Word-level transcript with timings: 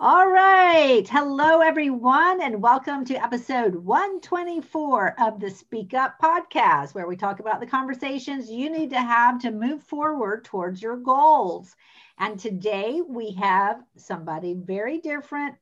All 0.00 0.30
right. 0.30 1.02
Hello, 1.08 1.58
everyone, 1.60 2.40
and 2.40 2.62
welcome 2.62 3.04
to 3.06 3.20
episode 3.20 3.74
124 3.74 5.20
of 5.20 5.40
the 5.40 5.50
Speak 5.50 5.92
Up 5.92 6.14
podcast, 6.22 6.94
where 6.94 7.08
we 7.08 7.16
talk 7.16 7.40
about 7.40 7.58
the 7.58 7.66
conversations 7.66 8.48
you 8.48 8.70
need 8.70 8.90
to 8.90 9.00
have 9.00 9.40
to 9.40 9.50
move 9.50 9.82
forward 9.82 10.44
towards 10.44 10.80
your 10.80 10.98
goals. 10.98 11.74
And 12.16 12.38
today 12.38 13.02
we 13.04 13.32
have 13.40 13.82
somebody 13.96 14.54
very 14.54 14.98
different, 15.00 15.56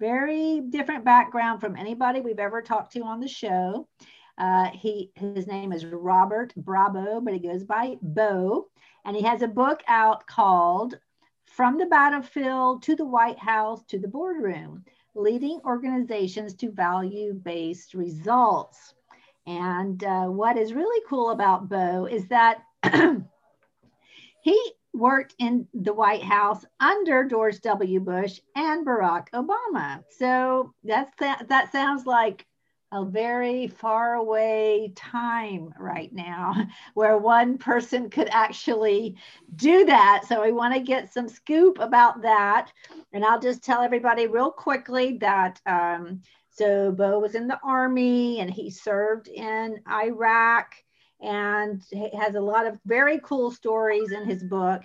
very 0.00 0.62
different 0.62 1.04
background 1.04 1.60
from 1.60 1.76
anybody 1.76 2.22
we've 2.22 2.38
ever 2.38 2.62
talked 2.62 2.94
to 2.94 3.02
on 3.02 3.20
the 3.20 3.28
show. 3.28 3.86
Uh, 4.38 4.70
he 4.70 5.12
his 5.14 5.46
name 5.46 5.74
is 5.74 5.84
Robert 5.84 6.54
Bravo, 6.56 7.20
but 7.20 7.34
he 7.34 7.38
goes 7.38 7.64
by 7.64 7.96
Bo, 8.00 8.66
and 9.04 9.14
he 9.14 9.24
has 9.24 9.42
a 9.42 9.46
book 9.46 9.82
out 9.88 10.26
called 10.26 10.98
from 11.54 11.78
the 11.78 11.86
battlefield 11.86 12.82
to 12.82 12.96
the 12.96 13.04
White 13.04 13.38
House 13.38 13.84
to 13.84 13.98
the 13.98 14.08
boardroom, 14.08 14.84
leading 15.14 15.60
organizations 15.64 16.54
to 16.54 16.72
value 16.72 17.32
based 17.32 17.94
results. 17.94 18.94
And 19.46 20.02
uh, 20.02 20.24
what 20.24 20.56
is 20.56 20.72
really 20.72 21.00
cool 21.08 21.30
about 21.30 21.68
Bo 21.68 22.06
is 22.06 22.26
that 22.28 22.64
he 24.42 24.72
worked 24.92 25.34
in 25.38 25.68
the 25.74 25.92
White 25.92 26.24
House 26.24 26.64
under 26.80 27.24
George 27.24 27.60
W. 27.60 28.00
Bush 28.00 28.40
and 28.56 28.84
Barack 28.84 29.28
Obama. 29.32 30.02
So 30.18 30.74
that's 30.82 31.14
that, 31.20 31.48
that 31.48 31.70
sounds 31.70 32.04
like 32.04 32.46
a 32.94 33.04
very 33.04 33.66
far 33.66 34.14
away 34.14 34.92
time 34.94 35.74
right 35.78 36.12
now 36.12 36.54
where 36.94 37.18
one 37.18 37.58
person 37.58 38.08
could 38.08 38.28
actually 38.30 39.16
do 39.56 39.84
that. 39.84 40.22
So 40.28 40.42
we 40.42 40.52
want 40.52 40.74
to 40.74 40.80
get 40.80 41.12
some 41.12 41.28
scoop 41.28 41.78
about 41.80 42.22
that. 42.22 42.72
And 43.12 43.24
I'll 43.24 43.40
just 43.40 43.64
tell 43.64 43.82
everybody 43.82 44.28
real 44.28 44.52
quickly 44.52 45.18
that 45.18 45.60
um, 45.66 46.22
so 46.50 46.92
Bo 46.92 47.18
was 47.18 47.34
in 47.34 47.48
the 47.48 47.58
army 47.64 48.38
and 48.38 48.48
he 48.48 48.70
served 48.70 49.26
in 49.26 49.80
Iraq 49.90 50.72
and 51.20 51.82
has 52.16 52.36
a 52.36 52.40
lot 52.40 52.66
of 52.66 52.78
very 52.86 53.18
cool 53.24 53.50
stories 53.50 54.12
in 54.12 54.24
his 54.24 54.44
book. 54.44 54.82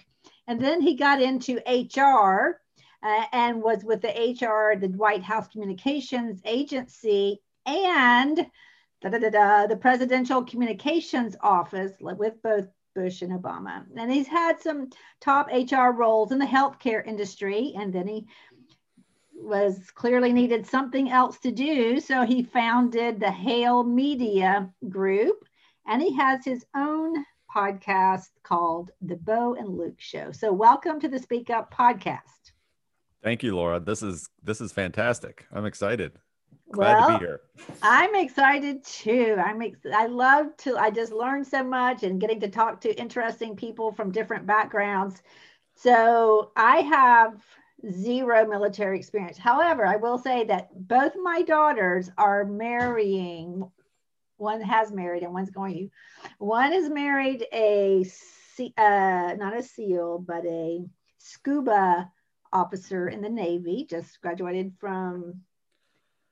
And 0.48 0.60
then 0.60 0.82
he 0.82 0.96
got 0.96 1.22
into 1.22 1.62
HR 1.68 2.60
uh, 3.04 3.26
and 3.32 3.62
was 3.62 3.84
with 3.84 4.02
the 4.02 4.08
HR, 4.08 4.80
the 4.80 4.88
White 4.98 5.22
House 5.22 5.48
Communications 5.48 6.42
Agency 6.44 7.40
and 7.66 8.46
the 9.02 9.78
Presidential 9.80 10.44
Communications 10.44 11.36
Office 11.42 11.94
with 12.00 12.42
both 12.42 12.68
Bush 12.96 13.22
and 13.22 13.32
Obama. 13.32 13.86
And 13.96 14.12
he's 14.12 14.28
had 14.28 14.60
some 14.60 14.90
top 15.22 15.48
HR 15.48 15.92
roles 15.92 16.32
in 16.32 16.40
the 16.40 16.46
healthcare 16.46 17.06
industry, 17.06 17.74
and 17.78 17.94
then 17.94 18.08
he 18.08 18.28
was 19.34 19.90
clearly 19.92 20.34
needed 20.34 20.66
something 20.66 21.10
else 21.10 21.40
to 21.40 21.52
do. 21.52 22.00
So 22.02 22.26
he 22.26 22.44
founded 22.44 23.20
the 23.20 23.32
Hale 23.32 23.84
Media 23.84 24.70
Group, 24.90 25.46
and 25.88 26.02
he 26.02 26.14
has 26.18 26.44
his 26.44 26.66
own 26.76 27.24
podcast 27.56 28.30
called 28.44 28.92
The 29.02 29.16
Bo 29.16 29.56
and 29.56 29.70
Luke 29.70 30.00
Show. 30.00 30.32
So 30.32 30.52
welcome 30.52 31.00
to 31.00 31.08
the 31.08 31.20
Speak 31.20 31.50
Up 31.50 31.74
podcast. 31.74 32.52
Thank 33.24 33.44
you, 33.44 33.56
Laura. 33.56 33.80
This 33.80 34.04
is 34.04 34.28
this 34.44 34.62
is 34.62 34.72
fantastic. 34.72 35.46
I'm 35.52 35.66
excited. 35.66 36.20
Glad 36.72 36.98
well, 36.98 37.08
to 37.08 37.20
be 37.20 37.26
here. 37.26 37.42
I'm 37.82 38.16
excited 38.16 38.84
too. 38.84 39.36
I'm 39.44 39.62
ex- 39.62 39.80
I 39.94 40.06
love 40.06 40.56
to 40.58 40.78
I 40.78 40.92
just 40.92 41.12
learned 41.12 41.48
so 41.48 41.64
much 41.64 42.04
and 42.04 42.22
getting 42.22 42.40
to 42.42 42.50
talk 42.50 42.82
to 42.82 43.00
interesting 43.00 43.56
people 43.56 43.92
from 43.92 44.12
different 44.12 44.46
backgrounds. 44.46 45.22
So 45.76 46.52
I 46.56 46.82
have 46.82 47.42
zero 47.92 48.46
military 48.46 48.98
experience. 49.00 49.38
However, 49.38 49.86
I 49.86 49.96
will 49.96 50.18
say 50.18 50.44
that 50.46 50.70
both 50.88 51.14
my 51.22 51.42
daughters 51.42 52.12
are 52.18 52.46
marrying. 52.46 53.70
One 54.38 54.62
has 54.62 54.92
married 54.92 55.24
and 55.24 55.34
one's 55.34 55.52
going 55.52 55.74
to. 55.74 55.90
One 56.38 56.74
is 56.74 56.90
married 56.90 57.46
a 57.54 58.06
uh, 58.78 59.36
not 59.38 59.58
a 59.58 59.64
SEAL, 59.64 60.26
but 60.28 60.46
a 60.46 60.86
scuba 61.18 62.12
officer 62.52 63.08
in 63.08 63.22
the 63.22 63.30
Navy. 63.30 63.88
Just 63.90 64.22
graduated 64.22 64.74
from 64.80 65.42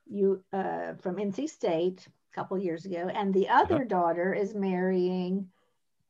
you 0.10 0.44
uh, 0.54 0.94
from 1.02 1.18
NC 1.18 1.50
State 1.50 2.08
a 2.08 2.36
couple 2.36 2.58
years 2.58 2.86
ago, 2.86 3.10
and 3.14 3.34
the 3.34 3.50
other 3.50 3.76
uh-huh. 3.76 3.86
daughter 3.86 4.34
is 4.34 4.54
marrying 4.54 5.48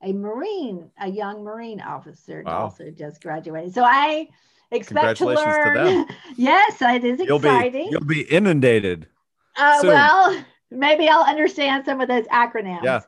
a 0.04 0.14
Marine, 0.14 0.92
a 1.02 1.10
young 1.10 1.44
Marine 1.44 1.82
officer, 1.82 2.44
wow. 2.46 2.64
also 2.64 2.92
just 2.92 3.22
graduated. 3.22 3.74
So 3.74 3.84
I 3.84 4.28
expect 4.72 5.18
to 5.20 5.26
learn. 5.26 6.08
To 6.08 6.16
yes, 6.36 6.78
it 6.82 7.04
is 7.04 7.20
you'll 7.20 7.38
exciting. 7.38 7.86
Be, 7.86 7.92
you'll 7.92 8.06
be 8.06 8.22
inundated. 8.22 9.08
Uh, 9.56 9.80
well, 9.84 10.46
maybe 10.72 11.08
I'll 11.08 11.24
understand 11.24 11.86
some 11.86 12.02
of 12.02 12.08
those 12.08 12.26
acronyms. 12.28 12.84
Yeah. 12.84 13.02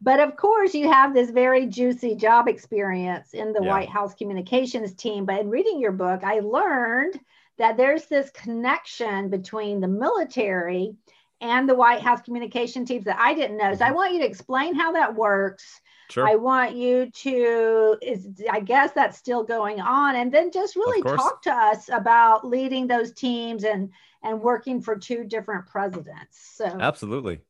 But 0.00 0.20
of 0.20 0.36
course, 0.36 0.74
you 0.74 0.90
have 0.90 1.14
this 1.14 1.30
very 1.30 1.66
juicy 1.66 2.14
job 2.14 2.46
experience 2.46 3.32
in 3.32 3.52
the 3.52 3.62
yeah. 3.62 3.70
White 3.70 3.88
House 3.88 4.14
communications 4.14 4.92
team. 4.94 5.24
But 5.24 5.40
in 5.40 5.48
reading 5.48 5.80
your 5.80 5.92
book, 5.92 6.22
I 6.22 6.40
learned 6.40 7.18
that 7.58 7.76
there's 7.76 8.06
this 8.06 8.30
connection 8.30 9.28
between 9.28 9.80
the 9.80 9.88
military 9.88 10.94
and 11.40 11.68
the 11.68 11.74
White 11.74 12.00
House 12.00 12.22
communication 12.22 12.84
teams 12.84 13.04
that 13.04 13.18
I 13.18 13.34
didn't 13.34 13.58
know. 13.58 13.74
So 13.74 13.84
I 13.84 13.88
mm-hmm. 13.88 13.96
want 13.96 14.14
you 14.14 14.20
to 14.20 14.26
explain 14.26 14.74
how 14.74 14.92
that 14.92 15.14
works. 15.14 15.80
Sure. 16.10 16.28
I 16.28 16.34
want 16.34 16.76
you 16.76 17.10
to, 17.10 17.96
is 18.02 18.28
I 18.50 18.60
guess 18.60 18.92
that's 18.92 19.18
still 19.18 19.42
going 19.42 19.80
on, 19.80 20.16
and 20.16 20.32
then 20.32 20.50
just 20.52 20.76
really 20.76 21.02
talk 21.02 21.42
to 21.42 21.52
us 21.52 21.88
about 21.88 22.46
leading 22.46 22.86
those 22.86 23.12
teams 23.12 23.64
and 23.64 23.90
and 24.22 24.40
working 24.40 24.80
for 24.80 24.96
two 24.96 25.24
different 25.24 25.66
presidents. 25.66 26.52
So 26.56 26.66
absolutely 26.66 27.40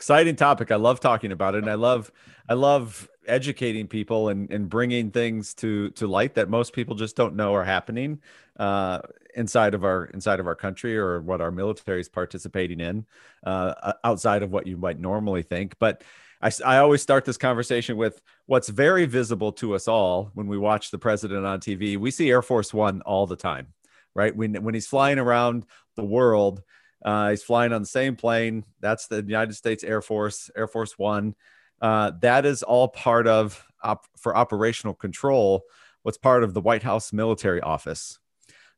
exciting 0.00 0.34
topic. 0.34 0.70
I 0.70 0.76
love 0.76 0.98
talking 0.98 1.30
about 1.30 1.54
it, 1.54 1.58
and 1.58 1.70
I 1.70 1.74
love 1.74 2.10
I 2.48 2.54
love 2.54 3.08
educating 3.26 3.86
people 3.86 4.28
and, 4.28 4.50
and 4.50 4.68
bringing 4.68 5.10
things 5.10 5.52
to 5.54 5.90
to 5.90 6.06
light 6.06 6.34
that 6.34 6.48
most 6.48 6.72
people 6.72 6.94
just 6.94 7.16
don't 7.16 7.34
know 7.34 7.54
are 7.54 7.64
happening 7.64 8.20
uh, 8.58 9.00
inside 9.34 9.74
of 9.74 9.84
our 9.84 10.06
inside 10.06 10.40
of 10.40 10.46
our 10.46 10.54
country 10.54 10.96
or 10.96 11.20
what 11.20 11.40
our 11.40 11.50
military 11.50 12.00
is 12.00 12.08
participating 12.08 12.80
in 12.80 13.06
uh, 13.44 13.92
outside 14.04 14.42
of 14.42 14.50
what 14.50 14.66
you 14.66 14.76
might 14.76 14.98
normally 14.98 15.42
think. 15.42 15.76
But 15.78 16.02
I, 16.42 16.50
I 16.64 16.78
always 16.78 17.02
start 17.02 17.24
this 17.24 17.36
conversation 17.36 17.96
with 17.96 18.20
what's 18.46 18.68
very 18.68 19.06
visible 19.06 19.52
to 19.52 19.74
us 19.74 19.88
all 19.88 20.30
when 20.34 20.46
we 20.46 20.58
watch 20.58 20.90
the 20.90 20.98
president 20.98 21.44
on 21.44 21.60
TV. 21.60 21.96
We 21.96 22.10
see 22.10 22.30
Air 22.30 22.42
Force 22.42 22.72
One 22.72 23.02
all 23.02 23.26
the 23.26 23.36
time, 23.36 23.68
right? 24.14 24.34
When 24.34 24.54
when 24.62 24.74
he's 24.74 24.86
flying 24.86 25.18
around 25.18 25.66
the 25.96 26.04
world, 26.04 26.62
uh, 27.04 27.30
he's 27.30 27.42
flying 27.42 27.72
on 27.72 27.82
the 27.82 27.88
same 27.88 28.16
plane. 28.16 28.64
That's 28.80 29.06
the 29.06 29.16
United 29.16 29.54
States 29.54 29.84
Air 29.84 30.02
Force, 30.02 30.50
Air 30.56 30.66
Force 30.66 30.98
One. 30.98 31.34
Uh, 31.80 32.12
that 32.20 32.44
is 32.44 32.62
all 32.62 32.88
part 32.88 33.26
of 33.26 33.64
op- 33.82 34.06
for 34.16 34.36
operational 34.36 34.94
control. 34.94 35.64
What's 36.02 36.18
part 36.18 36.44
of 36.44 36.54
the 36.54 36.60
White 36.60 36.82
House 36.82 37.12
military 37.12 37.60
office. 37.60 38.18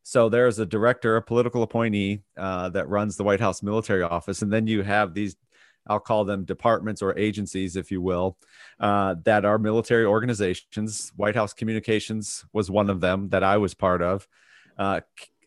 So 0.03 0.29
there's 0.29 0.59
a 0.59 0.67
director, 0.67 1.17
a 1.17 1.23
political 1.23 1.63
appointee 1.63 2.23
uh, 2.37 2.69
that 2.71 2.89
runs 2.89 3.17
the 3.17 3.25
White 3.25 3.41
House 3.41 3.63
military 3.63 4.03
office, 4.03 4.43
and 4.43 4.53
then 4.53 4.67
you 4.67 4.83
have 4.83 5.15
these. 5.15 5.37
I'll 5.89 6.01
call 6.01 6.25
them 6.25 6.45
departments 6.45 7.03
or 7.03 7.19
agencies, 7.19 7.75
if 7.75 7.91
you 7.91 8.01
will, 8.01 8.39
uh, 8.79 9.17
that 9.25 9.45
are 9.45 9.59
military 9.59 10.05
organizations. 10.05 11.13
White 11.17 11.35
House 11.35 11.53
Communications 11.53 12.45
was 12.53 12.71
one 12.71 12.89
of 12.89 13.01
them 13.01 13.31
that 13.31 13.43
I 13.43 13.57
was 13.57 13.75
part 13.75 14.01
of. 14.01 14.29
Uh, 14.79 15.01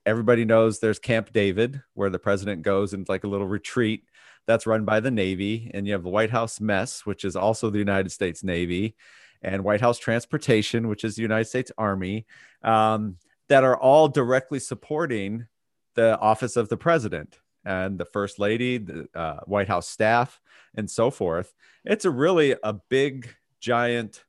everybody 0.06 0.44
knows 0.44 0.80
there's 0.80 1.00
Camp 1.00 1.32
David, 1.32 1.82
where 1.94 2.10
the 2.10 2.20
president 2.20 2.64
goes 2.64 2.94
and 2.94 3.08
like 3.08 3.24
a 3.24 3.30
little 3.30 3.48
retreat 3.48 4.04
that's 4.46 4.68
run 4.68 4.86
by 4.86 5.00
the 5.00 5.12
Navy. 5.12 5.72
And 5.74 5.88
you 5.88 5.94
have 5.94 6.04
the 6.04 6.10
White 6.10 6.30
House 6.30 6.60
Mess, 6.60 7.06
which 7.06 7.24
is 7.24 7.36
also 7.36 7.70
the 7.70 7.80
United 7.80 8.12
States 8.12 8.44
Navy, 8.44 8.96
and 9.42 9.64
White 9.64 9.82
House 9.82 10.00
Transportation, 10.00 10.88
which 10.88 11.04
is 11.04 11.16
the 11.16 11.22
United 11.22 11.46
States 11.46 11.72
Army, 11.78 12.26
um, 12.64 13.18
that 13.50 13.64
are 13.64 13.78
all 13.78 14.08
directly 14.08 14.60
supporting 14.60 15.48
the 15.96 16.20
office 16.20 16.56
of 16.56 16.70
the 16.70 16.78
president 16.78 17.40
and 17.64 17.98
the 17.98 18.06
first 18.06 18.40
lady, 18.40 18.78
the 18.78 19.08
uh, 19.16 19.40
White 19.46 19.68
House 19.68 19.88
staff, 19.88 20.40
and 20.76 20.90
so 20.90 21.10
forth. 21.10 21.54
It's 21.84 22.06
a 22.06 22.12
really 22.12 22.56
a 22.64 22.74
big, 22.74 23.36
giant 23.60 24.24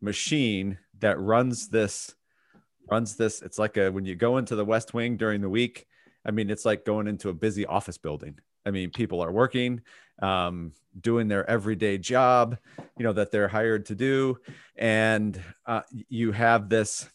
machine 0.00 0.78
that 1.00 1.18
runs 1.18 1.68
this 1.68 2.14
runs 2.90 3.16
this 3.16 3.40
it's 3.40 3.58
like 3.58 3.76
a 3.78 3.90
when 3.90 4.04
you 4.04 4.14
go 4.14 4.36
into 4.36 4.54
the 4.54 4.64
west 4.64 4.92
wing 4.92 5.16
during 5.16 5.40
the 5.40 5.48
week 5.48 5.86
i 6.26 6.30
mean 6.30 6.50
it's 6.50 6.66
like 6.66 6.84
going 6.84 7.06
into 7.06 7.30
a 7.30 7.32
busy 7.32 7.64
office 7.64 7.96
building 7.96 8.38
I 8.66 8.70
mean, 8.70 8.90
people 8.90 9.22
are 9.22 9.32
working, 9.32 9.82
um, 10.22 10.72
doing 11.00 11.28
their 11.28 11.48
everyday 11.48 11.98
job, 11.98 12.56
you 12.96 13.04
know, 13.04 13.12
that 13.12 13.30
they're 13.30 13.48
hired 13.48 13.86
to 13.86 13.94
do, 13.94 14.38
and 14.76 15.40
uh, 15.66 15.82
you 16.08 16.32
have 16.32 16.68
this. 16.68 17.08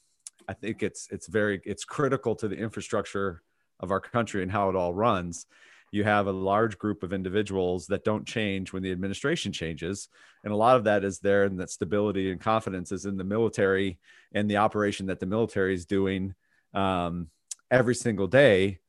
I 0.50 0.54
think 0.54 0.82
it's 0.82 1.08
it's 1.12 1.28
very 1.28 1.62
it's 1.64 1.86
critical 1.86 2.36
to 2.36 2.48
the 2.48 2.58
infrastructure 2.58 3.44
of 3.80 3.92
our 3.92 4.00
country 4.00 4.42
and 4.42 4.52
how 4.52 4.70
it 4.70 4.76
all 4.76 4.96
runs. 4.96 5.46
You 5.92 6.04
have 6.04 6.28
a 6.28 6.32
large 6.32 6.78
group 6.78 7.04
of 7.04 7.14
individuals 7.14 7.88
that 7.88 8.04
don't 8.04 8.26
change 8.26 8.74
when 8.74 8.84
the 8.84 8.92
administration 8.92 9.52
changes, 9.52 10.10
and 10.44 10.52
a 10.52 10.56
lot 10.56 10.76
of 10.76 10.84
that 10.86 11.04
is 11.04 11.20
there, 11.20 11.44
and 11.44 11.60
that 11.60 11.70
stability 11.70 12.32
and 12.32 12.42
confidence 12.42 12.92
is 12.92 13.06
in 13.06 13.16
the 13.16 13.24
military 13.24 14.00
and 14.34 14.50
the 14.50 14.58
operation 14.58 15.06
that 15.06 15.20
the 15.20 15.26
military 15.26 15.76
is 15.76 15.86
doing. 15.86 16.34
Um, 16.74 17.30
every 17.72 17.96
single 17.96 18.28
day 18.28 18.80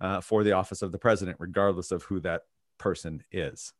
uh, 0.00 0.20
for 0.20 0.42
the 0.44 0.52
office 0.52 0.82
of 0.82 0.92
the 0.92 0.98
president, 0.98 1.36
regardless 1.38 1.92
of 1.92 2.02
who 2.04 2.20
that 2.20 2.42
person 2.78 3.22
is. 3.30 3.72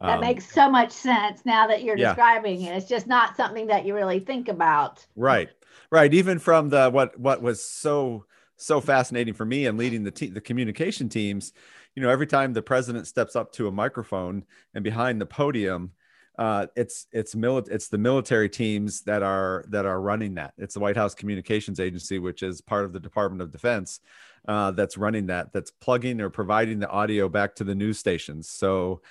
That 0.00 0.16
um, 0.16 0.20
makes 0.20 0.52
so 0.52 0.70
much 0.70 0.92
sense 0.92 1.44
now 1.44 1.66
that 1.66 1.82
you're 1.82 1.96
yeah. 1.96 2.08
describing 2.08 2.62
it. 2.62 2.76
It's 2.76 2.88
just 2.88 3.06
not 3.06 3.36
something 3.36 3.66
that 3.66 3.84
you 3.84 3.94
really 3.94 4.20
think 4.20 4.48
about. 4.48 5.04
Right. 5.16 5.48
Right. 5.90 6.12
Even 6.14 6.38
from 6.38 6.68
the 6.68 6.90
what 6.90 7.18
what 7.18 7.42
was 7.42 7.64
so 7.64 8.24
so 8.56 8.80
fascinating 8.80 9.34
for 9.34 9.44
me 9.44 9.66
and 9.66 9.78
leading 9.78 10.04
the 10.04 10.10
te- 10.10 10.30
the 10.30 10.40
communication 10.40 11.08
teams, 11.08 11.52
you 11.94 12.02
know, 12.02 12.10
every 12.10 12.26
time 12.26 12.52
the 12.52 12.62
president 12.62 13.06
steps 13.06 13.34
up 13.34 13.52
to 13.52 13.66
a 13.66 13.72
microphone 13.72 14.44
and 14.74 14.84
behind 14.84 15.20
the 15.20 15.26
podium, 15.26 15.92
uh, 16.38 16.66
it's 16.76 17.06
it's 17.10 17.34
mili- 17.34 17.68
it's 17.68 17.88
the 17.88 17.98
military 17.98 18.48
teams 18.48 19.02
that 19.02 19.24
are 19.24 19.64
that 19.68 19.84
are 19.84 20.00
running 20.00 20.34
that. 20.34 20.54
It's 20.56 20.74
the 20.74 20.80
White 20.80 20.96
House 20.96 21.14
Communications 21.14 21.80
Agency, 21.80 22.20
which 22.20 22.44
is 22.44 22.60
part 22.60 22.84
of 22.84 22.92
the 22.92 23.00
Department 23.00 23.42
of 23.42 23.50
Defense, 23.50 24.00
uh, 24.46 24.70
that's 24.70 24.96
running 24.96 25.26
that. 25.26 25.52
That's 25.52 25.72
plugging 25.72 26.20
or 26.20 26.30
providing 26.30 26.78
the 26.78 26.88
audio 26.88 27.28
back 27.28 27.56
to 27.56 27.64
the 27.64 27.74
news 27.74 27.98
stations. 27.98 28.48
So, 28.48 29.02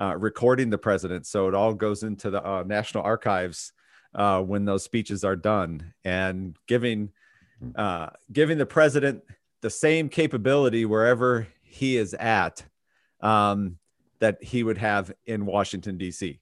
uh, 0.00 0.16
recording 0.16 0.70
the 0.70 0.78
president, 0.78 1.26
so 1.26 1.48
it 1.48 1.54
all 1.54 1.74
goes 1.74 2.02
into 2.02 2.30
the 2.30 2.46
uh, 2.46 2.62
National 2.66 3.04
Archives 3.04 3.72
uh, 4.14 4.40
when 4.42 4.64
those 4.64 4.82
speeches 4.82 5.24
are 5.24 5.36
done, 5.36 5.92
and 6.04 6.56
giving 6.66 7.10
uh, 7.74 8.08
giving 8.32 8.58
the 8.58 8.66
president 8.66 9.22
the 9.62 9.70
same 9.70 10.08
capability 10.08 10.84
wherever 10.84 11.46
he 11.62 11.96
is 11.96 12.14
at 12.14 12.64
um, 13.20 13.78
that 14.18 14.42
he 14.42 14.62
would 14.62 14.78
have 14.78 15.12
in 15.26 15.46
Washington 15.46 15.98
D.C. 15.98 16.38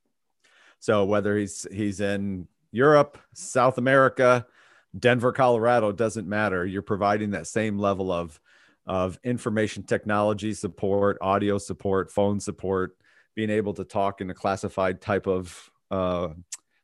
So 0.81 1.05
whether 1.05 1.37
he's 1.37 1.67
he's 1.73 2.01
in 2.01 2.49
Europe, 2.73 3.19
South 3.33 3.79
America, 3.79 4.47
Denver, 4.99 5.33
Colorado, 5.33 5.93
doesn't 5.93 6.29
matter. 6.29 6.67
You're 6.67 6.83
providing 6.83 7.31
that 7.31 7.47
same 7.47 7.79
level 7.79 8.13
of 8.13 8.41
of 8.87 9.19
information 9.25 9.83
technology 9.83 10.53
support, 10.53 11.17
audio 11.21 11.57
support, 11.57 12.11
phone 12.11 12.39
support, 12.39 12.97
being 13.35 13.51
able 13.51 13.75
to 13.75 13.85
talk 13.85 14.21
in 14.21 14.31
a 14.31 14.35
classified 14.35 15.01
type 15.01 15.27
of 15.27 15.71
uh, 15.91 16.29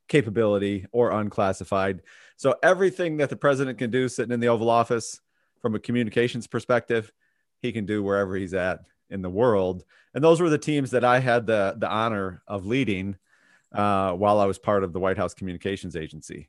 capability 0.08 0.86
or 0.92 1.12
unclassified. 1.12 2.02
So 2.36 2.54
everything 2.62 3.18
that 3.18 3.30
the 3.30 3.36
president 3.36 3.78
can 3.78 3.90
do 3.90 4.08
sitting 4.08 4.32
in 4.32 4.40
the 4.40 4.48
Oval 4.48 4.70
Office 4.70 5.20
from 5.60 5.74
a 5.74 5.78
communications 5.78 6.46
perspective, 6.46 7.12
he 7.60 7.72
can 7.72 7.86
do 7.86 8.02
wherever 8.02 8.34
he's 8.36 8.54
at 8.54 8.80
in 9.10 9.22
the 9.22 9.30
world. 9.30 9.84
And 10.14 10.24
those 10.24 10.40
were 10.40 10.50
the 10.50 10.58
teams 10.58 10.90
that 10.92 11.04
I 11.04 11.20
had 11.20 11.46
the 11.46 11.74
the 11.78 11.88
honor 11.88 12.42
of 12.46 12.66
leading 12.66 13.16
uh, 13.72 14.12
while 14.12 14.40
I 14.40 14.46
was 14.46 14.58
part 14.58 14.84
of 14.84 14.92
the 14.92 15.00
White 15.00 15.16
House 15.16 15.34
Communications 15.34 15.96
Agency. 15.96 16.48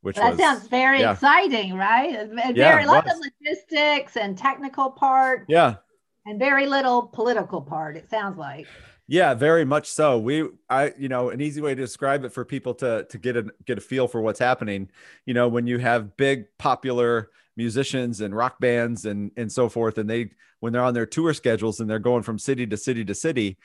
Which 0.00 0.16
that 0.16 0.30
was, 0.30 0.38
sounds 0.38 0.68
very 0.68 1.00
yeah. 1.00 1.12
exciting, 1.12 1.74
right? 1.74 2.14
And 2.14 2.56
Yeah, 2.56 2.70
very 2.70 2.84
it 2.84 2.86
lots 2.86 3.10
of 3.12 3.18
logistics 3.18 4.16
and 4.16 4.38
technical 4.38 4.90
part, 4.90 5.46
Yeah, 5.48 5.76
and 6.24 6.38
very 6.38 6.66
little 6.66 7.08
political 7.08 7.60
part. 7.60 7.96
It 7.96 8.08
sounds 8.08 8.38
like. 8.38 8.66
Yeah, 9.10 9.32
very 9.32 9.64
much 9.64 9.88
so. 9.88 10.18
We, 10.18 10.46
I, 10.68 10.92
you 10.98 11.08
know, 11.08 11.30
an 11.30 11.40
easy 11.40 11.62
way 11.62 11.74
to 11.74 11.80
describe 11.80 12.24
it 12.24 12.32
for 12.32 12.44
people 12.44 12.74
to 12.74 13.06
to 13.08 13.18
get 13.18 13.36
a 13.38 13.46
get 13.64 13.78
a 13.78 13.80
feel 13.80 14.06
for 14.06 14.20
what's 14.20 14.38
happening. 14.38 14.90
You 15.24 15.32
know, 15.32 15.48
when 15.48 15.66
you 15.66 15.78
have 15.78 16.16
big 16.18 16.44
popular 16.58 17.30
musicians 17.56 18.20
and 18.20 18.36
rock 18.36 18.60
bands 18.60 19.06
and 19.06 19.32
and 19.38 19.50
so 19.50 19.70
forth, 19.70 19.96
and 19.96 20.10
they 20.10 20.30
when 20.60 20.74
they're 20.74 20.82
on 20.82 20.92
their 20.92 21.06
tour 21.06 21.32
schedules 21.32 21.80
and 21.80 21.88
they're 21.88 21.98
going 21.98 22.22
from 22.22 22.38
city 22.38 22.66
to 22.66 22.76
city 22.76 23.02
to 23.06 23.14
city, 23.14 23.56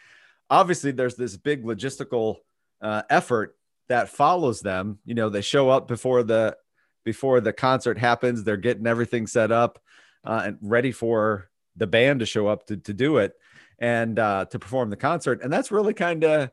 obviously 0.50 0.92
there's 0.92 1.16
this 1.16 1.36
big 1.36 1.66
logistical 1.66 2.38
uh, 2.82 3.02
effort 3.10 3.58
that 3.90 4.08
follows 4.10 4.62
them. 4.62 5.00
You 5.06 5.16
know, 5.16 5.30
they 5.30 5.42
show 5.42 5.70
up 5.70 5.90
before 5.90 6.24
the 6.24 6.56
before 7.04 7.42
the 7.42 7.52
concert 7.52 7.98
happens. 7.98 8.46
They're 8.46 8.56
getting 8.56 8.88
everything 8.88 9.28
set 9.28 9.52
up 9.52 9.80
uh, 10.24 10.44
and 10.46 10.58
ready 10.62 10.94
for 10.94 11.50
the 11.76 11.88
band 11.88 12.20
to 12.20 12.26
show 12.26 12.48
up 12.48 12.68
to 12.68 12.78
to 12.78 12.94
do 12.94 13.18
it 13.18 13.34
and 13.80 14.20
uh, 14.20 14.46
to 14.46 14.60
perform 14.60 14.90
the 14.90 14.96
concert. 14.96 15.42
And 15.44 15.52
that's 15.52 15.72
really 15.72 15.94
kind 15.94 16.24
of, 16.24 16.52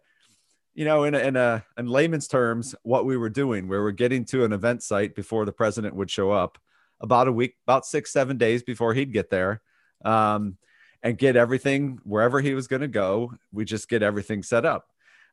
you 0.75 0.85
know, 0.85 1.05
in 1.05 1.15
a, 1.15 1.19
in 1.19 1.37
a 1.37 1.65
in 1.79 1.87
layman's 1.87 2.29
terms, 2.29 2.75
what 2.83 3.05
we 3.05 3.17
were 3.17 3.29
doing. 3.29 3.69
where 3.69 3.81
We 3.81 3.85
were 3.85 3.93
getting 3.93 4.25
to 4.27 4.45
an 4.45 4.53
event 4.53 4.83
site 4.83 5.15
before 5.15 5.45
the 5.45 5.53
president 5.53 5.95
would 5.95 6.11
show 6.11 6.31
up, 6.31 6.59
about 7.01 7.29
a 7.29 7.33
week, 7.33 7.57
about 7.67 7.87
six 7.87 8.13
seven 8.13 8.37
days 8.37 8.63
before 8.63 8.95
he'd 8.95 9.13
get 9.13 9.31
there, 9.31 9.63
um, 10.05 10.57
and 11.03 11.17
get 11.17 11.37
everything 11.37 12.01
wherever 12.05 12.41
he 12.41 12.55
was 12.55 12.67
going 12.67 12.83
to 12.83 12.89
go. 12.89 13.33
We 13.53 13.65
just 13.65 13.89
get 13.89 14.03
everything 14.03 14.43
set 14.43 14.65
up 14.65 14.89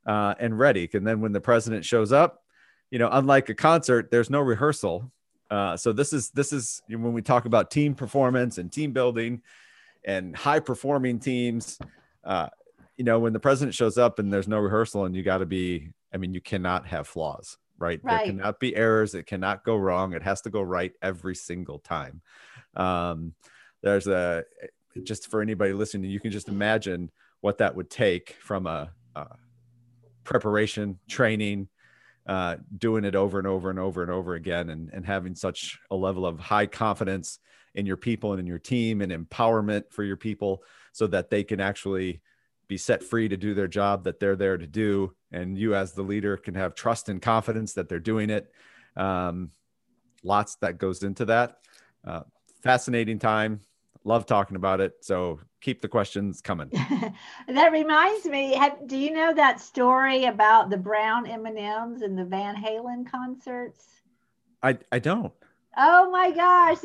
uh, 0.06 0.36
and 0.40 0.58
ready. 0.58 0.90
And 0.94 1.06
then 1.06 1.22
when 1.22 1.34
the 1.34 1.42
president 1.42 1.86
shows 1.86 2.12
up, 2.12 2.44
you 2.92 3.00
know, 3.00 3.10
unlike 3.12 3.50
a 3.50 3.56
concert, 3.56 4.12
there's 4.12 4.30
no 4.30 4.40
rehearsal. 4.40 5.12
Uh, 5.50 5.78
so 5.78 5.94
this 5.94 6.14
is 6.14 6.30
this 6.32 6.52
is 6.52 6.82
when 6.90 7.14
we 7.14 7.22
talk 7.22 7.46
about 7.46 7.72
team 7.72 7.96
performance 7.96 8.58
and 8.58 8.72
team 8.72 8.92
building 8.92 9.42
and 10.08 10.36
high 10.36 10.60
performing 10.60 11.20
teams. 11.20 11.78
Uh, 12.24 12.48
you 12.96 13.04
know, 13.04 13.20
when 13.20 13.34
the 13.34 13.40
president 13.40 13.76
shows 13.76 14.00
up 14.00 14.18
and 14.18 14.34
there's 14.34 14.48
no 14.48 14.58
rehearsal, 14.58 15.06
and 15.06 15.16
you 15.16 15.22
got 15.22 15.40
to 15.40 15.46
be, 15.46 15.92
I 16.12 16.18
mean, 16.18 16.34
you 16.34 16.42
cannot 16.42 16.88
have 16.88 17.08
flaws, 17.08 17.58
right? 17.78 18.00
Right. 18.02 18.18
There 18.18 18.26
cannot 18.34 18.60
be 18.60 18.76
errors. 18.76 19.14
It 19.14 19.28
cannot 19.28 19.64
go 19.64 19.76
wrong. 19.76 20.14
It 20.14 20.24
has 20.24 20.42
to 20.42 20.50
go 20.50 20.64
right 20.64 20.94
every 21.04 21.36
single 21.36 21.78
time. 21.78 22.22
Um, 22.76 23.36
there's 23.84 24.08
a, 24.08 24.46
just 25.04 25.30
for 25.30 25.42
anybody 25.42 25.74
listening, 25.74 26.10
you 26.10 26.20
can 26.20 26.32
just 26.32 26.48
imagine 26.48 27.12
what 27.42 27.60
that 27.60 27.76
would 27.76 27.92
take 27.92 28.36
from 28.40 28.66
a, 28.66 28.90
a 29.16 29.28
preparation, 30.24 30.98
training, 31.08 31.68
uh, 32.26 32.56
doing 32.76 33.06
it 33.06 33.16
over 33.16 33.38
and 33.38 33.48
over 33.48 33.70
and 33.70 33.78
over 33.78 34.02
and 34.02 34.12
over 34.12 34.34
again, 34.34 34.70
and, 34.70 34.90
and 34.92 35.06
having 35.06 35.36
such 35.36 35.78
a 35.92 35.96
level 35.96 36.26
of 36.26 36.40
high 36.40 36.66
confidence 36.66 37.40
in 37.78 37.86
your 37.86 37.96
people 37.96 38.34
and 38.34 38.40
in 38.40 38.48
your 38.48 38.60
team 38.60 39.02
and 39.02 39.12
empowerment 39.12 39.84
for 39.92 40.04
your 40.04 40.18
people 40.18 40.64
so 40.92 41.08
that 41.08 41.30
they 41.30 41.44
can 41.44 41.62
actually 41.62 42.22
be 42.68 42.76
set 42.76 43.04
free 43.04 43.30
to 43.30 43.38
do 43.38 43.54
their 43.54 43.68
job 43.68 44.04
that 44.04 44.20
they're 44.20 44.36
there 44.36 44.58
to 44.58 44.68
do. 44.68 45.14
And 45.32 45.58
you, 45.58 45.76
as 45.76 45.94
the 45.94 46.02
leader, 46.02 46.36
can 46.36 46.56
have 46.56 46.76
trust 46.76 47.08
and 47.08 47.22
confidence 47.22 47.74
that 47.74 47.88
they're 47.88 48.00
doing 48.00 48.30
it. 48.30 48.52
Um, 48.96 49.52
lots 50.24 50.56
that 50.56 50.80
goes 50.80 51.04
into 51.04 51.26
that. 51.26 51.60
Uh, 52.04 52.22
fascinating 52.64 53.20
time. 53.20 53.62
Love 54.04 54.26
talking 54.26 54.56
about 54.56 54.82
it. 54.82 54.94
So 55.02 55.40
keep 55.62 55.82
the 55.82 55.88
questions 55.88 56.42
coming. 56.42 56.70
that 57.48 57.72
reminds 57.72 58.26
me. 58.26 58.56
Have, 58.56 58.88
do 58.88 58.98
you 58.98 59.12
know 59.12 59.34
that 59.34 59.62
story 59.62 60.26
about 60.26 60.70
the 60.70 60.78
brown 60.78 61.28
M 61.28 61.46
and 61.46 61.58
M's 61.58 62.02
and 62.02 62.18
the 62.18 62.26
Van 62.26 62.56
Halen 62.56 63.10
concerts? 63.10 63.86
I, 64.64 64.80
I 64.92 65.00
don't. 65.00 65.34
Oh 65.78 66.10
my 66.12 66.32
gosh! 66.32 66.80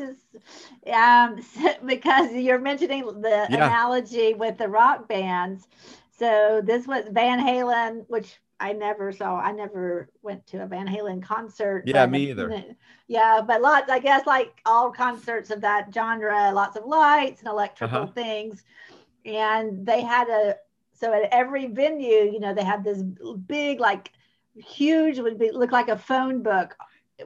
Um, 0.93 1.39
because 1.85 2.33
you're 2.33 2.59
mentioning 2.59 3.05
the 3.21 3.49
Yeah. 3.49 3.55
analogy 3.55 4.33
with 4.33 4.57
the 4.57 4.67
rock 4.69 5.07
bands. 5.07 5.67
So 6.11 6.61
this 6.63 6.87
was 6.87 7.05
Van 7.11 7.39
Halen, 7.39 8.05
which 8.07 8.39
I 8.59 8.73
never 8.73 9.11
saw. 9.11 9.37
I 9.37 9.51
never 9.51 10.09
went 10.21 10.45
to 10.47 10.63
a 10.63 10.67
Van 10.67 10.87
Halen 10.87 11.23
concert. 11.23 11.89
Yeah, 11.89 12.05
me 12.07 12.29
either. 12.29 12.55
Yeah, 13.07 13.41
but 13.45 13.61
lots. 13.61 13.89
I 13.91 13.99
guess 13.99 14.25
like 14.25 14.61
all 14.65 14.91
concerts 14.91 15.51
of 15.51 15.61
that 15.61 15.93
genre, 15.93 16.51
lots 16.53 16.77
of 16.77 16.85
lights 16.85 17.41
and 17.41 17.49
electrical 17.49 18.05
Uh-huh. 18.05 18.07
things, 18.07 18.63
and 19.25 19.85
they 19.85 20.01
had 20.01 20.29
a. 20.29 20.55
So 20.93 21.13
at 21.13 21.29
every 21.31 21.67
venue, 21.67 22.31
you 22.31 22.39
know, 22.39 22.53
they 22.53 22.63
had 22.63 22.83
this 22.83 23.01
big, 23.01 23.79
like, 23.79 24.11
huge 24.55 25.19
would 25.19 25.37
be 25.39 25.51
look 25.51 25.71
like 25.71 25.89
a 25.89 25.97
phone 25.97 26.43
book 26.43 26.75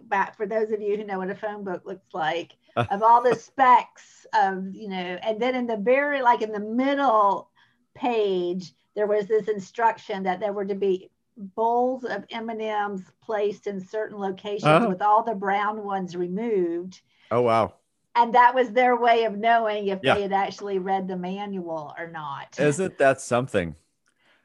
back 0.04 0.36
for 0.36 0.46
those 0.46 0.72
of 0.72 0.82
you 0.82 0.98
who 0.98 1.04
know 1.04 1.20
what 1.20 1.30
a 1.30 1.36
phone 1.36 1.64
book 1.64 1.84
looks 1.86 2.14
like 2.14 2.54
of 2.76 3.02
all 3.02 3.22
the 3.24 3.36
specs 3.36 4.26
of 4.34 4.74
you 4.76 4.90
know 4.90 4.96
and 5.24 5.42
then 5.42 5.56
in 5.56 5.66
the 5.66 5.78
very 5.78 6.22
like 6.22 6.42
in 6.42 6.52
the 6.52 6.60
middle 6.60 7.50
page 7.96 8.74
there 8.96 9.08
was 9.08 9.28
this 9.28 9.48
instruction 9.48 10.24
that 10.24 10.40
there 10.40 10.54
were 10.54 10.66
to 10.66 10.76
be 10.76 11.10
bowls 11.56 12.04
of 12.04 12.26
m&ms 12.32 13.02
placed 13.24 13.68
in 13.68 13.80
certain 13.80 14.18
locations 14.18 14.64
Oh. 14.66 14.90
with 14.90 15.02
all 15.02 15.24
the 15.24 15.36
brown 15.36 15.84
ones 15.84 16.16
removed 16.16 17.02
Oh, 17.32 17.42
wow. 17.42 17.74
and 18.16 18.34
that 18.36 18.56
was 18.56 18.72
their 18.72 18.96
way 18.96 19.24
of 19.26 19.38
knowing 19.38 19.88
if 19.88 20.00
Yeah. 20.04 20.16
they 20.16 20.22
had 20.24 20.34
actually 20.34 20.80
read 20.80 21.08
the 21.08 21.18
manual 21.18 21.94
or 21.98 22.08
not 22.10 22.60
Isn't 22.60 22.98
that 22.98 23.22
something? 23.22 23.76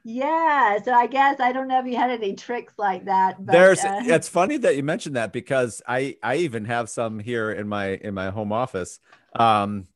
Yeah 0.04 0.82
so 0.82 0.92
i 0.92 1.06
guess 1.06 1.38
i 1.38 1.52
don't 1.52 1.68
know 1.68 1.78
if 1.78 1.86
you 1.86 1.96
had 1.96 2.10
any 2.10 2.34
tricks 2.34 2.74
like 2.76 3.04
that 3.04 3.36
but 3.44 3.52
there's 3.52 3.84
uh, 3.84 4.00
it's 4.04 4.28
funny 4.28 4.56
that 4.56 4.76
you 4.76 4.82
mentioned 4.82 5.14
that 5.14 5.32
because 5.32 5.80
i 5.86 6.16
i 6.22 6.36
even 6.36 6.64
have 6.64 6.88
some 6.88 7.18
here 7.18 7.52
in 7.52 7.68
my 7.68 7.90
in 7.94 8.14
my 8.14 8.30
home 8.30 8.52
office. 8.52 8.98
Um 9.34 9.86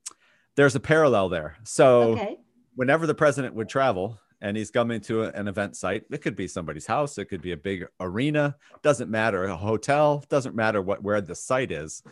there's 0.55 0.75
a 0.75 0.81
parallel 0.81 1.29
there. 1.29 1.57
So 1.65 2.13
okay. 2.13 2.39
whenever 2.75 3.07
the 3.07 3.15
president 3.15 3.55
would 3.55 3.69
travel 3.69 4.19
and 4.41 4.57
he's 4.57 4.71
coming 4.71 5.01
to 5.03 5.25
an 5.25 5.49
event 5.49 5.77
site 5.77 6.05
it 6.11 6.23
could 6.23 6.37
be 6.37 6.47
somebody's 6.47 6.87
house 6.87 7.19
it 7.19 7.27
could 7.27 7.43
be 7.43 7.53
a 7.53 7.57
big 7.57 7.87
arena 8.01 8.57
doesn't 8.83 9.11
matter 9.11 9.45
a 9.45 9.57
hotel 9.57 10.25
doesn't 10.29 10.55
matter 10.55 10.81
what 10.81 11.03
where 11.03 11.21
the 11.21 11.35
site 11.35 11.73
is. 11.73 12.03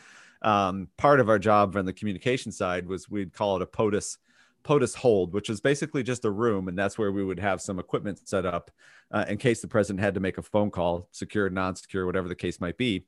Um, 0.43 0.89
part 0.99 1.21
of 1.21 1.31
our 1.31 1.39
job 1.39 1.77
on 1.77 1.87
the 1.87 1.93
communication 1.93 2.53
side 2.53 2.87
was 2.87 3.09
we'd 3.09 3.33
call 3.33 3.57
it 3.57 3.63
a 3.63 3.67
POTUS 3.67 4.19
POTUS 4.65 4.95
hold, 4.95 5.33
which 5.33 5.51
is 5.51 5.61
basically 5.61 6.03
just 6.03 6.25
a 6.25 6.31
room, 6.31 6.69
and 6.69 6.77
that's 6.77 6.99
where 6.99 7.13
we 7.13 7.25
would 7.25 7.39
have 7.39 7.61
some 7.61 7.79
equipment 7.79 8.27
set 8.29 8.45
up 8.45 8.71
uh, 9.13 9.25
in 9.29 9.39
case 9.39 9.61
the 9.61 9.69
president 9.69 10.01
had 10.01 10.15
to 10.15 10.21
make 10.21 10.39
a 10.39 10.43
phone 10.43 10.71
call, 10.71 11.09
secure, 11.13 11.49
non-secure, 11.51 12.07
whatever 12.07 12.29
the 12.29 12.35
case 12.35 12.61
might 12.61 12.77
be. 12.77 13.07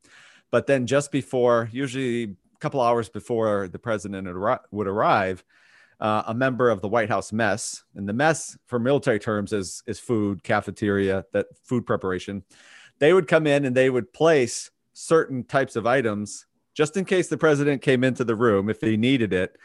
But 0.51 0.67
then 0.67 0.87
just 0.87 1.11
before, 1.11 1.69
usually 1.73 2.25
a 2.25 2.59
couple 2.61 2.81
hours 2.81 3.09
before 3.09 3.69
the 3.69 3.79
president 3.79 4.29
would 4.71 4.87
arrive, 4.87 5.45
uh, 5.99 6.23
a 6.27 6.35
member 6.35 6.69
of 6.69 6.83
the 6.83 6.89
White 6.89 7.09
House 7.09 7.33
mess, 7.33 7.85
and 7.95 8.09
the 8.09 8.13
mess 8.13 8.57
for 8.67 8.79
military 8.79 9.19
terms 9.19 9.53
is 9.53 9.83
is 9.87 9.99
food, 9.99 10.43
cafeteria, 10.43 11.25
that 11.33 11.47
food 11.65 11.87
preparation. 11.87 12.45
They 12.99 13.13
would 13.13 13.27
come 13.27 13.47
in 13.47 13.65
and 13.65 13.75
they 13.75 13.91
would 13.91 14.13
place 14.13 14.71
certain 14.93 15.45
types 15.45 15.75
of 15.77 15.87
items 15.87 16.47
just 16.75 16.97
in 16.99 17.07
case 17.07 17.29
the 17.29 17.39
president 17.39 17.81
came 17.81 18.05
into 18.05 18.25
the 18.25 18.37
room 18.37 18.69
if 18.69 18.81
he 18.81 18.99
needed 18.99 19.33
it. 19.33 19.57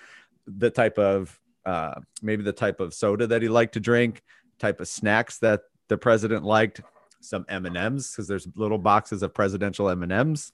The 0.48 0.70
type 0.70 0.98
of 0.98 1.41
uh, 1.66 1.96
maybe 2.22 2.44
the 2.44 2.52
type 2.52 2.80
of 2.80 2.94
soda 2.94 3.28
that 3.28 3.42
he 3.42 3.50
liked 3.50 3.74
to 3.74 3.80
drink, 3.80 4.22
type 4.60 4.80
of 4.80 4.88
snacks 4.88 5.40
that 5.40 5.62
the 5.88 5.98
president 5.98 6.44
liked, 6.44 6.82
some 7.20 7.46
M 7.50 7.66
and 7.66 7.78
M's 7.78 8.12
because 8.12 8.28
there's 8.28 8.48
little 8.56 8.78
boxes 8.78 9.24
of 9.24 9.34
presidential 9.34 9.90
M 9.90 10.04
and 10.04 10.12
M's. 10.12 10.52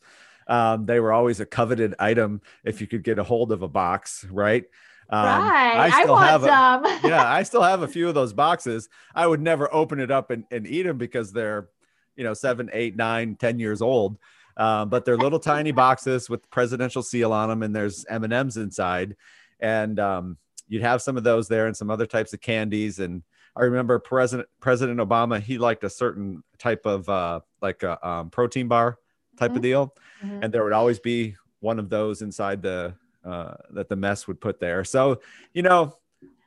Um, 0.48 0.86
they 0.86 1.00
were 1.00 1.12
always 1.12 1.40
a 1.40 1.46
coveted 1.46 1.96
item 2.00 2.42
if 2.64 2.80
you 2.80 2.88
could 2.88 3.04
get 3.04 3.20
a 3.20 3.24
hold 3.24 3.52
of 3.52 3.62
a 3.62 3.68
box, 3.68 4.26
right? 4.32 4.66
Um, 5.10 5.26
right. 5.26 5.78
I, 5.78 6.02
still 6.02 6.16
I 6.16 6.28
have. 6.28 6.44
A, 6.44 7.00
yeah, 7.08 7.32
I 7.32 7.44
still 7.44 7.62
have 7.62 7.82
a 7.82 7.88
few 7.88 8.08
of 8.08 8.16
those 8.16 8.34
boxes. 8.34 8.90
I 9.16 9.28
would 9.28 9.42
never 9.42 9.74
open 9.74 10.00
it 10.00 10.12
up 10.12 10.32
and, 10.32 10.46
and 10.52 10.68
eat 10.68 10.84
them 10.84 10.98
because 10.98 11.32
they're, 11.32 11.70
you 12.16 12.24
know, 12.24 12.34
seven, 12.34 12.70
eight, 12.74 12.96
nine, 12.96 13.36
ten 13.36 13.60
years 13.60 13.82
old. 13.82 14.18
Um, 14.56 14.90
but 14.90 15.06
they're 15.06 15.18
little 15.18 15.40
tiny 15.40 15.72
boxes 15.72 16.30
with 16.30 16.50
presidential 16.50 17.04
seal 17.04 17.32
on 17.32 17.50
them, 17.50 17.64
and 17.64 17.76
there's 17.76 18.06
M 18.06 18.24
and 18.24 18.34
M's 18.34 18.58
inside, 18.58 19.16
and 19.60 20.00
um, 20.00 20.38
you'd 20.68 20.82
have 20.82 21.02
some 21.02 21.18
of 21.18 21.24
those 21.24 21.48
there 21.48 21.68
and 21.68 21.76
some 21.76 21.90
other 21.90 22.06
types 22.06 22.34
of 22.34 22.42
candies. 22.42 23.00
And 23.00 23.24
I 23.56 23.64
remember 23.64 24.00
President 24.00 24.48
President 24.60 25.00
Obama, 25.00 25.42
he 25.42 25.58
liked 25.58 25.84
a 25.84 25.90
certain 25.90 26.44
type 26.58 26.86
of 26.86 27.08
uh, 27.10 27.42
like 27.62 27.84
a 27.84 28.08
um, 28.08 28.30
protein 28.30 28.68
bar 28.68 28.98
type 29.38 29.50
mm-hmm. 29.50 29.58
of 29.58 29.62
deal, 29.62 29.96
mm-hmm. 30.24 30.44
and 30.44 30.54
there 30.54 30.64
would 30.64 30.74
always 30.74 31.00
be 31.00 31.36
one 31.60 31.80
of 31.80 31.90
those 31.90 32.22
inside 32.22 32.62
the 32.62 32.94
uh, 33.26 33.56
that 33.72 33.90
the 33.90 33.96
mess 33.96 34.28
would 34.28 34.40
put 34.40 34.60
there. 34.60 34.84
So, 34.84 35.22
you 35.54 35.62
know, 35.62 35.98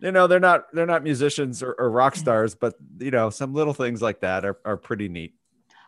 you 0.00 0.12
know, 0.12 0.27
they're 0.27 0.41
not 0.41 0.73
they're 0.73 0.87
not 0.87 1.03
musicians 1.03 1.62
or, 1.62 1.75
or 1.79 1.91
rock 1.91 2.17
stars, 2.25 2.55
but 2.55 2.75
you 2.99 3.11
know, 3.11 3.31
some 3.31 3.55
little 3.55 3.75
things 3.75 4.00
like 4.00 4.21
that 4.21 4.45
are, 4.45 4.59
are 4.65 4.77
pretty 4.77 5.09
neat. 5.09 5.35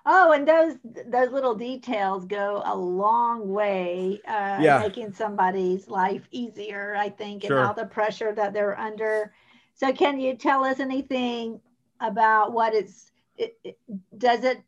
Oh, 0.05 0.33
and 0.33 0.47
those 0.47 0.75
those 1.07 1.31
little 1.31 1.55
details 1.55 2.25
go 2.25 2.63
a 2.65 2.77
long 2.77 3.49
way, 3.49 4.21
uh, 4.27 4.59
yeah. 4.61 4.79
making 4.81 5.13
somebody's 5.13 5.89
life 5.89 6.27
easier. 6.33 6.97
I 6.97 7.09
think, 7.09 7.43
sure. 7.43 7.59
and 7.59 7.67
all 7.67 7.75
the 7.75 7.87
pressure 7.87 8.35
that 8.35 8.53
they're 8.53 8.79
under. 8.79 9.33
So, 9.75 9.93
can 9.93 10.19
you 10.19 10.37
tell 10.37 10.65
us 10.65 10.81
anything 10.81 11.61
about 12.01 12.53
what 12.53 12.75
it's? 12.75 13.13
It, 13.37 13.57
it, 13.65 13.79
does 14.19 14.45
it, 14.45 14.63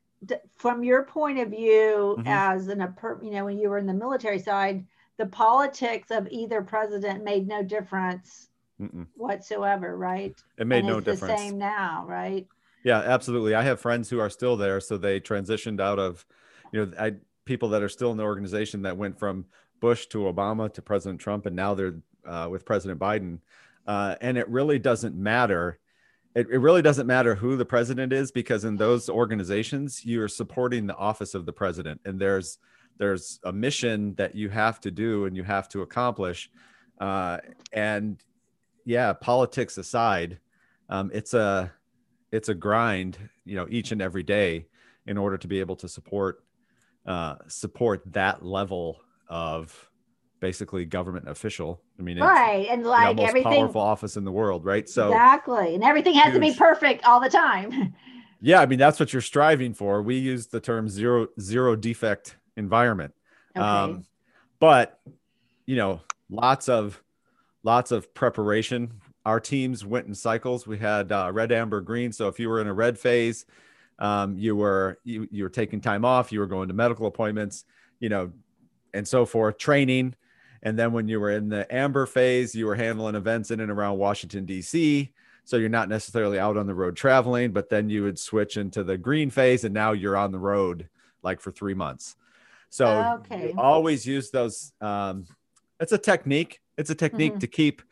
from 0.56 0.84
your 0.84 1.04
point 1.04 1.38
of 1.38 1.50
view, 1.50 2.16
mm-hmm. 2.18 2.26
as 2.26 2.68
an 2.68 2.80
you 3.22 3.30
know, 3.32 3.44
when 3.44 3.58
you 3.58 3.68
were 3.70 3.78
in 3.78 3.86
the 3.86 3.92
military 3.94 4.38
side, 4.38 4.84
the 5.16 5.26
politics 5.26 6.10
of 6.10 6.28
either 6.30 6.62
president 6.62 7.24
made 7.24 7.46
no 7.48 7.62
difference 7.62 8.48
Mm-mm. 8.80 9.06
whatsoever, 9.14 9.96
right? 9.96 10.34
It 10.58 10.66
made 10.66 10.78
and 10.78 10.88
no 10.88 11.00
difference. 11.00 11.20
The 11.20 11.36
same 11.36 11.58
now, 11.58 12.04
right? 12.08 12.46
Yeah, 12.84 12.98
absolutely. 12.98 13.54
I 13.54 13.62
have 13.62 13.80
friends 13.80 14.10
who 14.10 14.20
are 14.20 14.30
still 14.30 14.56
there, 14.56 14.78
so 14.80 14.98
they 14.98 15.18
transitioned 15.18 15.80
out 15.80 15.98
of, 15.98 16.24
you 16.72 16.86
know, 16.86 16.92
I 16.98 17.14
people 17.46 17.70
that 17.70 17.82
are 17.82 17.88
still 17.88 18.10
in 18.10 18.16
the 18.16 18.22
organization 18.22 18.82
that 18.82 18.96
went 18.96 19.18
from 19.18 19.44
Bush 19.80 20.06
to 20.06 20.18
Obama 20.18 20.72
to 20.72 20.82
President 20.82 21.20
Trump, 21.20 21.46
and 21.46 21.56
now 21.56 21.74
they're 21.74 21.96
uh, 22.26 22.48
with 22.50 22.64
President 22.64 23.00
Biden. 23.00 23.38
Uh, 23.86 24.14
and 24.20 24.38
it 24.38 24.48
really 24.48 24.78
doesn't 24.78 25.14
matter. 25.14 25.78
It, 26.34 26.46
it 26.50 26.58
really 26.58 26.82
doesn't 26.82 27.06
matter 27.06 27.34
who 27.34 27.56
the 27.56 27.64
president 27.66 28.12
is 28.12 28.32
because 28.32 28.64
in 28.64 28.76
those 28.76 29.08
organizations, 29.08 30.04
you 30.04 30.22
are 30.22 30.28
supporting 30.28 30.86
the 30.86 30.96
office 30.96 31.34
of 31.34 31.46
the 31.46 31.52
president, 31.52 32.00
and 32.04 32.18
there's 32.18 32.58
there's 32.98 33.40
a 33.44 33.52
mission 33.52 34.14
that 34.14 34.34
you 34.34 34.48
have 34.48 34.80
to 34.80 34.90
do 34.90 35.26
and 35.26 35.36
you 35.36 35.42
have 35.42 35.68
to 35.68 35.82
accomplish 35.82 36.50
uh, 37.00 37.38
and 37.72 38.22
yeah 38.84 39.12
politics 39.12 39.78
aside 39.78 40.38
um, 40.88 41.10
it's 41.12 41.34
a 41.34 41.72
it's 42.34 42.48
a 42.48 42.54
grind 42.54 43.16
you 43.44 43.54
know 43.54 43.66
each 43.70 43.92
and 43.92 44.02
every 44.02 44.24
day 44.24 44.66
in 45.06 45.16
order 45.16 45.38
to 45.38 45.46
be 45.46 45.60
able 45.60 45.76
to 45.76 45.88
support 45.88 46.42
uh, 47.06 47.36
support 47.46 48.02
that 48.12 48.44
level 48.44 49.00
of 49.28 49.90
basically 50.40 50.84
government 50.84 51.28
official. 51.28 51.80
I 51.98 52.02
mean, 52.02 52.16
it's 52.16 52.24
right, 52.24 52.66
and 52.70 52.84
like 52.84 53.16
the 53.16 53.22
most 53.22 53.28
everything 53.28 53.52
powerful 53.52 53.80
office 53.80 54.16
in 54.16 54.24
the 54.24 54.32
world, 54.32 54.64
right? 54.64 54.88
So 54.88 55.08
exactly, 55.08 55.74
and 55.74 55.84
everything 55.84 56.14
has 56.14 56.32
huge. 56.32 56.34
to 56.34 56.40
be 56.40 56.54
perfect 56.54 57.04
all 57.04 57.20
the 57.20 57.30
time. 57.30 57.94
yeah, 58.40 58.60
I 58.60 58.66
mean 58.66 58.78
that's 58.78 58.98
what 58.98 59.12
you're 59.12 59.22
striving 59.22 59.74
for. 59.74 60.02
We 60.02 60.16
use 60.16 60.48
the 60.48 60.60
term 60.60 60.88
zero 60.88 61.28
zero 61.40 61.76
defect 61.76 62.36
environment. 62.56 63.14
Okay. 63.56 63.64
Um, 63.64 64.04
but 64.58 64.98
you 65.66 65.76
know, 65.76 66.00
lots 66.28 66.68
of 66.68 67.00
lots 67.62 67.92
of 67.92 68.12
preparation. 68.12 69.00
Our 69.24 69.40
teams 69.40 69.84
went 69.84 70.06
in 70.06 70.14
cycles. 70.14 70.66
We 70.66 70.78
had 70.78 71.10
uh, 71.10 71.30
red, 71.32 71.50
amber, 71.50 71.80
green. 71.80 72.12
So 72.12 72.28
if 72.28 72.38
you 72.38 72.48
were 72.48 72.60
in 72.60 72.66
a 72.66 72.74
red 72.74 72.98
phase, 72.98 73.46
um, 73.98 74.36
you 74.36 74.56
were 74.56 74.98
you 75.04 75.28
you 75.30 75.44
were 75.44 75.50
taking 75.50 75.80
time 75.80 76.04
off. 76.04 76.32
You 76.32 76.40
were 76.40 76.46
going 76.46 76.68
to 76.68 76.74
medical 76.74 77.06
appointments, 77.06 77.64
you 78.00 78.08
know, 78.08 78.32
and 78.92 79.06
so 79.06 79.24
forth, 79.24 79.58
training. 79.58 80.14
And 80.62 80.78
then 80.78 80.92
when 80.92 81.08
you 81.08 81.20
were 81.20 81.30
in 81.30 81.48
the 81.48 81.72
amber 81.74 82.06
phase, 82.06 82.54
you 82.54 82.66
were 82.66 82.74
handling 82.74 83.14
events 83.14 83.50
in 83.50 83.60
and 83.60 83.70
around 83.70 83.98
Washington 83.98 84.46
D.C. 84.46 85.12
So 85.44 85.58
you're 85.58 85.68
not 85.68 85.90
necessarily 85.90 86.38
out 86.38 86.56
on 86.56 86.66
the 86.66 86.74
road 86.74 86.96
traveling, 86.96 87.52
but 87.52 87.68
then 87.68 87.90
you 87.90 88.02
would 88.02 88.18
switch 88.18 88.56
into 88.56 88.82
the 88.82 88.96
green 88.96 89.30
phase, 89.30 89.64
and 89.64 89.74
now 89.74 89.92
you're 89.92 90.16
on 90.16 90.32
the 90.32 90.38
road 90.38 90.88
like 91.22 91.40
for 91.40 91.50
three 91.50 91.74
months. 91.74 92.16
So 92.70 93.20
okay. 93.20 93.52
always 93.56 94.06
use 94.06 94.30
those. 94.30 94.72
Um, 94.80 95.26
it's 95.80 95.92
a 95.92 95.98
technique. 95.98 96.60
It's 96.76 96.90
a 96.90 96.94
technique 96.94 97.32
mm-hmm. 97.32 97.40
to 97.40 97.46
keep 97.46 97.82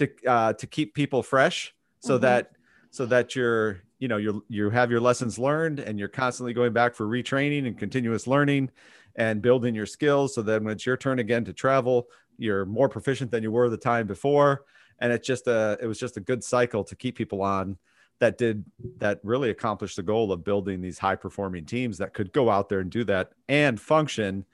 to 0.00 0.10
uh, 0.26 0.52
to 0.54 0.66
keep 0.66 0.94
people 0.94 1.22
fresh, 1.22 1.74
so 2.00 2.14
mm-hmm. 2.14 2.22
that 2.22 2.52
so 2.90 3.06
that 3.06 3.36
you're 3.36 3.82
you 3.98 4.08
know 4.08 4.16
you 4.16 4.44
you 4.48 4.70
have 4.70 4.90
your 4.90 5.00
lessons 5.00 5.38
learned, 5.38 5.78
and 5.80 5.98
you're 5.98 6.08
constantly 6.08 6.52
going 6.52 6.72
back 6.72 6.94
for 6.94 7.06
retraining 7.06 7.66
and 7.66 7.78
continuous 7.78 8.26
learning, 8.26 8.70
and 9.16 9.40
building 9.40 9.74
your 9.74 9.86
skills. 9.86 10.34
So 10.34 10.42
then 10.42 10.64
when 10.64 10.72
it's 10.72 10.86
your 10.86 10.96
turn 10.96 11.18
again 11.18 11.44
to 11.44 11.52
travel, 11.52 12.08
you're 12.38 12.64
more 12.64 12.88
proficient 12.88 13.30
than 13.30 13.42
you 13.42 13.52
were 13.52 13.68
the 13.68 13.76
time 13.76 14.06
before, 14.06 14.64
and 14.98 15.12
it's 15.12 15.26
just 15.26 15.46
a 15.46 15.78
it 15.80 15.86
was 15.86 15.98
just 15.98 16.16
a 16.16 16.20
good 16.20 16.42
cycle 16.42 16.84
to 16.84 16.96
keep 16.96 17.16
people 17.16 17.42
on 17.42 17.76
that 18.20 18.38
did 18.38 18.64
that 18.98 19.18
really 19.22 19.50
accomplished 19.50 19.96
the 19.96 20.02
goal 20.02 20.30
of 20.30 20.44
building 20.44 20.80
these 20.80 20.98
high 20.98 21.16
performing 21.16 21.64
teams 21.64 21.98
that 21.98 22.14
could 22.14 22.32
go 22.32 22.50
out 22.50 22.68
there 22.68 22.80
and 22.80 22.90
do 22.90 23.02
that 23.02 23.32
and 23.48 23.80
function 23.80 24.44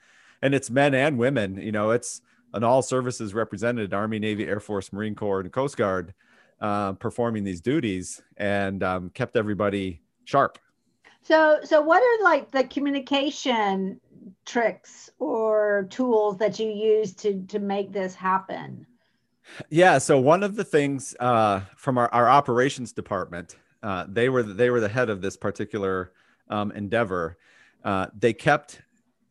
and 0.41 0.55
it's 0.55 0.69
men 0.69 0.95
and 0.95 1.17
women 1.17 1.57
you 1.57 1.71
know 1.71 1.91
it's 1.91 2.21
an 2.53 2.63
all 2.63 2.81
services 2.81 3.33
represented 3.33 3.93
army 3.93 4.19
navy 4.19 4.45
air 4.45 4.59
force 4.59 4.91
marine 4.93 5.15
corps 5.15 5.41
and 5.41 5.51
coast 5.51 5.77
guard 5.77 6.13
uh, 6.61 6.93
performing 6.93 7.43
these 7.43 7.61
duties 7.61 8.21
and 8.37 8.83
um, 8.83 9.09
kept 9.11 9.35
everybody 9.35 10.01
sharp 10.25 10.57
so 11.21 11.59
so 11.63 11.81
what 11.81 12.01
are 12.01 12.23
like 12.23 12.51
the 12.51 12.63
communication 12.65 13.99
tricks 14.45 15.09
or 15.19 15.87
tools 15.89 16.37
that 16.37 16.59
you 16.59 16.69
use 16.69 17.13
to 17.13 17.43
to 17.47 17.59
make 17.59 17.91
this 17.91 18.15
happen 18.15 18.85
yeah. 19.69 19.97
So 19.97 20.19
one 20.19 20.43
of 20.43 20.55
the 20.55 20.63
things 20.63 21.15
uh, 21.19 21.61
from 21.75 21.97
our, 21.97 22.13
our 22.13 22.29
operations 22.29 22.91
department, 22.91 23.55
uh, 23.83 24.05
they 24.07 24.29
were 24.29 24.43
they 24.43 24.69
were 24.69 24.79
the 24.79 24.89
head 24.89 25.09
of 25.09 25.21
this 25.21 25.37
particular 25.37 26.13
um, 26.49 26.71
endeavor. 26.71 27.37
Uh, 27.83 28.07
they 28.17 28.33
kept, 28.33 28.81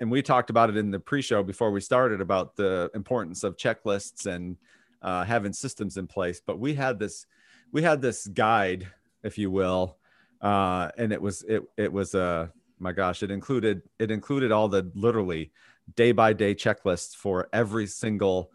and 0.00 0.10
we 0.10 0.22
talked 0.22 0.50
about 0.50 0.70
it 0.70 0.76
in 0.76 0.90
the 0.90 1.00
pre-show 1.00 1.42
before 1.42 1.70
we 1.70 1.80
started 1.80 2.20
about 2.20 2.56
the 2.56 2.90
importance 2.94 3.44
of 3.44 3.56
checklists 3.56 4.26
and 4.26 4.56
uh, 5.02 5.24
having 5.24 5.52
systems 5.52 5.96
in 5.96 6.06
place. 6.06 6.40
But 6.44 6.58
we 6.58 6.74
had 6.74 6.98
this 6.98 7.26
we 7.72 7.82
had 7.82 8.00
this 8.00 8.26
guide, 8.28 8.86
if 9.22 9.38
you 9.38 9.50
will, 9.50 9.96
uh, 10.40 10.90
and 10.98 11.12
it 11.12 11.20
was 11.20 11.42
it 11.48 11.62
it 11.76 11.92
was 11.92 12.14
a 12.14 12.20
uh, 12.20 12.46
my 12.78 12.92
gosh, 12.92 13.22
it 13.22 13.30
included 13.30 13.82
it 13.98 14.10
included 14.10 14.52
all 14.52 14.68
the 14.68 14.90
literally 14.94 15.50
day 15.94 16.12
by 16.12 16.32
day 16.32 16.54
checklists 16.54 17.14
for 17.14 17.48
every 17.52 17.86
single 17.86 18.50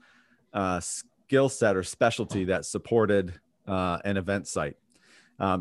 uh, 0.53 0.79
skill 0.79 1.49
set 1.49 1.75
or 1.75 1.83
specialty 1.83 2.45
that 2.45 2.65
supported 2.65 3.33
uh, 3.67 3.97
an 4.05 4.17
event 4.17 4.47
site 4.47 4.75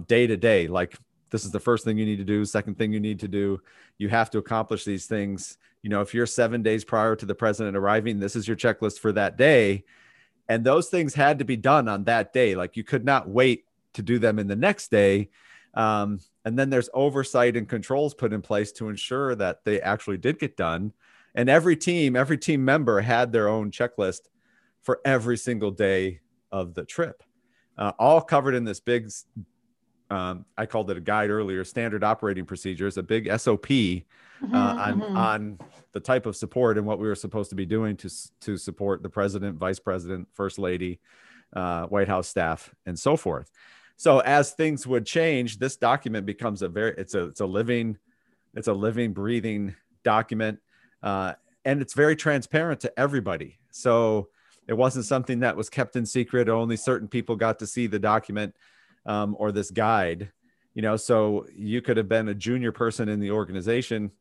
day 0.06 0.26
to 0.26 0.36
day. 0.36 0.66
Like 0.66 0.94
this 1.30 1.44
is 1.44 1.52
the 1.52 1.60
first 1.60 1.84
thing 1.84 1.96
you 1.96 2.04
need 2.04 2.18
to 2.18 2.24
do, 2.24 2.44
second 2.44 2.76
thing 2.76 2.92
you 2.92 3.00
need 3.00 3.20
to 3.20 3.28
do. 3.28 3.62
You 3.98 4.08
have 4.08 4.30
to 4.30 4.38
accomplish 4.38 4.84
these 4.84 5.06
things. 5.06 5.56
You 5.82 5.90
know, 5.90 6.00
if 6.00 6.12
you're 6.14 6.26
seven 6.26 6.62
days 6.62 6.84
prior 6.84 7.16
to 7.16 7.26
the 7.26 7.34
president 7.34 7.76
arriving, 7.76 8.18
this 8.18 8.36
is 8.36 8.46
your 8.46 8.56
checklist 8.56 8.98
for 8.98 9.12
that 9.12 9.36
day. 9.36 9.84
And 10.48 10.64
those 10.64 10.88
things 10.88 11.14
had 11.14 11.38
to 11.38 11.44
be 11.44 11.56
done 11.56 11.88
on 11.88 12.04
that 12.04 12.32
day. 12.32 12.54
Like 12.54 12.76
you 12.76 12.84
could 12.84 13.04
not 13.04 13.28
wait 13.28 13.64
to 13.94 14.02
do 14.02 14.18
them 14.18 14.38
in 14.38 14.46
the 14.46 14.56
next 14.56 14.90
day. 14.90 15.30
Um, 15.74 16.20
and 16.44 16.58
then 16.58 16.70
there's 16.70 16.90
oversight 16.92 17.56
and 17.56 17.68
controls 17.68 18.14
put 18.14 18.32
in 18.32 18.42
place 18.42 18.72
to 18.72 18.88
ensure 18.88 19.34
that 19.36 19.64
they 19.64 19.80
actually 19.80 20.18
did 20.18 20.38
get 20.38 20.56
done. 20.56 20.92
And 21.34 21.48
every 21.48 21.76
team, 21.76 22.16
every 22.16 22.38
team 22.38 22.64
member 22.64 23.00
had 23.00 23.32
their 23.32 23.48
own 23.48 23.70
checklist 23.70 24.22
for 24.82 25.00
every 25.04 25.36
single 25.36 25.70
day 25.70 26.20
of 26.50 26.74
the 26.74 26.84
trip, 26.84 27.22
uh, 27.78 27.92
all 27.98 28.20
covered 28.20 28.54
in 28.54 28.64
this 28.64 28.80
big 28.80 29.10
um, 30.10 30.44
I 30.58 30.66
called 30.66 30.90
it 30.90 30.96
a 30.96 31.00
guide 31.00 31.30
earlier, 31.30 31.64
standard 31.64 32.02
operating 32.02 32.44
procedures, 32.44 32.96
a 32.96 33.02
big 33.02 33.26
SOP 33.38 33.66
mm-hmm, 33.66 34.54
uh, 34.54 34.74
on 34.74 35.00
mm-hmm. 35.00 35.16
on 35.16 35.58
the 35.92 36.00
type 36.00 36.26
of 36.26 36.36
support 36.36 36.78
and 36.78 36.86
what 36.86 36.98
we 36.98 37.06
were 37.06 37.14
supposed 37.14 37.50
to 37.50 37.56
be 37.56 37.64
doing 37.64 37.96
to 37.98 38.10
to 38.40 38.56
support 38.56 39.02
the 39.02 39.08
president, 39.08 39.56
vice 39.56 39.78
president, 39.78 40.28
first 40.32 40.58
lady, 40.58 40.98
uh, 41.54 41.86
White 41.86 42.08
House 42.08 42.28
staff, 42.28 42.74
and 42.86 42.98
so 42.98 43.16
forth. 43.16 43.50
So 43.96 44.18
as 44.20 44.52
things 44.52 44.86
would 44.86 45.06
change, 45.06 45.58
this 45.58 45.76
document 45.76 46.26
becomes 46.26 46.62
a 46.62 46.68
very 46.68 46.94
it's 46.98 47.14
a 47.14 47.26
it's 47.26 47.40
a 47.40 47.46
living 47.46 47.96
it's 48.54 48.68
a 48.68 48.74
living 48.74 49.12
breathing 49.12 49.76
document, 50.02 50.58
uh, 51.04 51.34
and 51.64 51.80
it's 51.80 51.94
very 51.94 52.16
transparent 52.16 52.80
to 52.80 52.98
everybody. 52.98 53.58
So 53.70 54.28
it 54.66 54.74
wasn't 54.74 55.04
something 55.04 55.40
that 55.40 55.56
was 55.56 55.70
kept 55.70 55.94
in 55.94 56.04
secret. 56.04 56.48
Only 56.48 56.76
certain 56.76 57.06
people 57.06 57.36
got 57.36 57.60
to 57.60 57.66
see 57.66 57.86
the 57.86 57.98
document 57.98 58.56
um, 59.06 59.36
or 59.38 59.52
this 59.52 59.70
guide. 59.70 60.30
You 60.74 60.82
know, 60.82 60.96
so 60.96 61.46
you 61.54 61.82
could 61.82 61.96
have 61.96 62.08
been 62.08 62.28
a 62.28 62.34
junior 62.34 62.72
person 62.72 63.08
in 63.08 63.20
the 63.20 63.32
organization 63.32 64.12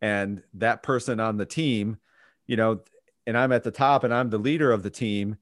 and 0.00 0.42
that 0.54 0.82
person 0.82 1.20
on 1.20 1.36
the 1.36 1.46
team, 1.46 1.98
you 2.46 2.56
know, 2.56 2.80
and 3.26 3.36
I'm 3.36 3.52
at 3.52 3.62
the 3.62 3.70
top 3.70 4.04
and 4.04 4.14
I'm 4.14 4.30
the 4.30 4.38
leader 4.38 4.72
of 4.72 4.82
the 4.82 4.90
team, 4.90 5.36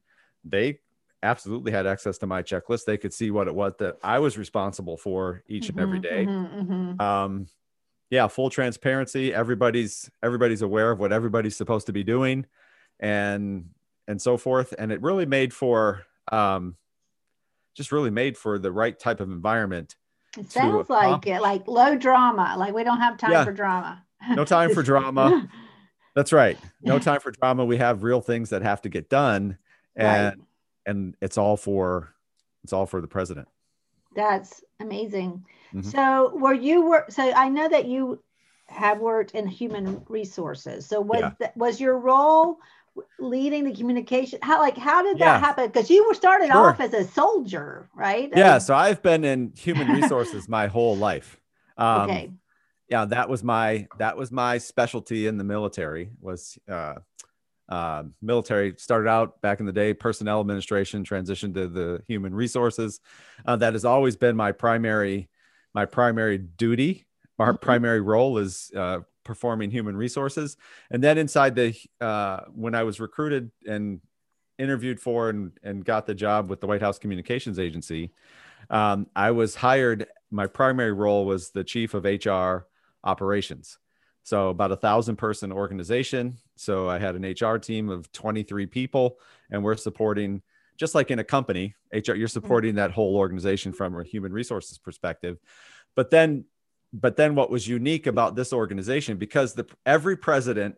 they 0.44 0.80
absolutely 1.22 1.72
had 1.72 1.86
access 1.86 2.18
to 2.18 2.26
my 2.26 2.42
checklist. 2.42 2.84
They 2.84 2.96
could 2.96 3.12
see 3.12 3.30
what 3.30 3.48
it 3.48 3.54
was 3.54 3.74
that 3.78 3.96
I 4.02 4.18
was 4.18 4.38
responsible 4.38 4.96
for 4.96 5.42
each 5.48 5.68
and 5.68 5.78
every 5.80 6.00
mm-hmm, 6.00 6.14
day. 6.14 6.26
Mm-hmm, 6.26 6.72
mm-hmm. 6.72 7.00
Um, 7.00 7.46
yeah, 8.10 8.28
full 8.28 8.50
transparency. 8.50 9.34
Everybody's 9.34 10.10
everybody's 10.22 10.62
aware 10.62 10.90
of 10.92 11.00
what 11.00 11.12
everybody's 11.12 11.56
supposed 11.56 11.86
to 11.86 11.92
be 11.92 12.04
doing, 12.04 12.46
and 13.00 13.70
and 14.06 14.22
so 14.22 14.36
forth. 14.36 14.72
And 14.78 14.92
it 14.92 15.02
really 15.02 15.26
made 15.26 15.52
for 15.52 16.04
um, 16.30 16.76
just 17.76 17.92
really 17.92 18.10
made 18.10 18.36
for 18.36 18.58
the 18.58 18.72
right 18.72 18.98
type 18.98 19.20
of 19.20 19.30
environment. 19.30 19.94
It 20.38 20.50
sounds 20.50 20.90
like 20.90 21.26
it, 21.26 21.40
like 21.40 21.66
low 21.66 21.96
drama. 21.96 22.56
Like 22.58 22.74
we 22.74 22.84
don't 22.84 23.00
have 23.00 23.18
time 23.18 23.32
yeah. 23.32 23.44
for 23.44 23.52
drama 23.52 24.02
no 24.30 24.44
time 24.44 24.72
for 24.74 24.82
drama. 24.82 25.48
That's 26.14 26.32
right. 26.32 26.58
No 26.82 26.98
time 26.98 27.20
for 27.20 27.30
drama. 27.30 27.64
We 27.64 27.76
have 27.76 28.02
real 28.02 28.20
things 28.20 28.50
that 28.50 28.62
have 28.62 28.80
to 28.82 28.88
get 28.88 29.10
done, 29.10 29.58
and 29.94 30.36
right. 30.36 30.46
and 30.86 31.14
it's 31.20 31.36
all 31.36 31.56
for 31.56 32.14
it's 32.64 32.72
all 32.72 32.86
for 32.86 33.00
the 33.00 33.08
president. 33.08 33.48
That's 34.14 34.62
amazing. 34.80 35.44
Mm-hmm. 35.74 35.90
So, 35.90 36.34
were 36.34 36.54
you 36.54 36.88
work? 36.88 37.10
So, 37.10 37.30
I 37.30 37.50
know 37.50 37.68
that 37.68 37.84
you 37.84 38.22
have 38.68 38.98
worked 38.98 39.32
in 39.32 39.46
human 39.46 40.02
resources. 40.08 40.86
So, 40.86 41.02
was 41.02 41.32
yeah. 41.38 41.48
was 41.54 41.80
your 41.80 41.98
role 41.98 42.56
leading 43.18 43.64
the 43.64 43.74
communication? 43.74 44.38
How 44.42 44.60
like 44.60 44.76
how 44.76 45.02
did 45.02 45.18
that 45.18 45.40
happen? 45.40 45.66
Because 45.66 45.90
you 45.90 46.06
were 46.06 46.14
started 46.14 46.48
sure. 46.48 46.70
off 46.70 46.80
as 46.80 46.94
a 46.94 47.04
soldier, 47.04 47.88
right? 47.94 48.30
Yeah. 48.34 48.58
So 48.58 48.74
I've 48.74 49.02
been 49.02 49.24
in 49.24 49.52
human 49.56 49.88
resources 50.00 50.48
my 50.48 50.66
whole 50.66 50.96
life. 50.96 51.40
Um, 51.76 52.02
okay 52.02 52.30
yeah, 52.88 53.04
that 53.06 53.28
was 53.28 53.42
my 53.42 53.86
that 53.98 54.16
was 54.16 54.30
my 54.30 54.58
specialty 54.58 55.26
in 55.26 55.38
the 55.38 55.44
military. 55.44 56.10
Was 56.20 56.58
uh, 56.68 56.94
uh, 57.68 58.04
military 58.22 58.74
started 58.78 59.08
out 59.08 59.40
back 59.40 59.60
in 59.60 59.66
the 59.66 59.72
day, 59.72 59.92
personnel 59.92 60.40
administration, 60.40 61.04
transitioned 61.04 61.54
to 61.54 61.66
the 61.66 62.02
human 62.06 62.34
resources. 62.34 63.00
Uh, 63.44 63.56
that 63.56 63.72
has 63.72 63.84
always 63.84 64.16
been 64.16 64.36
my 64.36 64.52
primary 64.52 65.28
my 65.74 65.84
primary 65.84 66.38
duty. 66.38 67.06
Our 67.38 67.54
mm-hmm. 67.54 67.64
primary 67.64 68.00
role 68.00 68.38
is 68.38 68.70
uh, 68.74 69.00
performing 69.26 69.70
human 69.70 69.96
resources, 69.96 70.56
and 70.90 71.02
then 71.02 71.18
inside 71.18 71.54
the 71.54 71.74
uh, 72.00 72.40
when 72.54 72.74
I 72.74 72.84
was 72.84 73.00
recruited 73.00 73.50
and 73.66 74.00
interviewed 74.58 74.98
for 75.00 75.28
and, 75.28 75.52
and 75.62 75.84
got 75.84 76.06
the 76.06 76.14
job 76.14 76.48
with 76.48 76.60
the 76.60 76.66
White 76.66 76.80
House 76.80 76.98
Communications 76.98 77.58
Agency, 77.58 78.12
um, 78.70 79.06
I 79.14 79.32
was 79.32 79.54
hired. 79.54 80.06
My 80.30 80.46
primary 80.46 80.92
role 80.92 81.26
was 81.26 81.50
the 81.50 81.64
chief 81.64 81.92
of 81.94 82.04
HR 82.04 82.66
operations. 83.04 83.78
So 84.22 84.48
about 84.48 84.72
a 84.72 84.76
thousand 84.76 85.16
person 85.16 85.52
organization. 85.52 86.38
So 86.56 86.88
I 86.88 86.98
had 86.98 87.14
an 87.14 87.22
HR 87.22 87.58
team 87.58 87.88
of 87.88 88.10
23 88.12 88.66
people, 88.66 89.18
and 89.50 89.62
we're 89.62 89.76
supporting 89.76 90.42
just 90.76 90.94
like 90.94 91.10
in 91.10 91.18
a 91.18 91.24
company, 91.24 91.74
HR, 91.92 91.96
you're 91.96 92.14
mm-hmm. 92.14 92.26
supporting 92.26 92.74
that 92.76 92.90
whole 92.90 93.16
organization 93.16 93.72
from 93.72 93.98
a 93.98 94.04
human 94.04 94.32
resources 94.32 94.78
perspective. 94.78 95.38
But 95.94 96.10
then, 96.10 96.44
but 96.92 97.16
then 97.16 97.34
what 97.34 97.50
was 97.50 97.66
unique 97.66 98.06
about 98.06 98.36
this 98.36 98.52
organization, 98.52 99.16
because 99.16 99.54
the 99.54 99.66
every 99.84 100.16
president, 100.16 100.76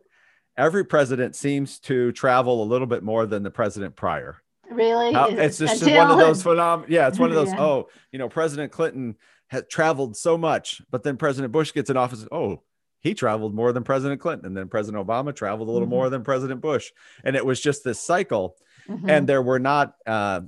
every 0.56 0.84
president 0.84 1.36
seems 1.36 1.78
to 1.80 2.12
travel 2.12 2.62
a 2.62 2.66
little 2.66 2.86
bit 2.86 3.02
more 3.02 3.26
than 3.26 3.42
the 3.42 3.50
president 3.50 3.96
prior. 3.96 4.42
Really? 4.70 5.14
Uh, 5.14 5.28
it's 5.28 5.58
just 5.58 5.82
Until... 5.82 5.98
one 5.98 6.10
of 6.10 6.18
those 6.18 6.42
phenomena 6.42 6.86
Yeah, 6.90 7.08
it's 7.08 7.18
one 7.18 7.30
of 7.30 7.36
those. 7.36 7.48
yeah. 7.52 7.60
Oh, 7.60 7.88
you 8.12 8.18
know, 8.18 8.28
President 8.28 8.72
Clinton 8.72 9.16
had 9.48 9.68
traveled 9.70 10.16
so 10.16 10.36
much, 10.36 10.82
but 10.90 11.02
then 11.02 11.16
President 11.16 11.52
Bush 11.52 11.72
gets 11.72 11.90
in 11.90 11.96
office. 11.96 12.26
Oh, 12.30 12.62
he 13.00 13.14
traveled 13.14 13.54
more 13.54 13.72
than 13.72 13.84
President 13.84 14.20
Clinton, 14.20 14.46
and 14.46 14.56
then 14.56 14.68
President 14.68 15.06
Obama 15.06 15.34
traveled 15.34 15.68
a 15.68 15.72
little 15.72 15.86
mm-hmm. 15.86 15.94
more 15.94 16.10
than 16.10 16.22
President 16.22 16.60
Bush, 16.60 16.90
and 17.24 17.36
it 17.36 17.46
was 17.46 17.60
just 17.60 17.84
this 17.84 18.00
cycle. 18.00 18.56
Mm-hmm. 18.88 19.08
And 19.08 19.26
there 19.26 19.42
were 19.42 19.58
not. 19.58 19.94
Uh, 20.06 20.42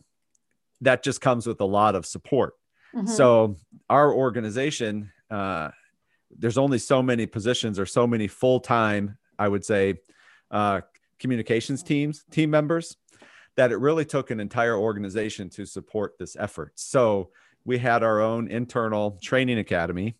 that 0.82 1.02
just 1.02 1.20
comes 1.20 1.46
with 1.46 1.60
a 1.60 1.66
lot 1.66 1.94
of 1.94 2.06
support. 2.06 2.54
Mm-hmm. 2.94 3.06
So 3.06 3.56
our 3.88 4.12
organization, 4.12 5.12
uh, 5.30 5.70
there's 6.36 6.58
only 6.58 6.78
so 6.78 7.02
many 7.02 7.26
positions 7.26 7.78
or 7.78 7.86
so 7.86 8.06
many 8.06 8.28
full 8.28 8.60
time, 8.60 9.18
I 9.38 9.48
would 9.48 9.64
say, 9.64 9.94
uh, 10.50 10.82
communications 11.18 11.82
teams, 11.82 12.24
team 12.30 12.50
members, 12.50 12.96
that 13.56 13.72
it 13.72 13.76
really 13.76 14.04
took 14.04 14.30
an 14.30 14.40
entire 14.40 14.76
organization 14.76 15.50
to 15.50 15.66
support 15.66 16.14
this 16.18 16.36
effort. 16.38 16.72
So 16.76 17.30
we 17.64 17.78
had 17.78 18.02
our 18.02 18.20
own 18.20 18.48
internal 18.48 19.18
training 19.22 19.58
academy 19.58 20.16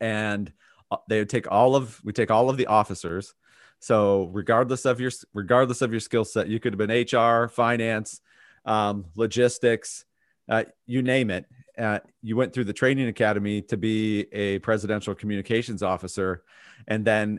and 0.00 0.52
uh, 0.90 0.96
they 1.08 1.18
would 1.18 1.30
take 1.30 1.50
all 1.50 1.74
of 1.74 2.00
we 2.04 2.12
take 2.12 2.30
all 2.30 2.50
of 2.50 2.56
the 2.56 2.66
officers 2.66 3.34
so 3.78 4.30
regardless 4.32 4.84
of 4.84 5.00
your 5.00 5.10
regardless 5.34 5.82
of 5.82 5.90
your 5.90 6.00
skill 6.00 6.24
set 6.24 6.48
you 6.48 6.60
could 6.60 6.72
have 6.72 6.88
been 6.88 7.18
hr 7.18 7.48
finance 7.48 8.20
um, 8.64 9.06
logistics 9.14 10.04
uh, 10.48 10.64
you 10.86 11.02
name 11.02 11.30
it 11.30 11.46
uh, 11.78 12.00
you 12.22 12.36
went 12.36 12.52
through 12.52 12.64
the 12.64 12.72
training 12.72 13.08
academy 13.08 13.62
to 13.62 13.76
be 13.76 14.26
a 14.32 14.58
presidential 14.60 15.14
communications 15.14 15.82
officer 15.82 16.42
and 16.88 17.04
then 17.04 17.38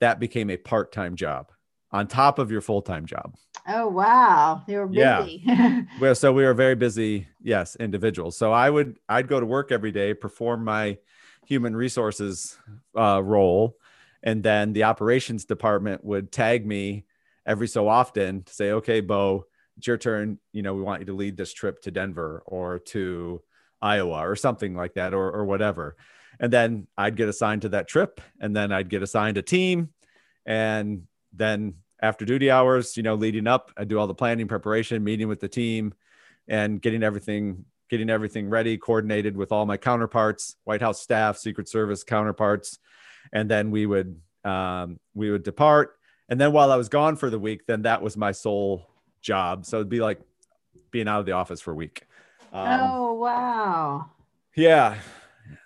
that 0.00 0.20
became 0.20 0.50
a 0.50 0.56
part-time 0.56 1.16
job 1.16 1.50
on 1.90 2.06
top 2.06 2.38
of 2.38 2.50
your 2.50 2.60
full-time 2.60 3.06
job 3.06 3.34
Oh 3.70 3.88
wow, 3.88 4.62
they 4.66 4.76
were 4.76 4.86
busy. 4.86 5.42
Yeah. 5.44 5.82
well, 6.00 6.14
so 6.14 6.32
we 6.32 6.44
were 6.44 6.54
very 6.54 6.74
busy, 6.74 7.28
yes, 7.42 7.76
individuals. 7.76 8.36
So 8.36 8.50
I 8.50 8.70
would 8.70 8.98
I'd 9.08 9.28
go 9.28 9.38
to 9.38 9.46
work 9.46 9.70
every 9.70 9.92
day, 9.92 10.14
perform 10.14 10.64
my 10.64 10.96
human 11.46 11.76
resources 11.76 12.56
uh, 12.96 13.22
role, 13.22 13.76
and 14.22 14.42
then 14.42 14.72
the 14.72 14.84
operations 14.84 15.44
department 15.44 16.02
would 16.02 16.32
tag 16.32 16.66
me 16.66 17.04
every 17.46 17.68
so 17.68 17.88
often 17.88 18.42
to 18.44 18.54
say, 18.54 18.72
"Okay, 18.72 19.00
Bo, 19.00 19.44
it's 19.76 19.86
your 19.86 19.98
turn. 19.98 20.38
You 20.52 20.62
know, 20.62 20.74
we 20.74 20.82
want 20.82 21.00
you 21.00 21.06
to 21.06 21.14
lead 21.14 21.36
this 21.36 21.52
trip 21.52 21.82
to 21.82 21.90
Denver 21.90 22.42
or 22.46 22.78
to 22.78 23.42
Iowa 23.80 24.28
or 24.28 24.36
something 24.36 24.74
like 24.74 24.94
that, 24.94 25.14
or 25.14 25.30
or 25.30 25.44
whatever." 25.44 25.96
And 26.40 26.52
then 26.52 26.86
I'd 26.96 27.16
get 27.16 27.28
assigned 27.28 27.62
to 27.62 27.70
that 27.70 27.88
trip, 27.88 28.20
and 28.40 28.54
then 28.54 28.72
I'd 28.72 28.88
get 28.88 29.02
assigned 29.02 29.38
a 29.38 29.42
team, 29.42 29.90
and 30.46 31.02
then 31.32 31.74
after 32.00 32.24
duty 32.24 32.50
hours, 32.50 32.96
you 32.96 33.02
know, 33.02 33.14
leading 33.14 33.46
up, 33.46 33.72
I 33.76 33.84
do 33.84 33.98
all 33.98 34.06
the 34.06 34.14
planning, 34.14 34.46
preparation, 34.46 35.02
meeting 35.02 35.28
with 35.28 35.40
the 35.40 35.48
team, 35.48 35.94
and 36.46 36.80
getting 36.80 37.02
everything 37.02 37.64
getting 37.88 38.10
everything 38.10 38.48
ready, 38.50 38.76
coordinated 38.76 39.36
with 39.36 39.50
all 39.50 39.64
my 39.64 39.76
counterparts, 39.76 40.56
White 40.64 40.82
House 40.82 41.00
staff, 41.00 41.38
Secret 41.38 41.68
Service 41.68 42.04
counterparts, 42.04 42.78
and 43.32 43.50
then 43.50 43.70
we 43.70 43.86
would 43.86 44.20
um, 44.44 44.98
we 45.14 45.30
would 45.30 45.42
depart. 45.42 45.96
And 46.28 46.40
then 46.40 46.52
while 46.52 46.70
I 46.70 46.76
was 46.76 46.88
gone 46.88 47.16
for 47.16 47.30
the 47.30 47.38
week, 47.38 47.66
then 47.66 47.82
that 47.82 48.02
was 48.02 48.16
my 48.16 48.32
sole 48.32 48.86
job. 49.22 49.64
So 49.64 49.78
it'd 49.78 49.88
be 49.88 50.00
like 50.00 50.20
being 50.90 51.08
out 51.08 51.20
of 51.20 51.26
the 51.26 51.32
office 51.32 51.60
for 51.60 51.72
a 51.72 51.74
week. 51.74 52.04
Um, 52.52 52.80
oh 52.80 53.12
wow! 53.14 54.10
Yeah. 54.56 54.98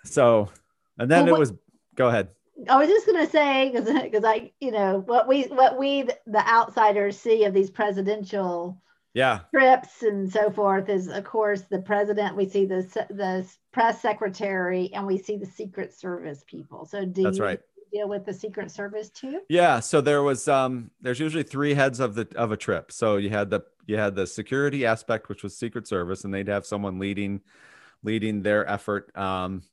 So, 0.03 0.49
and 0.97 1.09
then 1.09 1.25
well, 1.25 1.35
it 1.35 1.39
was. 1.39 1.53
Go 1.95 2.07
ahead. 2.07 2.29
I 2.69 2.77
was 2.77 2.87
just 2.87 3.05
gonna 3.05 3.29
say 3.29 3.71
because 3.71 4.01
because 4.01 4.23
I 4.23 4.51
you 4.59 4.71
know 4.71 5.03
what 5.05 5.27
we 5.27 5.43
what 5.43 5.77
we 5.77 6.03
the 6.25 6.47
outsiders 6.47 7.17
see 7.17 7.45
of 7.45 7.53
these 7.53 7.69
presidential 7.69 8.81
yeah 9.13 9.41
trips 9.53 10.03
and 10.03 10.31
so 10.31 10.49
forth 10.49 10.89
is 10.89 11.07
of 11.07 11.23
course 11.23 11.61
the 11.69 11.79
president 11.79 12.35
we 12.35 12.47
see 12.47 12.65
the 12.65 12.81
the 13.09 13.47
press 13.71 14.01
secretary 14.01 14.91
and 14.93 15.05
we 15.05 15.17
see 15.17 15.37
the 15.37 15.45
secret 15.45 15.93
service 15.93 16.43
people 16.47 16.85
so 16.85 17.05
do 17.05 17.23
that's 17.23 17.37
you 17.37 17.43
right 17.43 17.59
deal 17.91 18.09
with 18.09 18.25
the 18.25 18.33
secret 18.33 18.71
service 18.71 19.09
too 19.09 19.41
yeah 19.49 19.79
so 19.79 20.01
there 20.01 20.23
was 20.23 20.47
um 20.47 20.89
there's 21.01 21.19
usually 21.19 21.43
three 21.43 21.75
heads 21.75 21.99
of 21.99 22.15
the 22.15 22.27
of 22.35 22.51
a 22.51 22.57
trip 22.57 22.91
so 22.91 23.17
you 23.17 23.29
had 23.29 23.51
the 23.51 23.61
you 23.85 23.97
had 23.97 24.15
the 24.15 24.27
security 24.27 24.85
aspect 24.85 25.29
which 25.29 25.43
was 25.43 25.57
secret 25.57 25.87
service 25.87 26.23
and 26.23 26.33
they'd 26.33 26.47
have 26.47 26.65
someone 26.65 26.99
leading 26.99 27.41
leading 28.03 28.41
their 28.43 28.67
effort 28.69 29.15
um 29.17 29.63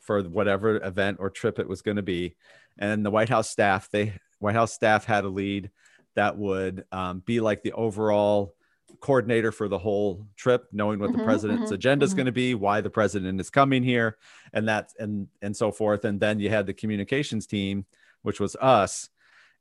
for 0.00 0.22
whatever 0.22 0.76
event 0.84 1.18
or 1.20 1.30
trip 1.30 1.58
it 1.58 1.68
was 1.68 1.82
going 1.82 1.96
to 1.96 2.02
be. 2.02 2.36
And 2.78 3.04
the 3.04 3.10
White 3.10 3.28
House 3.28 3.50
staff, 3.50 3.90
they 3.90 4.18
White 4.38 4.54
House 4.54 4.72
staff 4.72 5.04
had 5.04 5.24
a 5.24 5.28
lead 5.28 5.70
that 6.14 6.36
would 6.36 6.84
um, 6.92 7.20
be 7.20 7.40
like 7.40 7.62
the 7.62 7.72
overall 7.72 8.54
coordinator 9.00 9.52
for 9.52 9.68
the 9.68 9.78
whole 9.78 10.26
trip, 10.36 10.66
knowing 10.72 10.98
what 10.98 11.12
the 11.12 11.18
Mhm, 11.18 11.24
president's 11.24 11.70
mhm, 11.70 11.74
agenda 11.74 12.04
is 12.04 12.12
mhm. 12.12 12.16
going 12.16 12.26
to 12.26 12.32
be, 12.32 12.54
why 12.54 12.80
the 12.80 12.90
president 12.90 13.40
is 13.40 13.50
coming 13.50 13.82
here, 13.82 14.16
and 14.52 14.68
that 14.68 14.92
and 14.98 15.28
and 15.42 15.56
so 15.56 15.72
forth. 15.72 16.04
And 16.04 16.20
then 16.20 16.38
you 16.40 16.48
had 16.50 16.66
the 16.66 16.74
communications 16.74 17.46
team, 17.46 17.86
which 18.22 18.40
was 18.40 18.56
us, 18.56 19.10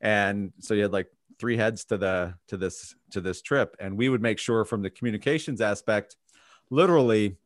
and 0.01 0.53
so 0.59 0.73
you 0.73 0.83
had 0.83 0.93
like 0.93 1.07
three 1.39 1.57
heads 1.57 1.85
to 1.85 1.97
the 1.97 2.35
to 2.47 2.57
this 2.57 2.95
to 3.11 3.21
this 3.21 3.41
trip, 3.41 3.75
and 3.79 3.97
we 3.97 4.09
would 4.09 4.21
make 4.21 4.39
sure 4.39 4.65
from 4.65 4.81
the 4.81 4.89
communications 4.89 5.61
aspect, 5.61 6.15
literally. 6.69 7.37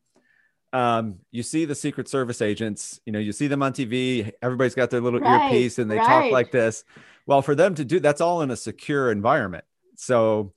Um, 0.72 1.18
you 1.32 1.42
see 1.42 1.64
the 1.64 1.74
Secret 1.74 2.08
Service 2.08 2.40
agents, 2.40 3.00
you 3.04 3.12
know, 3.12 3.18
you 3.18 3.32
see 3.32 3.48
them 3.48 3.60
on 3.60 3.72
TV. 3.72 4.30
Everybody's 4.40 4.76
got 4.76 4.90
their 4.90 5.00
little 5.00 5.18
Right, 5.18 5.50
earpiece 5.52 5.80
and 5.80 5.90
they 5.90 5.96
talk 5.96 6.30
like 6.30 6.52
this. 6.52 6.84
Well, 7.26 7.42
for 7.42 7.56
them 7.56 7.74
to 7.74 7.84
do 7.84 7.98
that's 7.98 8.20
all 8.20 8.42
in 8.42 8.52
a 8.52 8.56
secure 8.56 9.10
environment. 9.10 9.64
So 9.96 10.52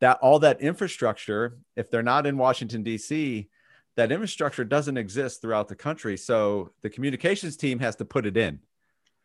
that 0.00 0.18
all 0.22 0.38
that 0.40 0.60
infrastructure, 0.62 1.58
if 1.76 1.90
they're 1.90 2.02
not 2.02 2.26
in 2.26 2.38
Washington, 2.38 2.82
D.C., 2.82 3.48
that 3.96 4.10
infrastructure 4.10 4.64
doesn't 4.64 4.96
exist 4.96 5.42
throughout 5.42 5.68
the 5.68 5.76
country. 5.76 6.16
So 6.16 6.70
the 6.80 6.88
communications 6.88 7.56
team 7.56 7.80
has 7.80 7.96
to 7.96 8.04
put 8.06 8.24
it 8.24 8.36
in. 8.36 8.60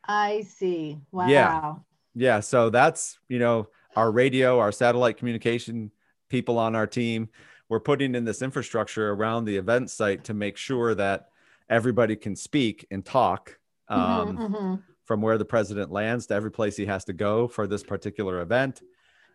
I 0.08 0.42
see. 0.42 1.00
Wow. 1.12 1.28
Yeah. 1.30 1.74
Yeah. 2.16 2.40
So 2.40 2.70
that's, 2.70 3.20
you 3.28 3.40
know, 3.40 3.68
our 3.96 4.12
radio, 4.12 4.60
our 4.60 4.72
satellite 4.72 5.18
communication 5.18 5.92
people 6.30 6.58
on 6.58 6.76
our 6.76 6.88
team. 6.88 7.30
We're 7.70 7.80
putting 7.80 8.16
in 8.16 8.26
this 8.26 8.42
infrastructure 8.42 9.12
around 9.12 9.46
the 9.46 9.58
event 9.58 9.90
site 9.90 10.24
to 10.26 10.34
make 10.34 10.58
sure 10.58 10.96
that 10.96 11.30
everybody 11.70 12.16
can 12.16 12.36
speak 12.36 12.86
and 12.92 13.04
talk 13.06 13.58
um, 13.88 14.38
Mhm, 14.38 14.50
mhm. 14.50 14.84
from 15.04 15.22
where 15.22 15.38
the 15.38 15.46
president 15.46 15.92
lands 15.92 16.28
to 16.28 16.34
every 16.34 16.52
place 16.52 16.76
he 16.76 16.86
has 16.86 17.06
to 17.06 17.14
go 17.14 17.48
for 17.48 17.68
this 17.68 17.84
particular 17.84 18.42
event. 18.42 18.82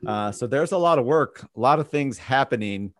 Uh, 0.06 0.32
so 0.32 0.46
there's 0.46 0.72
a 0.72 0.78
lot 0.78 0.98
of 0.98 1.04
work, 1.04 1.46
a 1.54 1.60
lot 1.60 1.78
of 1.78 1.88
things 1.88 2.18
happening, 2.18 2.94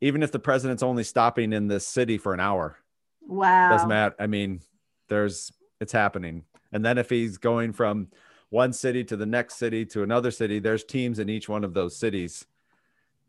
even 0.00 0.22
if 0.22 0.32
the 0.32 0.38
president's 0.38 0.82
only 0.82 1.04
stopping 1.04 1.52
in 1.52 1.68
this 1.68 1.86
city 1.86 2.18
for 2.18 2.34
an 2.34 2.40
hour. 2.40 2.76
Wow. 3.22 3.70
Doesn't 3.70 3.88
matter. 3.88 4.14
I 4.18 4.26
mean, 4.26 4.60
there's 5.08 5.52
it's 5.80 5.92
happening. 5.92 6.44
And 6.72 6.84
then 6.84 6.98
if 6.98 7.08
he's 7.08 7.38
going 7.38 7.72
from 7.72 8.08
one 8.54 8.72
city 8.72 9.02
to 9.02 9.16
the 9.16 9.26
next 9.26 9.56
city 9.56 9.84
to 9.84 10.04
another 10.04 10.30
city, 10.30 10.60
there's 10.60 10.84
teams 10.84 11.18
in 11.18 11.28
each 11.28 11.48
one 11.48 11.64
of 11.64 11.74
those 11.74 11.96
cities 11.96 12.46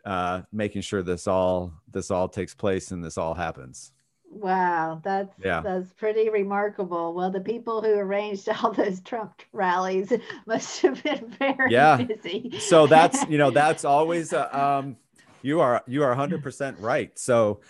uh, 0.05 0.43
making 0.53 0.83
sure 0.83 1.01
this 1.01 1.27
all 1.27 1.73
this 1.91 2.11
all 2.11 2.29
takes 2.29 2.53
place 2.53 2.91
and 2.91 3.03
this 3.03 3.17
all 3.17 3.33
happens. 3.33 3.91
Wow, 4.29 5.01
that's 5.03 5.33
Yeah. 5.43 5.61
that's 5.63 5.91
pretty 5.93 6.29
remarkable. 6.29 7.15
Well, 7.15 7.31
the 7.31 7.41
people 7.41 7.81
who 7.81 7.95
arranged 7.95 8.47
all 8.63 8.71
those 8.71 9.01
Trump 9.01 9.41
rallies 9.51 10.13
must 10.45 10.81
have 10.83 11.01
been 11.01 11.27
very 11.39 11.71
Yeah. 11.71 11.97
busy. 11.97 12.59
so 12.59 12.85
that's 12.85 13.27
you 13.27 13.39
know 13.39 13.49
that's 13.61 13.83
always 13.83 14.31
uh, 14.31 14.47
um 14.51 14.95
you 15.41 15.59
are 15.59 15.83
you 15.87 16.03
are 16.03 16.15
100% 16.15 16.75
right 16.79 17.17
so 17.17 17.61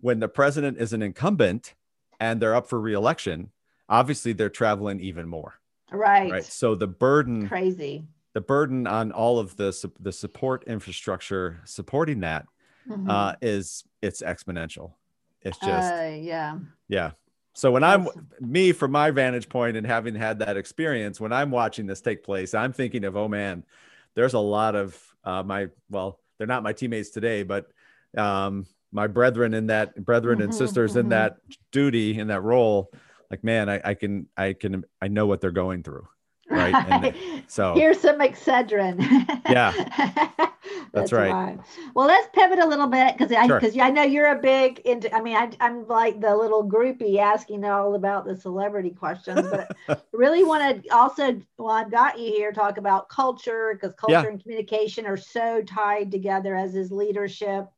when 0.00 0.18
the 0.18 0.28
president 0.28 0.78
is 0.78 0.92
an 0.92 1.00
incumbent 1.02 1.74
and 2.18 2.40
they're 2.42 2.56
up 2.56 2.66
for 2.66 2.80
reelection 2.80 3.50
obviously 3.88 4.32
they're 4.32 4.56
traveling 4.62 4.98
even 4.98 5.28
more 5.28 5.60
right. 5.94 6.32
right 6.32 6.44
so 6.44 6.74
the 6.74 6.86
burden 6.86 7.48
Crazy. 7.48 8.06
the 8.34 8.40
burden 8.40 8.86
on 8.86 9.12
all 9.12 9.38
of 9.38 9.56
the 9.56 9.90
the 10.00 10.12
support 10.12 10.64
infrastructure 10.66 11.60
supporting 11.64 12.20
that 12.20 12.46
Mhm. 12.88 13.08
uh 13.08 13.34
is 13.40 13.84
it's 14.02 14.22
exponential 14.22 14.92
it's 15.42 15.58
just 15.58 15.92
Uh, 15.94 16.16
yeah. 16.20 16.58
yeah 16.88 17.12
so 17.54 17.70
when 17.70 17.82
i'm 17.84 18.06
me 18.40 18.72
from 18.72 18.90
my 18.90 19.10
vantage 19.10 19.48
point 19.48 19.76
and 19.76 19.86
having 19.86 20.14
had 20.14 20.38
that 20.40 20.56
experience 20.56 21.20
when 21.20 21.32
i'm 21.32 21.50
watching 21.50 21.86
this 21.86 22.00
take 22.00 22.22
place 22.22 22.52
i'm 22.54 22.72
thinking 22.72 23.04
of 23.04 23.16
oh 23.16 23.28
man 23.28 23.64
there's 24.14 24.34
a 24.34 24.38
lot 24.38 24.74
of 24.74 25.00
uh, 25.24 25.42
my 25.42 25.68
well 25.90 26.20
they're 26.36 26.46
not 26.46 26.62
my 26.62 26.72
teammates 26.72 27.10
today 27.10 27.42
but 27.42 27.70
um, 28.18 28.66
my 28.92 29.06
brethren 29.06 29.54
in 29.54 29.66
that 29.68 29.94
brethren 30.04 30.40
and 30.40 30.52
Mhm, 30.52 30.56
sisters 30.56 30.94
in 30.96 31.06
mhm. 31.06 31.10
that 31.10 31.36
duty 31.72 32.18
in 32.18 32.28
that 32.28 32.42
role 32.42 32.92
like 33.34 33.42
man 33.42 33.68
I, 33.68 33.80
I 33.84 33.94
can 33.94 34.28
i 34.36 34.52
can 34.52 34.84
i 35.02 35.08
know 35.08 35.26
what 35.26 35.40
they're 35.40 35.50
going 35.50 35.82
through 35.82 36.06
Right, 36.50 36.74
and 36.74 37.14
so 37.48 37.72
here's 37.74 37.98
some 37.98 38.20
Excedrin. 38.20 39.00
Yeah, 39.48 39.72
that's 40.92 41.10
right. 41.10 41.32
why. 41.32 41.58
Well, 41.94 42.06
let's 42.06 42.28
pivot 42.34 42.58
a 42.58 42.66
little 42.66 42.86
bit 42.86 43.16
because 43.16 43.32
I 43.32 43.46
Sure. 43.46 43.58
because 43.58 43.78
I 43.78 43.88
know 43.88 44.02
you're 44.02 44.30
a 44.30 44.38
big 44.38 44.80
into. 44.80 45.12
I 45.16 45.22
mean, 45.22 45.36
I, 45.36 45.50
I'm 45.60 45.88
like 45.88 46.20
the 46.20 46.36
little 46.36 46.62
groupie 46.68 47.18
asking 47.18 47.64
all 47.64 47.94
about 47.94 48.26
the 48.26 48.36
celebrity 48.36 48.90
questions, 48.90 49.48
but 49.50 49.74
really 50.12 50.44
want 50.44 50.84
to 50.84 50.88
also, 50.94 51.40
well, 51.56 51.74
I've 51.74 51.90
got 51.90 52.18
you 52.18 52.26
here 52.30 52.52
talk 52.52 52.76
about 52.76 53.08
culture 53.08 53.70
because 53.72 53.94
culture 53.98 54.12
Yeah. 54.12 54.26
and 54.26 54.40
communication 54.42 55.06
are 55.06 55.16
so 55.16 55.62
tied 55.62 56.10
together 56.10 56.54
as 56.54 56.74
is 56.76 56.92
leadership. 56.92 57.68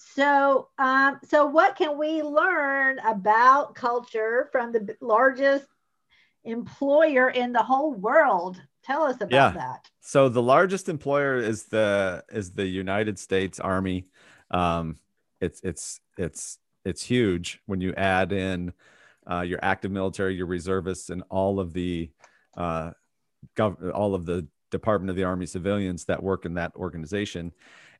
So, 0.00 0.68
um, 0.78 1.20
so 1.24 1.46
what 1.46 1.76
can 1.76 1.98
we 1.98 2.22
learn 2.22 2.98
about 3.00 3.74
culture 3.74 4.48
from 4.50 4.72
the 4.72 4.96
largest 5.00 5.66
employer 6.44 7.28
in 7.28 7.52
the 7.52 7.62
whole 7.62 7.92
world? 7.92 8.60
Tell 8.82 9.02
us 9.02 9.16
about 9.16 9.30
Yeah. 9.30 9.50
that. 9.52 9.90
So 10.00 10.28
the 10.30 10.42
largest 10.42 10.88
employer 10.88 11.36
is 11.36 11.64
the 11.64 12.24
is 12.32 12.52
the 12.52 12.66
United 12.66 13.18
States 13.18 13.60
Army. 13.60 14.06
Um, 14.50 14.96
it's 15.40 15.60
it's 15.62 16.00
it's 16.16 16.58
it's 16.84 17.02
huge 17.02 17.60
when 17.66 17.82
you 17.82 17.94
add 17.94 18.32
in 18.32 18.72
uh, 19.30 19.42
your 19.42 19.58
active 19.62 19.90
military, 19.90 20.34
your 20.34 20.46
reservists, 20.46 21.10
and 21.10 21.22
all 21.28 21.60
of 21.60 21.74
the 21.74 22.10
uh, 22.56 22.92
gov- 23.54 23.92
all 23.94 24.14
of 24.14 24.24
the 24.24 24.48
Department 24.70 25.10
of 25.10 25.16
the 25.16 25.24
Army 25.24 25.46
civilians 25.46 26.06
that 26.06 26.22
work 26.22 26.46
in 26.46 26.54
that 26.54 26.74
organization, 26.74 27.52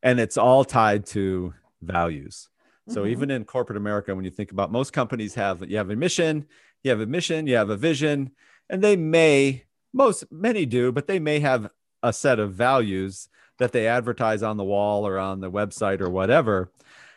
and 0.03 0.19
it's 0.19 0.39
all 0.39 0.65
tied 0.65 1.05
to 1.07 1.53
values. 1.83 2.49
So 2.89 3.05
Mhm. 3.05 3.09
even 3.11 3.31
in 3.31 3.45
corporate 3.45 3.77
America, 3.77 4.15
when 4.15 4.25
you 4.25 4.31
think 4.31 4.53
about 4.53 4.73
most 4.73 4.93
companies 4.93 5.35
have 5.35 5.69
you 5.69 5.77
have 5.77 5.91
a 5.91 5.97
mission, 5.97 6.47
you 6.83 6.91
have 6.91 7.01
a 7.01 7.07
mission, 7.07 7.47
you 7.47 7.57
have 7.57 7.71
a 7.71 7.77
vision, 7.77 8.33
and 8.69 8.83
they 8.83 8.97
may 8.97 9.65
most 9.93 10.31
many 10.31 10.67
do, 10.67 10.93
but 10.93 11.07
they 11.07 11.19
may 11.19 11.41
have 11.41 11.71
a 12.03 12.13
set 12.13 12.39
of 12.39 12.55
values 12.55 13.29
that 13.59 13.73
they 13.73 13.87
advertise 13.87 14.43
on 14.43 14.57
the 14.57 14.65
wall 14.65 15.07
or 15.07 15.19
on 15.19 15.41
the 15.41 15.51
website 15.51 16.01
or 16.01 16.09
whatever. 16.09 16.73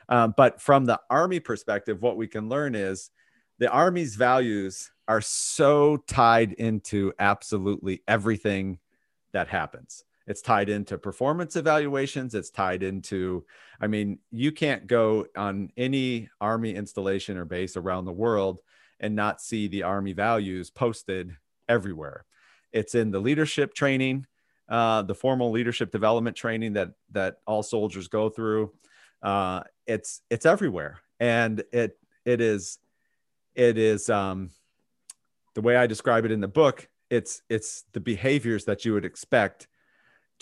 Um, 0.10 0.34
but 0.36 0.60
from 0.62 0.86
the 0.86 1.00
army 1.10 1.40
perspective, 1.40 2.02
what 2.02 2.18
we 2.18 2.28
can 2.28 2.50
learn 2.50 2.76
is 2.76 3.10
the 3.60 3.70
army's 3.70 4.16
values 4.16 4.92
are 5.08 5.22
so 5.22 5.98
tied 6.08 6.54
into 6.54 7.14
absolutely 7.20 8.02
everything 8.08 8.80
that 9.32 9.48
happens. 9.48 10.04
It's 10.26 10.42
tied 10.42 10.70
into 10.70 10.98
performance 10.98 11.56
evaluations. 11.56 12.34
It's 12.34 12.50
tied 12.50 12.82
into, 12.82 13.46
I 13.82 13.88
mean, 13.88 14.20
you 14.32 14.52
can't 14.52 14.88
go 14.88 15.26
on 15.36 15.72
any 15.76 16.30
army 16.40 16.76
installation 16.76 17.38
or 17.38 17.46
base 17.46 17.76
around 17.76 18.06
the 18.06 18.14
world 18.14 18.60
and 19.00 19.16
not 19.16 19.42
see 19.42 19.68
the 19.68 19.84
army 19.84 20.14
values 20.14 20.70
posted 20.70 21.36
everywhere. 21.68 22.26
It's 22.72 22.96
in 22.96 23.12
the 23.12 23.20
leadership 23.20 23.74
training, 23.74 24.26
uh, 24.70 25.02
the 25.02 25.16
formal 25.16 25.52
leadership 25.52 25.92
development 25.92 26.38
training 26.38 26.74
that 26.74 26.92
that 27.12 27.38
all 27.46 27.62
soldiers 27.62 28.08
go 28.08 28.30
through. 28.30 28.72
Uh, 29.22 29.62
it's 29.86 30.22
it's 30.30 30.46
everywhere, 30.46 31.00
and 31.20 31.64
it 31.72 31.98
it 32.26 32.42
is 32.42 32.80
it 33.56 33.78
is 33.78 34.10
um, 34.10 34.50
the 35.54 35.62
way 35.62 35.76
I 35.76 35.86
describe 35.86 36.26
it 36.26 36.32
in 36.32 36.40
the 36.42 36.48
book. 36.48 36.88
It's 37.10 37.42
it's 37.50 37.84
the 37.92 38.00
behaviors 38.00 38.66
that 38.66 38.86
you 38.86 38.94
would 38.94 39.06
expect 39.06 39.68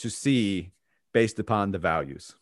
to 0.01 0.09
see 0.09 0.71
based 1.13 1.39
upon 1.39 1.71
the 1.71 1.79
values. 1.79 2.35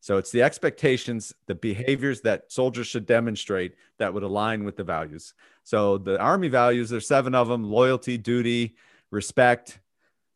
So 0.00 0.18
it's 0.18 0.30
the 0.30 0.42
expectations, 0.42 1.34
the 1.46 1.54
behaviors 1.54 2.20
that 2.20 2.52
soldiers 2.52 2.86
should 2.86 3.06
demonstrate 3.06 3.74
that 3.98 4.14
would 4.14 4.22
align 4.22 4.62
with 4.62 4.76
the 4.76 4.84
values. 4.84 5.34
So 5.64 5.98
the 5.98 6.20
Army 6.20 6.48
values, 6.48 6.90
there's 6.90 7.08
seven 7.08 7.34
of 7.34 7.48
them 7.48 7.64
loyalty, 7.64 8.16
duty, 8.16 8.76
respect, 9.10 9.80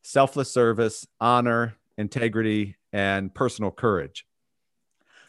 selfless 0.03 0.51
service, 0.51 1.07
honor, 1.21 1.77
integrity, 1.97 2.77
and 2.93 3.33
personal 3.33 3.71
courage. 3.71 4.27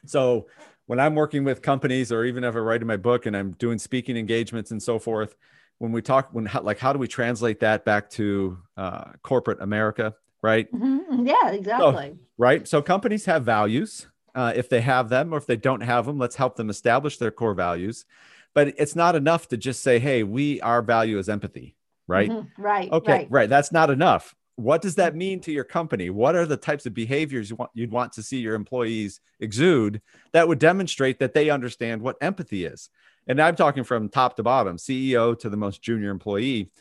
So 0.06 0.48
when 0.88 1.00
I'm 1.00 1.14
working 1.14 1.44
with 1.44 1.62
companies 1.62 2.12
or 2.12 2.26
even 2.26 2.44
if 2.44 2.56
I 2.56 2.60
write 2.60 2.82
in 2.82 2.88
my 2.88 2.98
book 2.98 3.28
and 3.28 3.38
I'm 3.38 3.52
doing 3.52 3.78
speaking 3.78 4.18
engagements 4.18 4.72
and 4.72 4.82
so 4.82 4.98
forth, 4.98 5.36
when 5.78 5.92
we 5.92 6.02
talk, 6.02 6.30
when 6.32 6.46
how, 6.46 6.62
like 6.62 6.80
how 6.80 6.94
do 6.94 7.00
we 7.00 7.08
translate 7.08 7.60
that 7.60 7.86
back 7.86 8.10
to 8.12 8.58
uh, 8.78 9.12
corporate 9.22 9.62
America, 9.62 10.16
right? 10.42 10.72
Mhm. 10.72 11.28
Yeah, 11.28 11.52
exactly. 11.52 12.18
right? 12.38 12.68
So 12.68 12.82
companies 12.82 13.26
have 13.26 13.44
values. 13.44 14.08
Uh, 14.34 14.54
if 14.56 14.70
they 14.70 14.82
have 14.82 15.10
them 15.10 15.34
or 15.34 15.38
if 15.38 15.46
they 15.46 15.58
don't 15.58 15.82
have 15.82 16.06
them, 16.06 16.18
let's 16.18 16.38
help 16.38 16.56
them 16.56 16.70
establish 16.70 17.18
their 17.18 17.32
core 17.32 17.54
values. 17.54 18.06
But 18.54 18.74
it's 18.78 18.96
not 18.96 19.16
enough 19.16 19.48
to 19.50 19.58
just 19.58 19.84
say, 19.84 20.00
hey, 20.00 20.24
we, 20.24 20.60
our 20.62 20.82
value 20.82 21.18
is 21.18 21.30
empathy, 21.30 21.76
right? 22.08 22.30
Mhm. 22.30 22.48
Right. 22.58 22.92
Okay, 22.92 23.12
Right. 23.12 23.28
right. 23.32 23.50
That's 23.50 23.72
not 23.72 23.90
enough. 23.90 24.34
What 24.56 24.82
does 24.82 24.96
that 24.96 25.16
mean 25.16 25.40
to 25.42 25.52
your 25.52 25.64
company? 25.64 26.10
What 26.10 26.36
are 26.36 26.46
the 26.46 26.58
types 26.58 26.86
of 26.86 26.94
behaviors 26.94 27.50
you 27.50 27.56
want, 27.56 27.72
you'd 27.74 27.92
want 27.92 28.14
to 28.14 28.24
see 28.24 28.40
your 28.40 28.56
employees 28.56 29.20
exude 29.40 30.02
that 30.34 30.48
would 30.48 30.60
demonstrate 30.60 31.20
that 31.20 31.34
they 31.34 31.50
understand 31.50 32.02
what 32.02 32.18
empathy 32.22 32.66
is? 32.66 32.90
And 33.28 33.42
I'm 33.42 33.56
talking 33.56 33.84
from 33.84 34.10
top 34.10 34.36
to 34.38 34.44
bottom, 34.44 34.78
CEO 34.78 35.38
to 35.40 35.50
the 35.50 35.58
most 35.58 35.82
junior 35.82 36.10
employee. 36.10 36.72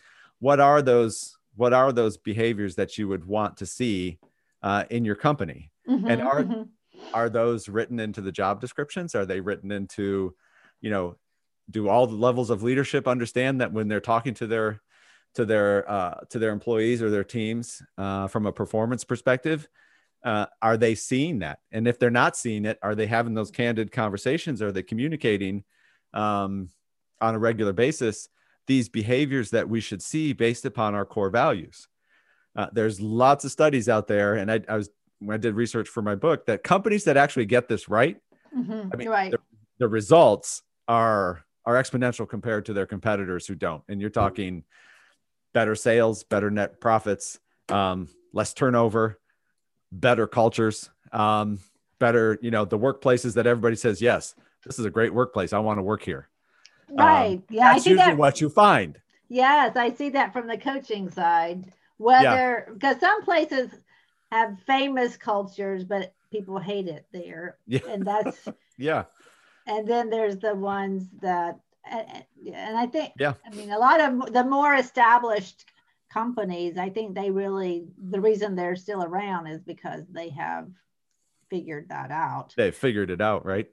What 0.40 0.60
are 0.60 0.82
those? 0.82 1.36
What 1.60 1.74
are 1.74 1.92
those 1.92 2.16
behaviors 2.16 2.76
that 2.76 2.96
you 2.96 3.06
would 3.08 3.26
want 3.26 3.58
to 3.58 3.66
see 3.66 4.18
uh, 4.62 4.84
in 4.88 5.04
your 5.04 5.14
company? 5.14 5.70
Mhm, 5.86 6.10
And 6.10 6.22
are- 6.22 6.44
mhm. 6.44 6.68
are 7.12 7.28
those 7.28 7.68
written 7.68 8.00
into 8.00 8.22
the 8.22 8.32
job 8.32 8.62
descriptions? 8.62 9.14
Are 9.14 9.26
they 9.26 9.40
written 9.40 9.70
into, 9.70 10.34
you 10.80 10.88
know, 10.88 11.16
do 11.70 11.86
all 11.90 12.06
the 12.06 12.16
levels 12.16 12.48
of 12.48 12.62
leadership 12.62 13.06
understand 13.06 13.60
that 13.60 13.74
when 13.74 13.88
they're 13.88 14.00
talking 14.00 14.32
to 14.34 14.46
their 14.46 14.80
to 15.34 15.44
their 15.44 15.88
uh, 15.88 16.20
to 16.30 16.38
their 16.38 16.50
employees 16.50 17.02
or 17.02 17.10
their 17.10 17.24
teams 17.24 17.82
uh, 17.98 18.26
from 18.26 18.46
a 18.46 18.52
performance 18.52 19.04
perspective 19.04 19.68
uh, 20.24 20.46
are 20.62 20.76
they 20.78 20.94
seeing 20.94 21.40
that 21.40 21.60
and 21.70 21.86
if 21.86 21.98
they're 21.98 22.10
not 22.10 22.36
seeing 22.36 22.64
it 22.64 22.78
are 22.82 22.94
they 22.94 23.06
having 23.06 23.34
those 23.34 23.50
candid 23.50 23.92
conversations 23.92 24.60
are 24.60 24.72
they 24.72 24.82
communicating 24.82 25.62
um, 26.14 26.68
on 27.20 27.34
a 27.34 27.38
regular 27.38 27.72
basis 27.72 28.28
these 28.70 28.88
behaviors 28.88 29.50
that 29.50 29.68
we 29.68 29.80
should 29.80 30.00
see 30.00 30.32
based 30.32 30.64
upon 30.64 30.94
our 30.94 31.04
core 31.04 31.30
values 31.30 31.88
uh, 32.56 32.66
there's 32.72 33.00
lots 33.00 33.44
of 33.44 33.50
studies 33.50 33.88
out 33.88 34.06
there 34.06 34.34
and 34.34 34.50
I, 34.50 34.60
I, 34.68 34.76
was 34.76 34.90
when 35.18 35.34
i 35.34 35.38
did 35.38 35.54
research 35.54 35.88
for 35.88 36.02
my 36.02 36.14
book 36.14 36.46
that 36.46 36.62
companies 36.62 37.04
that 37.04 37.16
actually 37.16 37.46
get 37.46 37.68
this 37.68 37.88
right 37.88 38.16
mm-hmm. 38.56 38.88
i 38.92 38.96
mean 38.96 39.08
right. 39.08 39.32
the, 39.32 39.38
the 39.78 39.88
results 39.88 40.62
are 40.86 41.44
are 41.66 41.74
exponential 41.74 42.28
compared 42.28 42.64
to 42.66 42.72
their 42.72 42.86
competitors 42.86 43.46
who 43.46 43.54
don't 43.54 43.82
and 43.88 44.00
you're 44.00 44.10
talking 44.10 44.64
better 45.52 45.74
sales, 45.74 46.22
better 46.24 46.50
net 46.50 46.80
profits, 46.80 47.38
um, 47.68 48.08
less 48.32 48.54
turnover, 48.54 49.18
better 49.92 50.26
cultures, 50.26 50.90
um, 51.12 51.58
better, 51.98 52.38
you 52.40 52.50
know, 52.50 52.64
the 52.64 52.78
workplaces 52.78 53.34
that 53.34 53.46
everybody 53.46 53.76
says, 53.76 54.00
yes, 54.00 54.34
this 54.64 54.78
is 54.78 54.84
a 54.84 54.90
great 54.90 55.12
workplace. 55.12 55.52
I 55.52 55.58
want 55.58 55.78
to 55.78 55.82
work 55.82 56.02
here. 56.02 56.28
Right. 56.90 57.36
Um, 57.36 57.44
yeah. 57.50 57.72
That's 57.72 57.80
I 57.80 57.84
see 57.84 57.90
usually 57.90 58.10
that. 58.10 58.16
what 58.16 58.40
you 58.40 58.48
find. 58.48 58.98
Yes. 59.28 59.76
I 59.76 59.92
see 59.92 60.10
that 60.10 60.32
from 60.32 60.46
the 60.46 60.58
coaching 60.58 61.10
side, 61.10 61.72
whether, 61.98 62.68
because 62.72 62.96
yeah. 62.96 63.08
some 63.08 63.24
places 63.24 63.70
have 64.32 64.58
famous 64.66 65.16
cultures, 65.16 65.84
but 65.84 66.14
people 66.30 66.58
hate 66.58 66.88
it 66.88 67.06
there. 67.12 67.56
Yeah. 67.66 67.80
And 67.88 68.04
that's, 68.06 68.48
yeah. 68.78 69.04
And 69.66 69.86
then 69.86 70.10
there's 70.10 70.38
the 70.38 70.54
ones 70.54 71.06
that 71.20 71.60
and, 71.84 72.24
and 72.54 72.76
I 72.76 72.86
think, 72.86 73.12
yeah, 73.18 73.34
I 73.46 73.54
mean, 73.54 73.70
a 73.70 73.78
lot 73.78 74.00
of 74.00 74.32
the 74.32 74.44
more 74.44 74.74
established 74.74 75.64
companies, 76.12 76.76
I 76.76 76.90
think 76.90 77.14
they 77.14 77.30
really, 77.30 77.86
the 77.98 78.20
reason 78.20 78.54
they're 78.54 78.76
still 78.76 79.02
around 79.02 79.46
is 79.46 79.60
because 79.60 80.02
they 80.10 80.30
have 80.30 80.68
figured 81.48 81.88
that 81.88 82.10
out. 82.10 82.54
They 82.56 82.70
figured 82.70 83.10
it 83.10 83.20
out, 83.20 83.44
right? 83.44 83.68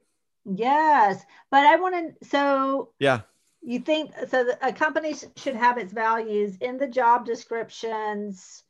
Yes. 0.48 1.24
But 1.52 1.66
I 1.66 1.76
want 1.76 2.18
to, 2.20 2.28
so, 2.28 2.90
yeah. 3.00 3.22
You 3.62 3.80
think 3.80 4.12
so? 4.30 4.50
A 4.62 4.72
company 4.72 5.14
should 5.36 5.56
have 5.56 5.78
its 5.78 5.92
values 5.92 6.56
in 6.62 6.78
the 6.78 6.88
job 6.88 7.26
descriptions, 7.26 8.64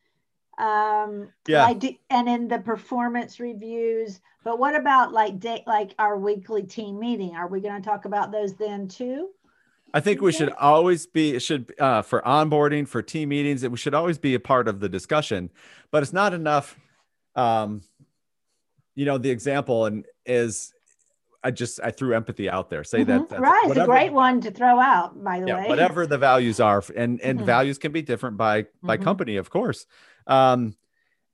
um, 0.57 1.29
yeah, 1.47 1.65
I 1.65 1.73
do, 1.73 1.93
and 2.09 2.27
in 2.27 2.47
the 2.47 2.57
performance 2.57 3.39
reviews. 3.39 4.19
But 4.43 4.57
what 4.57 4.75
about 4.75 5.13
like 5.13 5.39
day, 5.39 5.63
like 5.67 5.93
our 5.99 6.17
weekly 6.17 6.63
team 6.63 6.99
meeting? 6.99 7.35
Are 7.35 7.47
we 7.47 7.61
going 7.61 7.79
to 7.79 7.87
talk 7.87 8.05
about 8.05 8.31
those 8.31 8.55
then 8.55 8.87
too? 8.87 9.29
I 9.93 9.99
think 9.99 10.21
we 10.21 10.31
should 10.31 10.51
always 10.53 11.05
be 11.05 11.37
should 11.37 11.73
uh, 11.79 12.01
for 12.01 12.21
onboarding 12.21 12.87
for 12.87 13.03
team 13.03 13.29
meetings. 13.29 13.61
It 13.61 13.77
should 13.77 13.93
always 13.93 14.17
be 14.17 14.33
a 14.33 14.39
part 14.39 14.67
of 14.67 14.79
the 14.79 14.89
discussion, 14.89 15.51
but 15.91 16.01
it's 16.01 16.13
not 16.13 16.33
enough. 16.33 16.75
Um, 17.35 17.83
you 18.95 19.05
know, 19.05 19.19
the 19.19 19.29
example 19.29 19.85
and 19.85 20.05
is 20.25 20.73
I 21.43 21.51
just 21.51 21.79
I 21.83 21.91
threw 21.91 22.15
empathy 22.15 22.49
out 22.49 22.69
there. 22.69 22.83
Say 22.83 23.05
mm-hmm. 23.05 23.25
that 23.29 23.39
right. 23.39 23.67
Whatever, 23.67 23.79
it's 23.79 23.83
a 23.83 23.85
great 23.85 24.13
one 24.13 24.41
to 24.41 24.51
throw 24.51 24.79
out, 24.79 25.23
by 25.23 25.39
the 25.39 25.47
yeah, 25.47 25.61
way. 25.61 25.69
Whatever 25.69 26.07
the 26.07 26.17
values 26.17 26.59
are, 26.59 26.83
and 26.95 27.21
and 27.21 27.37
mm-hmm. 27.37 27.45
values 27.45 27.77
can 27.77 27.91
be 27.91 28.01
different 28.01 28.37
by 28.37 28.65
by 28.81 28.95
mm-hmm. 28.95 29.03
company, 29.03 29.37
of 29.37 29.49
course. 29.49 29.85
Um, 30.25 30.75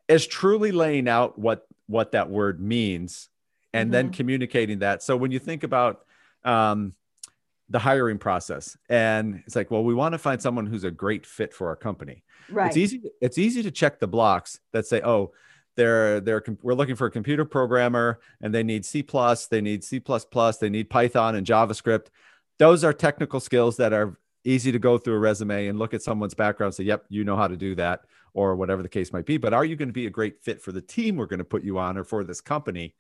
is 0.08 0.28
truly 0.28 0.72
laying 0.72 1.08
out 1.08 1.40
what 1.40 1.66
what 1.88 2.12
that 2.12 2.30
word 2.30 2.60
means 2.60 3.30
and 3.74 3.88
mm-hmm. 3.88 3.94
then 3.94 4.10
communicating 4.12 4.80
that. 4.80 5.04
So 5.04 5.18
when 5.18 5.32
you 5.32 5.40
think 5.40 5.64
about 5.64 6.06
um, 6.44 6.94
the 7.70 7.80
hiring 7.80 8.20
process, 8.20 8.78
and 8.90 9.42
it's 9.46 9.56
like, 9.56 9.72
well, 9.72 9.84
we 9.84 9.94
want 9.94 10.14
to 10.14 10.20
find 10.20 10.42
someone 10.42 10.66
who's 10.66 10.84
a 10.84 10.92
great 10.92 11.26
fit 11.26 11.54
for 11.54 11.68
our 11.68 11.76
company. 11.76 12.24
Right. 12.50 12.68
It's 12.68 12.78
easy. 12.78 13.02
It's 13.22 13.38
easy 13.38 13.64
to 13.64 13.72
check 13.72 14.00
the 14.00 14.08
blocks 14.08 14.60
that 14.74 14.86
say, 14.86 15.02
oh, 15.02 15.32
they're 15.76 16.20
they're 16.20 16.44
we're 16.62 16.74
looking 16.74 16.96
for 16.96 17.08
a 17.08 17.12
computer 17.12 17.46
programmer 17.46 18.20
and 18.42 18.54
they 18.54 18.64
need 18.64 18.86
C 18.86 19.04
plus, 19.04 19.48
they 19.48 19.62
need 19.62 19.84
C 19.84 20.00
plus 20.00 20.26
plus, 20.26 20.58
they 20.58 20.70
need 20.70 20.90
Python 20.90 21.36
and 21.36 21.46
JavaScript. 21.46 22.08
Those 22.60 22.84
are 22.84 22.94
technical 22.94 23.40
skills 23.40 23.78
that 23.78 23.94
are 23.94 24.18
easy 24.44 24.72
to 24.72 24.80
go 24.80 24.98
through 24.98 25.16
a 25.16 25.20
resume 25.20 25.68
and 25.68 25.80
look 25.80 25.94
at 25.94 26.02
someone's 26.02 26.34
background 26.34 26.70
and 26.70 26.76
say, 26.76 26.84
yep, 26.84 27.06
you 27.10 27.24
know 27.24 27.36
how 27.36 27.48
to 27.48 27.58
do 27.58 27.76
that 27.76 28.02
or 28.34 28.56
whatever 28.56 28.84
the 28.84 28.90
case 28.90 29.14
might 29.14 29.26
be. 29.26 29.38
But 29.38 29.54
are 29.54 29.66
you 29.66 29.76
going 29.76 29.90
to 29.90 29.94
be 29.94 30.08
a 30.08 30.12
great 30.12 30.42
fit 30.42 30.62
for 30.62 30.72
the 30.72 30.82
team 30.82 31.16
we're 31.16 31.28
going 31.28 31.40
to 31.40 31.46
put 31.46 31.64
you 31.64 31.78
on 31.80 31.98
or 31.98 32.04
for 32.04 32.24
this 32.24 32.42
company? 32.42 32.96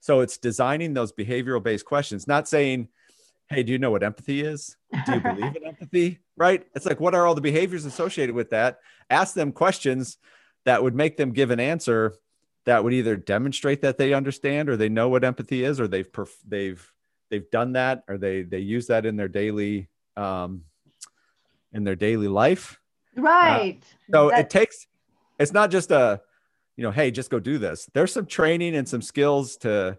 So 0.00 0.20
it's 0.20 0.38
designing 0.38 0.94
those 0.94 1.12
behavioral 1.12 1.62
based 1.62 1.84
questions, 1.84 2.26
not 2.26 2.48
saying, 2.48 2.88
Hey, 3.48 3.62
do 3.62 3.70
you 3.70 3.78
know 3.78 3.92
what 3.92 4.02
empathy 4.02 4.40
is? 4.40 4.76
Do 5.06 5.14
you 5.14 5.20
believe 5.20 5.54
in 5.54 5.64
empathy? 5.66 6.18
Right. 6.36 6.66
It's 6.74 6.84
like, 6.84 6.98
what 6.98 7.14
are 7.14 7.26
all 7.26 7.36
the 7.36 7.40
behaviors 7.40 7.84
associated 7.84 8.34
with 8.34 8.50
that? 8.50 8.80
Ask 9.08 9.34
them 9.34 9.52
questions 9.52 10.18
that 10.66 10.82
would 10.82 10.94
make 10.94 11.16
them 11.16 11.32
give 11.32 11.50
an 11.50 11.60
answer 11.60 12.14
that 12.66 12.84
would 12.84 12.92
either 12.92 13.16
demonstrate 13.16 13.80
that 13.82 13.96
they 13.96 14.12
understand 14.12 14.68
or 14.68 14.76
they 14.76 14.88
know 14.88 15.08
what 15.08 15.24
empathy 15.24 15.64
is, 15.64 15.80
or 15.80 15.88
they've, 15.88 16.10
perf- 16.12 16.42
they've, 16.46 16.92
they've 17.30 17.50
done 17.50 17.72
that, 17.72 18.04
or 18.08 18.18
they, 18.18 18.42
they 18.42 18.58
use 18.58 18.88
that 18.88 19.06
in 19.06 19.16
their 19.16 19.28
daily, 19.28 19.88
um, 20.16 20.62
in 21.72 21.84
their 21.84 21.96
daily 21.96 22.28
life 22.28 22.78
Right. 23.16 23.82
Uh, 23.82 24.12
so 24.12 24.28
it 24.28 24.50
takes, 24.50 24.86
it's 25.38 25.52
not 25.52 25.70
just 25.70 25.90
a, 25.90 26.20
you 26.76 26.82
know, 26.82 26.90
hey, 26.90 27.10
just 27.10 27.30
go 27.30 27.40
do 27.40 27.58
this. 27.58 27.88
There's 27.94 28.12
some 28.12 28.26
training 28.26 28.76
and 28.76 28.88
some 28.88 29.02
skills 29.02 29.56
to 29.58 29.98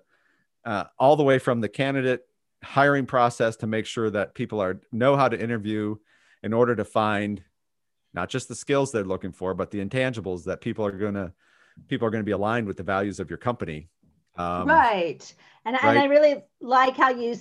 uh, 0.63 0.83
all 0.99 1.15
the 1.15 1.23
way 1.23 1.39
from 1.39 1.59
the 1.59 1.69
candidate 1.69 2.21
hiring 2.63 3.05
process 3.05 3.55
to 3.57 3.67
make 3.67 3.85
sure 3.85 4.09
that 4.09 4.35
people 4.35 4.61
are 4.61 4.79
know 4.91 5.15
how 5.15 5.27
to 5.27 5.39
interview 5.39 5.95
in 6.43 6.53
order 6.53 6.75
to 6.75 6.85
find 6.85 7.43
not 8.13 8.29
just 8.29 8.47
the 8.47 8.55
skills 8.55 8.91
they're 8.91 9.03
looking 9.03 9.31
for, 9.31 9.53
but 9.53 9.71
the 9.71 9.83
intangibles 9.83 10.43
that 10.45 10.61
people 10.61 10.85
are 10.85 10.91
going 10.91 11.13
to 11.13 11.31
people 11.87 12.07
are 12.07 12.11
going 12.11 12.23
to 12.23 12.25
be 12.25 12.31
aligned 12.31 12.65
with 12.67 12.77
the 12.77 12.83
values 12.83 13.19
of 13.19 13.29
your 13.29 13.37
company. 13.37 13.89
Um, 14.35 14.67
right. 14.67 15.33
And, 15.65 15.73
right. 15.75 15.83
and 15.83 15.99
I 15.99 16.05
really 16.05 16.43
like 16.61 16.95
how 16.95 17.09
you 17.09 17.35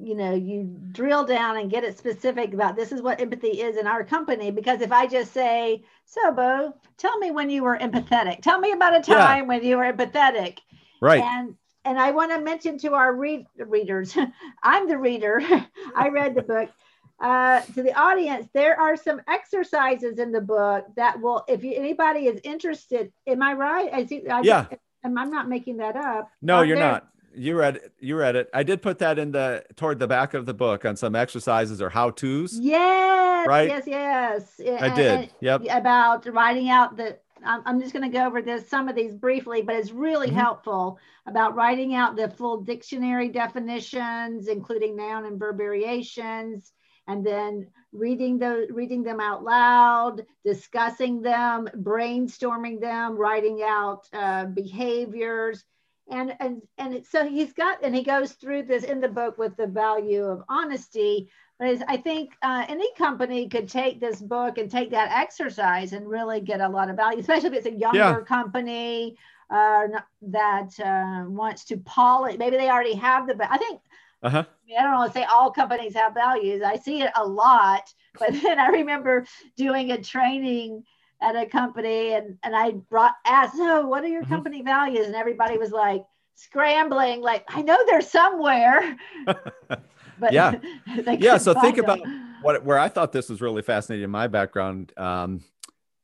you 0.00 0.14
know 0.14 0.34
you 0.34 0.64
drill 0.92 1.24
down 1.24 1.58
and 1.58 1.70
get 1.70 1.84
it 1.84 1.96
specific 1.96 2.54
about 2.54 2.74
this 2.74 2.90
is 2.90 3.02
what 3.02 3.20
empathy 3.20 3.60
is 3.60 3.76
in 3.76 3.86
our 3.86 4.02
company 4.02 4.50
because 4.50 4.80
if 4.80 4.90
i 4.90 5.06
just 5.06 5.32
say 5.32 5.82
so 6.06 6.32
bo 6.32 6.72
tell 6.96 7.18
me 7.18 7.30
when 7.30 7.50
you 7.50 7.62
were 7.62 7.76
empathetic 7.76 8.40
tell 8.40 8.58
me 8.58 8.72
about 8.72 8.96
a 8.96 9.02
time 9.02 9.42
yeah. 9.42 9.48
when 9.48 9.62
you 9.62 9.76
were 9.76 9.92
empathetic 9.92 10.58
right 11.02 11.22
and 11.22 11.54
and 11.84 11.98
i 11.98 12.10
want 12.10 12.32
to 12.32 12.40
mention 12.40 12.78
to 12.78 12.94
our 12.94 13.14
read, 13.14 13.44
readers 13.58 14.16
i'm 14.62 14.88
the 14.88 14.96
reader 14.96 15.42
i 15.94 16.08
read 16.08 16.34
the 16.34 16.42
book 16.42 16.70
uh, 17.20 17.60
to 17.60 17.82
the 17.82 17.92
audience 17.98 18.48
there 18.54 18.78
are 18.80 18.96
some 18.96 19.20
exercises 19.28 20.18
in 20.18 20.32
the 20.32 20.40
book 20.40 20.86
that 20.96 21.20
will 21.20 21.44
if 21.48 21.62
you, 21.62 21.74
anybody 21.74 22.26
is 22.26 22.40
interested 22.44 23.12
am 23.26 23.42
i 23.42 23.52
right 23.52 23.90
i 23.92 24.04
see 24.04 24.26
I, 24.28 24.40
yeah 24.42 24.66
i'm 25.04 25.14
not 25.14 25.48
making 25.48 25.76
that 25.78 25.96
up 25.96 26.30
no 26.42 26.62
you're 26.62 26.78
not 26.78 27.08
you 27.36 27.56
read 27.58 27.76
it. 27.76 27.92
You 28.00 28.16
read 28.16 28.36
it. 28.36 28.48
I 28.54 28.62
did 28.62 28.82
put 28.82 28.98
that 28.98 29.18
in 29.18 29.32
the 29.32 29.64
toward 29.76 29.98
the 29.98 30.06
back 30.06 30.34
of 30.34 30.46
the 30.46 30.54
book 30.54 30.84
on 30.84 30.96
some 30.96 31.14
exercises 31.14 31.82
or 31.82 31.90
how 31.90 32.10
tos. 32.10 32.58
Yes. 32.58 33.46
Right. 33.46 33.68
Yes. 33.68 34.56
Yes. 34.58 34.82
I 34.82 34.94
did. 34.94 35.12
And, 35.12 35.30
yep. 35.40 35.62
About 35.70 36.26
writing 36.26 36.70
out 36.70 36.96
the. 36.96 37.18
I'm 37.46 37.78
just 37.78 37.92
going 37.92 38.10
to 38.10 38.16
go 38.16 38.24
over 38.24 38.40
this 38.40 38.66
some 38.70 38.88
of 38.88 38.96
these 38.96 39.14
briefly, 39.14 39.60
but 39.60 39.74
it's 39.74 39.90
really 39.90 40.28
mm-hmm. 40.28 40.36
helpful 40.36 40.98
about 41.26 41.54
writing 41.54 41.94
out 41.94 42.16
the 42.16 42.30
full 42.30 42.62
dictionary 42.62 43.28
definitions, 43.28 44.48
including 44.48 44.96
noun 44.96 45.26
and 45.26 45.38
verb 45.38 45.58
variations, 45.58 46.72
and 47.06 47.24
then 47.24 47.66
reading 47.92 48.38
the 48.38 48.66
reading 48.70 49.02
them 49.02 49.20
out 49.20 49.44
loud, 49.44 50.24
discussing 50.44 51.22
them, 51.22 51.68
brainstorming 51.76 52.80
them, 52.80 53.16
writing 53.16 53.62
out 53.62 54.08
uh, 54.12 54.46
behaviors 54.46 55.64
and 56.10 56.34
and 56.40 56.62
and 56.78 57.04
so 57.06 57.26
he's 57.26 57.52
got 57.52 57.82
and 57.82 57.94
he 57.94 58.02
goes 58.02 58.32
through 58.32 58.62
this 58.62 58.84
in 58.84 59.00
the 59.00 59.08
book 59.08 59.38
with 59.38 59.56
the 59.56 59.66
value 59.66 60.24
of 60.24 60.42
honesty 60.48 61.30
but 61.58 61.82
i 61.88 61.96
think 61.96 62.32
uh, 62.42 62.64
any 62.68 62.92
company 62.94 63.48
could 63.48 63.68
take 63.68 64.00
this 64.00 64.20
book 64.20 64.58
and 64.58 64.70
take 64.70 64.90
that 64.90 65.10
exercise 65.10 65.92
and 65.92 66.08
really 66.08 66.40
get 66.40 66.60
a 66.60 66.68
lot 66.68 66.90
of 66.90 66.96
value 66.96 67.20
especially 67.20 67.48
if 67.48 67.54
it's 67.54 67.66
a 67.66 67.78
younger 67.78 67.98
yeah. 67.98 68.20
company 68.26 69.16
uh, 69.50 69.86
that 70.22 70.70
uh, 70.80 71.28
wants 71.28 71.64
to 71.64 71.76
polish 71.78 72.36
maybe 72.38 72.56
they 72.56 72.68
already 72.68 72.94
have 72.94 73.26
the 73.26 73.52
i 73.52 73.56
think 73.56 73.80
uh-huh. 74.24 74.44
I, 74.46 74.66
mean, 74.68 74.78
I 74.78 74.82
don't 74.82 74.94
want 74.94 75.12
to 75.12 75.18
say 75.18 75.24
all 75.24 75.50
companies 75.50 75.94
have 75.94 76.14
values 76.14 76.62
i 76.62 76.76
see 76.76 77.02
it 77.02 77.12
a 77.14 77.26
lot 77.26 77.82
but 78.18 78.32
then 78.42 78.58
i 78.58 78.68
remember 78.68 79.26
doing 79.56 79.92
a 79.92 80.02
training 80.02 80.84
at 81.24 81.36
a 81.36 81.46
company 81.46 82.12
and, 82.12 82.36
and 82.42 82.54
I 82.54 82.72
brought 82.72 83.14
asked, 83.24 83.56
so 83.56 83.86
what 83.86 84.04
are 84.04 84.08
your 84.08 84.22
mm-hmm. 84.22 84.32
company 84.32 84.62
values? 84.62 85.06
And 85.06 85.14
everybody 85.14 85.58
was 85.58 85.70
like 85.70 86.04
scrambling, 86.34 87.20
like, 87.20 87.44
I 87.48 87.62
know 87.62 87.78
they're 87.86 88.00
somewhere. 88.00 88.96
but 89.26 90.32
yeah. 90.32 90.54
yeah. 91.18 91.38
So 91.38 91.54
think 91.54 91.76
them. 91.76 91.84
about 91.84 92.00
what 92.42 92.64
where 92.64 92.78
I 92.78 92.88
thought 92.88 93.12
this 93.12 93.28
was 93.28 93.40
really 93.40 93.62
fascinating 93.62 94.04
in 94.04 94.10
my 94.10 94.26
background. 94.26 94.92
Um, 94.96 95.42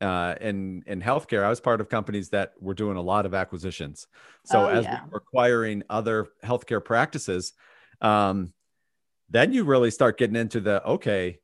uh, 0.00 0.35
in 0.40 0.83
in 0.87 1.02
healthcare, 1.02 1.44
I 1.44 1.50
was 1.50 1.61
part 1.61 1.83
of 1.83 1.90
companies 1.90 2.30
that 2.30 2.54
were 2.59 2.72
doing 2.72 2.96
a 2.96 3.02
lot 3.02 3.26
of 3.26 3.35
acquisitions. 3.35 4.06
So 4.46 4.64
Oh, 4.64 4.68
as 4.68 4.85
yeah. 4.85 5.04
we 5.04 5.11
were 5.11 5.18
acquiring 5.18 5.83
other 5.90 6.28
healthcare 6.42 6.83
practices, 6.83 7.52
um, 8.00 8.52
then 9.28 9.52
you 9.52 9.64
really 9.64 9.90
start 9.90 10.18
getting 10.18 10.36
into 10.36 10.60
the 10.60 10.84
okay. 10.84 11.38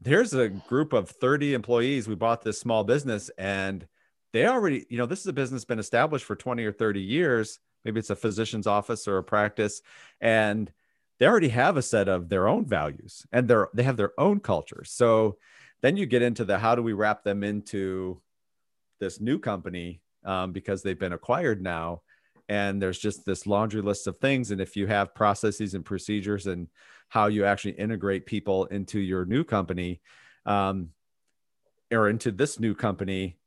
There's 0.00 0.32
a 0.32 0.48
group 0.48 0.92
of 0.92 1.10
30 1.10 1.52
employees. 1.54 2.08
We 2.08 2.14
bought 2.14 2.42
this 2.42 2.58
small 2.58 2.84
business, 2.84 3.30
and 3.36 3.86
they 4.32 4.46
already, 4.46 4.86
you 4.88 4.96
know, 4.96 5.06
this 5.06 5.20
is 5.20 5.26
a 5.26 5.32
business 5.32 5.64
been 5.64 5.78
established 5.78 6.24
for 6.24 6.36
20 6.36 6.64
or 6.64 6.72
30 6.72 7.00
years. 7.00 7.58
Maybe 7.84 8.00
it's 8.00 8.10
a 8.10 8.16
physician's 8.16 8.66
office 8.66 9.06
or 9.06 9.18
a 9.18 9.22
practice, 9.22 9.82
and 10.20 10.72
they 11.20 11.26
already 11.26 11.50
have 11.50 11.76
a 11.76 11.82
set 11.82 12.08
of 12.08 12.28
their 12.28 12.48
own 12.48 12.64
values 12.64 13.26
and 13.30 13.46
they're 13.46 13.68
they 13.74 13.84
have 13.84 13.98
their 13.98 14.18
own 14.18 14.40
culture. 14.40 14.82
So 14.84 15.36
then 15.82 15.96
you 15.96 16.06
get 16.06 16.22
into 16.22 16.44
the 16.44 16.58
how 16.58 16.74
do 16.74 16.82
we 16.82 16.94
wrap 16.94 17.22
them 17.22 17.44
into 17.44 18.20
this 18.98 19.20
new 19.20 19.38
company 19.38 20.00
um, 20.24 20.52
because 20.52 20.82
they've 20.82 20.98
been 20.98 21.12
acquired 21.12 21.62
now 21.62 22.02
and 22.50 22.82
there's 22.82 22.98
just 22.98 23.24
this 23.24 23.46
laundry 23.46 23.80
list 23.80 24.08
of 24.08 24.18
things 24.18 24.50
and 24.50 24.60
if 24.60 24.76
you 24.76 24.88
have 24.88 25.14
processes 25.14 25.72
and 25.74 25.84
procedures 25.84 26.48
and 26.48 26.68
how 27.08 27.28
you 27.28 27.44
actually 27.44 27.72
integrate 27.74 28.26
people 28.26 28.66
into 28.66 28.98
your 28.98 29.24
new 29.24 29.44
company 29.44 30.00
um, 30.46 30.90
or 31.92 32.08
into 32.08 32.30
this 32.32 32.58
new 32.60 32.74
company 32.74 33.38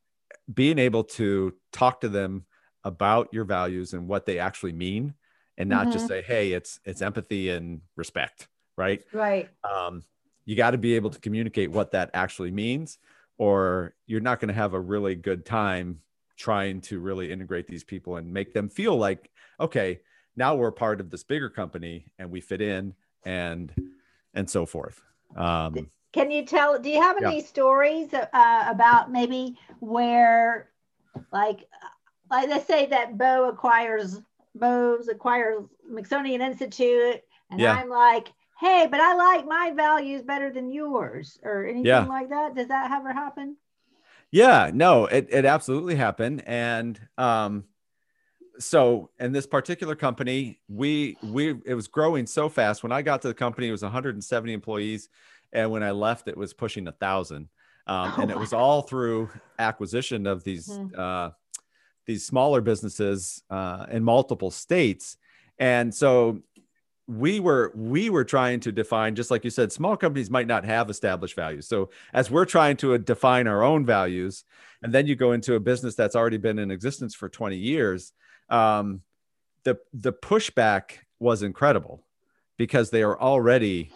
being 0.54 0.80
able 0.80 1.04
to 1.04 1.54
talk 1.72 2.02
to 2.02 2.10
them 2.10 2.46
about 2.84 3.30
your 3.34 3.46
values 3.46 3.94
and 3.94 4.08
what 4.08 4.26
they 4.26 4.39
actually 4.39 4.74
mean 4.74 5.16
and 5.58 5.70
not 5.70 5.92
just 5.92 6.06
Mhm. 6.06 6.10
say 6.10 6.22
hey 6.24 6.54
it's 6.54 6.80
it's 6.86 7.02
empathy 7.02 7.50
and 7.50 7.82
respect 7.96 8.48
right 8.78 9.04
Right. 9.12 9.50
um, 9.63 10.04
you 10.46 10.56
got 10.56 10.72
to 10.72 10.78
be 10.78 10.96
able 10.96 11.10
to 11.10 11.20
communicate 11.20 11.72
what 11.72 11.92
that 11.92 12.12
actually 12.13 12.52
means 12.52 13.00
or 13.38 13.96
you're 14.08 14.22
not 14.22 14.39
going 14.39 14.50
to 14.50 14.54
have 14.54 14.74
a 14.74 14.80
really 14.80 15.16
good 15.16 15.46
time 15.46 16.02
trying 16.38 16.82
to 16.82 17.00
really 17.00 17.32
integrate 17.32 17.67
these 17.67 17.84
people 17.84 18.17
and 18.17 18.32
make 18.32 18.54
them 18.54 18.69
feel 18.69 18.98
like 18.98 19.30
okay 19.60 20.00
now 20.36 20.56
we're 20.56 20.72
part 20.72 21.00
of 21.00 21.10
this 21.10 21.24
bigger 21.24 21.50
company 21.50 22.06
and 22.17 22.30
we 22.32 22.41
fit 22.41 22.62
in 22.62 22.93
and 23.24 23.74
and 24.34 24.50
so 24.50 24.65
forth 24.65 25.02
um, 25.36 25.89
Can 26.12 26.30
you 26.30 26.46
tell? 26.46 26.78
Do 26.80 26.89
you 26.89 27.02
have 27.02 27.17
Yeah. 27.19 27.30
any 27.30 27.41
stories 27.41 28.13
uh, 28.13 28.65
about 28.67 29.12
maybe 29.12 29.58
where, 29.80 30.69
like, 31.32 31.67
like 32.30 32.50
let's 32.50 32.67
say 32.67 32.86
that 32.88 33.17
Bo 33.17 33.50
acquires 33.50 34.22
bo's 34.54 35.08
acquires 35.08 35.63
Smithsonian 35.89 36.41
Institute, 36.41 37.22
and 37.50 37.60
Yeah. 37.60 37.74
I'm 37.74 37.89
like, 37.89 38.32
hey, 38.60 38.88
but 38.89 39.00
I 39.00 39.15
like 39.15 39.48
my 39.48 39.72
values 39.76 40.22
better 40.22 40.52
than 40.52 40.72
yours, 40.72 41.39
or 41.43 41.65
anything 41.65 41.88
Yeah. 41.88 42.06
like 42.06 42.30
that. 42.30 42.54
Does 42.54 42.67
that 42.67 42.91
ever 42.91 43.12
happen? 43.12 43.58
Yeah, 44.34 44.72
no, 44.74 45.06
it, 45.06 45.28
it 45.30 45.46
absolutely 45.46 45.93
happened. 45.93 46.41
And 46.48 47.00
um, 47.19 47.65
so 48.58 49.12
in 49.19 49.32
this 49.32 49.46
particular 49.46 49.96
company, 49.96 50.60
we 50.67 51.17
we 51.22 51.56
it 51.65 51.76
was 51.76 51.88
growing 51.88 52.26
so 52.26 52.50
fast. 52.50 52.82
When 52.82 52.91
I 52.91 53.04
got 53.04 53.22
to 53.22 53.28
the 53.28 53.36
company, 53.36 53.67
it 53.67 53.72
was 53.72 53.84
170 53.84 54.52
employees, 54.54 55.10
and 55.52 55.69
when 55.69 55.84
I 55.84 55.91
left, 55.91 56.28
it 56.28 56.36
was 56.36 56.52
pushing 56.52 56.88
a 56.88 56.91
thousand. 56.93 57.50
Um, 57.86 58.13
Oh, 58.17 58.22
and 58.24 58.32
it 58.32 58.39
was 58.39 58.54
all 58.54 58.82
through 58.82 59.30
acquisition 59.60 60.26
of 60.26 60.43
these 60.43 60.67
Mhm. 60.67 60.98
uh, 60.98 61.30
these 62.08 62.26
smaller 62.26 62.62
businesses 62.62 63.43
uh, 63.52 63.86
in 63.91 64.04
multiple 64.04 64.52
states. 64.52 65.17
And 65.60 65.93
so 65.93 66.41
we 67.08 67.39
were 67.39 67.72
we 67.76 68.10
were 68.10 68.24
trying 68.24 68.60
to 68.62 68.72
define 68.72 69.13
just 69.13 69.30
like 69.30 69.44
you 69.44 69.50
said 69.50 69.72
small 69.72 69.98
companies 69.98 70.30
might 70.30 70.48
not 70.48 70.63
have 70.63 70.89
established 70.89 71.36
values. 71.36 71.68
So 71.68 71.89
as 72.13 72.32
we're 72.32 72.46
trying 72.46 72.78
to 72.78 72.94
uh, 72.94 72.98
define 72.98 73.48
our 73.48 73.62
own 73.62 73.86
values 73.86 74.46
and 74.82 74.94
then 74.94 75.08
you 75.08 75.16
go 75.16 75.34
into 75.34 75.56
a 75.56 75.60
business 75.60 75.96
that's 75.96 76.16
already 76.16 76.38
been 76.38 76.60
in 76.60 76.72
existence 76.72 77.13
for 77.13 77.28
20 77.28 77.58
years 77.58 78.13
um, 78.50 79.02
the 79.63 79.78
the 79.94 80.13
pushback 80.13 81.00
was 81.20 81.44
incredible 81.44 82.04
because 82.58 82.89
they 82.89 83.04
are 83.04 83.20
already 83.20 83.92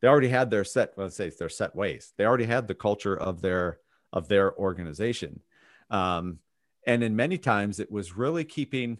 they 0.00 0.08
already 0.08 0.28
had 0.28 0.50
their 0.50 0.64
set 0.64 0.94
let's 0.96 1.16
say 1.16 1.30
their 1.30 1.48
set 1.48 1.74
ways. 1.74 2.12
They 2.16 2.24
already 2.24 2.46
had 2.46 2.66
the 2.66 2.74
culture 2.74 3.16
of 3.16 3.42
their 3.42 3.78
of 4.12 4.28
their 4.28 4.56
organization. 4.56 5.40
Um, 5.90 6.38
and 6.86 7.02
in 7.02 7.14
many 7.14 7.38
times 7.38 7.80
it 7.80 7.90
was 7.90 8.16
really 8.16 8.44
keeping 8.44 8.98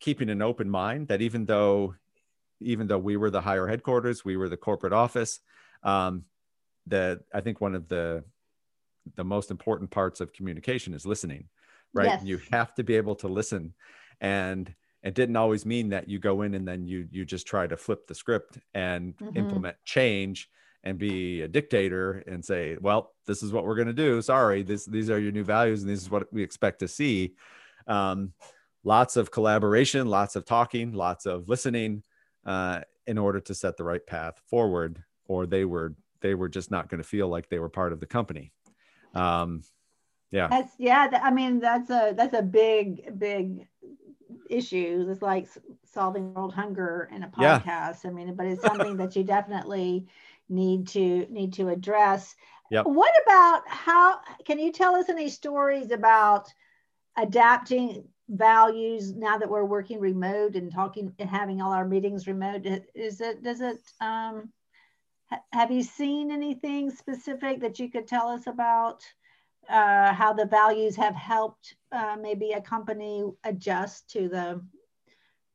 keeping 0.00 0.30
an 0.30 0.42
open 0.42 0.70
mind 0.70 1.08
that 1.08 1.22
even 1.22 1.46
though 1.46 1.94
even 2.64 2.86
though 2.86 2.98
we 2.98 3.16
were 3.16 3.30
the 3.30 3.40
higher 3.40 3.66
headquarters 3.66 4.24
we 4.24 4.36
were 4.36 4.48
the 4.48 4.56
corporate 4.56 4.92
office 4.92 5.40
um, 5.82 6.24
the 6.86 7.20
i 7.32 7.40
think 7.40 7.60
one 7.60 7.74
of 7.74 7.88
the 7.88 8.24
the 9.16 9.24
most 9.24 9.50
important 9.50 9.90
parts 9.90 10.20
of 10.20 10.32
communication 10.32 10.94
is 10.94 11.06
listening 11.06 11.48
right 11.92 12.06
Yes. 12.10 12.22
you 12.24 12.38
have 12.50 12.74
to 12.74 12.82
be 12.82 12.96
able 12.96 13.14
to 13.16 13.28
listen 13.28 13.74
and 14.20 14.74
it 15.02 15.14
didn't 15.14 15.36
always 15.36 15.66
mean 15.66 15.90
that 15.90 16.08
you 16.08 16.18
go 16.18 16.42
in 16.42 16.54
and 16.54 16.66
then 16.66 16.86
you 16.86 17.06
you 17.10 17.24
just 17.24 17.46
try 17.46 17.66
to 17.66 17.76
flip 17.76 18.06
the 18.06 18.14
script 18.14 18.58
and 18.72 19.14
Mhm. 19.18 19.36
implement 19.36 19.76
change 19.84 20.48
and 20.82 20.98
be 20.98 21.42
a 21.42 21.48
dictator 21.48 22.22
and 22.26 22.44
say 22.44 22.76
well 22.80 23.12
this 23.26 23.42
is 23.42 23.52
what 23.52 23.64
we're 23.64 23.74
going 23.74 23.86
to 23.88 23.92
do 23.92 24.20
sorry 24.22 24.62
this 24.62 24.86
these 24.86 25.10
are 25.10 25.18
your 25.18 25.32
new 25.32 25.44
values 25.44 25.82
and 25.82 25.90
this 25.90 26.00
is 26.00 26.10
what 26.10 26.30
we 26.32 26.42
expect 26.42 26.78
to 26.80 26.88
see 26.88 27.34
um, 27.86 28.32
lots 28.84 29.16
of 29.16 29.30
collaboration 29.30 30.06
lots 30.08 30.36
of 30.36 30.44
talking 30.44 30.92
lots 30.92 31.26
of 31.26 31.48
listening 31.48 32.02
uh, 32.46 32.80
in 33.06 33.18
order 33.18 33.40
to 33.40 33.54
set 33.54 33.76
the 33.76 33.84
right 33.84 34.06
path 34.06 34.40
forward 34.50 35.02
or 35.26 35.46
they 35.46 35.64
were 35.64 35.94
they 36.20 36.34
were 36.34 36.48
just 36.48 36.70
not 36.70 36.88
going 36.88 37.02
to 37.02 37.08
feel 37.08 37.28
like 37.28 37.48
they 37.48 37.58
were 37.58 37.68
part 37.68 37.92
of 37.92 38.00
the 38.00 38.06
company 38.06 38.52
um, 39.14 39.62
yeah 40.30 40.48
That's 40.48 40.72
yeah. 40.78 41.20
I 41.22 41.30
mean, 41.30 41.60
that's 41.60 41.90
a 41.90 42.12
that's 42.16 42.34
a 42.34 42.42
big 42.42 43.18
big 43.18 43.68
issue. 44.50 45.06
It's 45.08 45.22
like 45.22 45.48
solving 45.84 46.34
world 46.34 46.52
hunger 46.54 47.08
in 47.14 47.22
a 47.22 47.30
Yeah. 47.38 47.60
podcast. 47.60 48.04
I 48.06 48.10
mean, 48.10 48.34
but 48.34 48.46
it's 48.46 48.62
something 48.62 48.96
that 48.96 49.14
you 49.16 49.22
definitely 49.36 50.06
need 50.48 50.88
to 50.88 51.26
need 51.30 51.52
to 51.54 51.68
address. 51.68 52.34
Yep. 52.70 52.86
What 52.86 53.12
about 53.24 53.68
how? 53.68 54.20
Can 54.44 54.58
you 54.58 54.72
tell 54.72 54.96
us 54.96 55.08
any 55.08 55.28
stories 55.28 55.90
about 55.92 56.52
adapting 57.16 58.08
values 58.28 59.14
now 59.14 59.38
that 59.38 59.48
we're 59.48 59.64
working 59.64 60.00
remote 60.00 60.56
and 60.56 60.72
talking 60.72 61.12
and 61.18 61.30
having 61.30 61.60
all 61.60 61.72
our 61.72 61.86
meetings 61.86 62.26
remote? 62.26 62.66
Is 62.94 63.20
it 63.20 63.42
does 63.42 63.60
it? 63.60 63.80
Um, 64.00 64.52
ha- 65.26 65.42
have 65.52 65.70
you 65.70 65.82
seen 65.82 66.30
anything 66.30 66.90
specific 66.90 67.60
that 67.60 67.78
you 67.78 67.90
could 67.90 68.06
tell 68.06 68.28
us 68.28 68.46
about? 68.46 69.02
uh, 69.68 70.12
how 70.12 70.32
the 70.32 70.46
values 70.46 70.96
have 70.96 71.14
helped 71.14 71.76
uh, 71.92 72.16
maybe 72.20 72.52
a 72.52 72.60
company 72.60 73.24
adjust 73.44 74.10
to 74.10 74.28
the, 74.28 74.60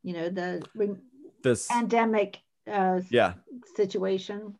you 0.04 0.14
know, 0.14 0.30
the 0.30 0.64
re- 0.76 0.96
this 1.44 1.68
pandemic 1.68 2.40
uh, 2.68 3.00
yeah 3.10 3.34
situation. 3.76 4.56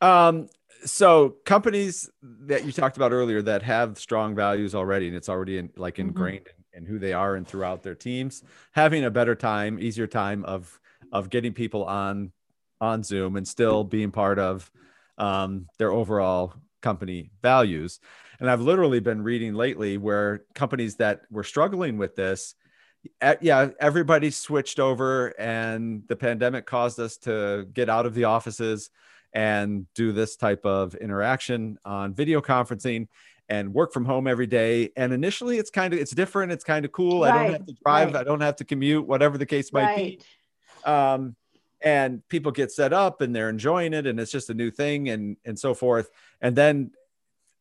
Um, 0.00 0.48
so 0.84 1.36
companies 1.44 2.10
that 2.22 2.64
you 2.64 2.72
talked 2.72 2.96
about 2.96 3.12
earlier 3.12 3.40
that 3.42 3.62
have 3.62 3.98
strong 3.98 4.34
values 4.34 4.74
already, 4.74 5.08
and 5.08 5.16
it's 5.16 5.28
already 5.28 5.58
in, 5.58 5.70
like 5.76 5.96
Mhm. 5.96 6.08
ingrained 6.08 6.46
in, 6.46 6.63
in 6.74 6.84
who 6.84 6.98
they 6.98 7.12
are 7.12 7.36
and 7.36 7.46
throughout 7.46 7.82
their 7.82 7.94
teams, 7.94 8.42
having 8.72 9.04
a 9.04 9.10
better 9.10 9.34
time, 9.34 9.78
easier 9.78 10.06
time 10.06 10.44
of 10.44 10.80
of 11.12 11.30
getting 11.30 11.52
people 11.52 11.84
on 11.84 12.32
on 12.80 13.02
Zoom 13.02 13.36
and 13.36 13.46
still 13.46 13.84
being 13.84 14.10
part 14.10 14.38
of 14.38 14.70
um, 15.18 15.66
their 15.78 15.92
overall 15.92 16.54
company 16.82 17.30
values. 17.42 18.00
And 18.40 18.50
I've 18.50 18.60
literally 18.60 19.00
been 19.00 19.22
reading 19.22 19.54
lately 19.54 19.96
where 19.96 20.44
companies 20.54 20.96
that 20.96 21.22
were 21.30 21.44
struggling 21.44 21.98
with 21.98 22.16
this, 22.16 22.54
yeah, 23.40 23.68
everybody 23.80 24.30
switched 24.30 24.80
over, 24.80 25.28
and 25.38 26.02
the 26.08 26.16
pandemic 26.16 26.66
caused 26.66 26.98
us 26.98 27.16
to 27.18 27.66
get 27.72 27.88
out 27.88 28.06
of 28.06 28.14
the 28.14 28.24
offices 28.24 28.90
and 29.32 29.86
do 29.94 30.12
this 30.12 30.36
type 30.36 30.64
of 30.64 30.94
interaction 30.94 31.76
on 31.84 32.14
video 32.14 32.40
conferencing 32.40 33.08
and 33.48 33.74
work 33.74 33.92
from 33.92 34.04
home 34.04 34.26
every 34.26 34.46
day 34.46 34.90
and 34.96 35.12
initially 35.12 35.58
it's 35.58 35.70
kind 35.70 35.92
of 35.92 36.00
it's 36.00 36.12
different 36.12 36.50
it's 36.50 36.64
kind 36.64 36.84
of 36.84 36.92
cool 36.92 37.24
i 37.24 37.30
don't 37.30 37.52
have 37.52 37.66
to 37.66 37.74
drive 37.84 38.08
right. 38.14 38.16
i 38.20 38.24
don't 38.24 38.40
have 38.40 38.56
to 38.56 38.64
commute 38.64 39.06
whatever 39.06 39.36
the 39.38 39.46
case 39.46 39.72
might 39.72 39.96
be 39.96 40.20
Right. 40.86 41.14
um, 41.14 41.36
and 41.82 42.26
people 42.28 42.50
get 42.52 42.72
set 42.72 42.94
up 42.94 43.20
and 43.20 43.36
they're 43.36 43.50
enjoying 43.50 43.92
it 43.92 44.06
and 44.06 44.18
it's 44.18 44.32
just 44.32 44.48
a 44.50 44.54
new 44.54 44.70
thing 44.70 45.08
and 45.10 45.36
and 45.44 45.58
so 45.58 45.74
forth 45.74 46.10
and 46.40 46.56
then 46.56 46.90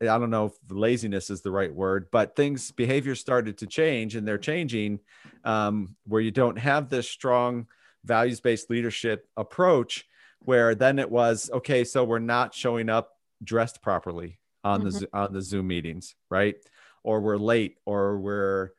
i 0.02 0.06
don't 0.06 0.30
know 0.30 0.46
if 0.46 0.54
laziness 0.70 1.30
is 1.30 1.42
the 1.42 1.52
right 1.52 1.74
word 1.74 2.08
but 2.12 2.36
things 2.36 2.72
behavior 2.72 3.16
started 3.16 3.58
to 3.58 3.68
change 3.68 4.16
and 4.16 4.26
they're 4.28 4.38
changing 4.38 5.00
um, 5.44 5.96
where 6.08 6.22
you 6.22 6.32
don't 6.32 6.58
have 6.58 6.90
this 6.90 7.10
strong 7.10 7.68
values-based 8.06 8.70
leadership 8.70 9.28
approach 9.38 10.06
where 10.40 10.76
then 10.76 11.00
it 11.00 11.10
was 11.10 11.50
okay 11.54 11.84
so 11.84 12.04
we're 12.04 12.20
not 12.20 12.54
showing 12.54 12.90
up 12.90 13.18
dressed 13.44 13.82
properly 13.82 14.40
on 14.64 14.84
the 14.84 15.08
on 15.14 15.34
the 15.34 15.42
zoom 15.42 15.68
meetings 15.68 16.16
right 16.30 16.56
or 17.04 17.20
we're 17.20 17.38
late 17.38 17.78
or 17.86 18.18
we're 18.18 18.72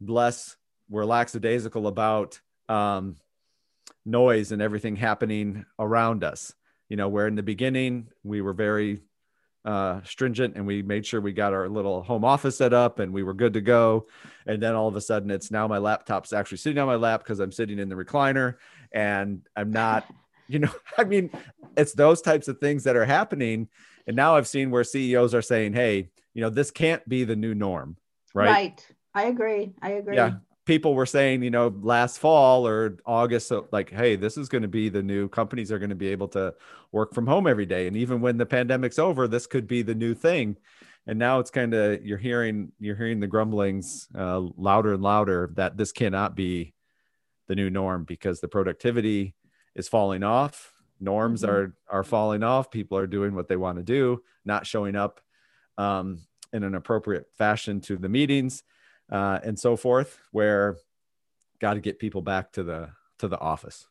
less 0.00 0.56
we're 0.88 1.04
lackadaisical 1.04 1.86
about 1.86 2.40
um, 2.68 3.16
noise 4.04 4.52
and 4.52 4.62
everything 4.62 4.96
happening 4.96 5.64
around 5.78 6.24
us. 6.24 6.52
You 6.88 6.96
know, 6.96 7.08
where 7.08 7.26
in 7.26 7.34
the 7.34 7.42
beginning 7.42 8.08
we 8.22 8.42
were 8.42 8.52
very 8.52 9.00
uh, 9.64 10.00
stringent 10.04 10.56
and 10.56 10.66
we 10.66 10.82
made 10.82 11.06
sure 11.06 11.20
we 11.20 11.32
got 11.32 11.54
our 11.54 11.68
little 11.68 12.02
home 12.02 12.24
office 12.24 12.58
set 12.58 12.74
up 12.74 12.98
and 12.98 13.12
we 13.12 13.22
were 13.22 13.32
good 13.32 13.54
to 13.54 13.60
go. 13.60 14.06
And 14.46 14.62
then 14.62 14.74
all 14.74 14.88
of 14.88 14.96
a 14.96 15.00
sudden, 15.00 15.30
it's 15.30 15.50
now 15.50 15.66
my 15.66 15.78
laptop's 15.78 16.32
actually 16.32 16.58
sitting 16.58 16.78
on 16.78 16.86
my 16.86 16.96
lap 16.96 17.22
because 17.22 17.40
I'm 17.40 17.52
sitting 17.52 17.78
in 17.78 17.88
the 17.88 17.94
recliner 17.94 18.56
and 18.92 19.46
I'm 19.56 19.70
not, 19.70 20.06
you 20.48 20.58
know, 20.58 20.72
I 20.98 21.04
mean, 21.04 21.30
it's 21.76 21.94
those 21.94 22.20
types 22.20 22.48
of 22.48 22.58
things 22.58 22.84
that 22.84 22.96
are 22.96 23.06
happening. 23.06 23.68
And 24.06 24.16
now 24.16 24.36
I've 24.36 24.48
seen 24.48 24.70
where 24.70 24.84
CEOs 24.84 25.34
are 25.34 25.42
saying, 25.42 25.74
hey, 25.74 26.10
you 26.34 26.42
know, 26.42 26.50
this 26.50 26.70
can't 26.70 27.06
be 27.08 27.24
the 27.24 27.36
new 27.36 27.54
norm. 27.54 27.96
Right. 28.34 28.48
Right. 28.50 28.86
I 29.14 29.24
agree. 29.24 29.72
I 29.82 29.92
agree. 29.92 30.16
Yeah 30.16 30.34
people 30.64 30.94
were 30.94 31.06
saying, 31.06 31.42
you 31.42 31.50
know, 31.50 31.74
last 31.80 32.18
fall 32.18 32.66
or 32.66 32.98
August, 33.04 33.48
so 33.48 33.68
like, 33.72 33.90
hey, 33.90 34.16
this 34.16 34.36
is 34.36 34.48
going 34.48 34.62
to 34.62 34.68
be 34.68 34.88
the 34.88 35.02
new 35.02 35.28
companies 35.28 35.72
are 35.72 35.78
going 35.78 35.90
to 35.90 35.96
be 35.96 36.08
able 36.08 36.28
to 36.28 36.54
work 36.92 37.14
from 37.14 37.26
home 37.26 37.46
every 37.46 37.66
day. 37.66 37.86
And 37.86 37.96
even 37.96 38.20
when 38.20 38.36
the 38.36 38.46
pandemic's 38.46 38.98
over, 38.98 39.26
this 39.26 39.46
could 39.46 39.66
be 39.66 39.82
the 39.82 39.94
new 39.94 40.14
thing. 40.14 40.56
And 41.06 41.18
now 41.18 41.40
it's 41.40 41.50
kind 41.50 41.74
of 41.74 42.04
you're 42.04 42.18
hearing 42.18 42.70
you're 42.78 42.94
hearing 42.94 43.18
the 43.18 43.26
grumblings 43.26 44.06
uh, 44.16 44.38
louder 44.38 44.94
and 44.94 45.02
louder 45.02 45.50
that 45.56 45.76
this 45.76 45.90
cannot 45.90 46.36
be 46.36 46.74
the 47.48 47.56
new 47.56 47.70
norm 47.70 48.04
because 48.04 48.40
the 48.40 48.46
productivity 48.46 49.34
is 49.74 49.88
falling 49.88 50.22
off. 50.22 50.71
Norms 51.02 51.42
mm-hmm. 51.42 51.50
are 51.50 51.74
are 51.88 52.04
falling 52.04 52.42
off. 52.42 52.70
People 52.70 52.96
are 52.96 53.06
doing 53.06 53.34
what 53.34 53.48
they 53.48 53.56
want 53.56 53.78
to 53.78 53.84
do, 53.84 54.22
not 54.44 54.66
showing 54.66 54.96
up 54.96 55.20
um, 55.76 56.20
in 56.52 56.62
an 56.62 56.74
appropriate 56.74 57.26
fashion 57.36 57.80
to 57.82 57.96
the 57.96 58.08
meetings 58.08 58.62
uh, 59.10 59.40
and 59.42 59.58
so 59.58 59.76
forth, 59.76 60.18
where 60.30 60.76
got 61.60 61.74
to 61.74 61.80
get 61.80 61.98
people 61.98 62.22
back 62.22 62.52
to 62.52 62.62
the 62.62 62.90
to 63.18 63.28
the 63.28 63.38
office. 63.38 63.86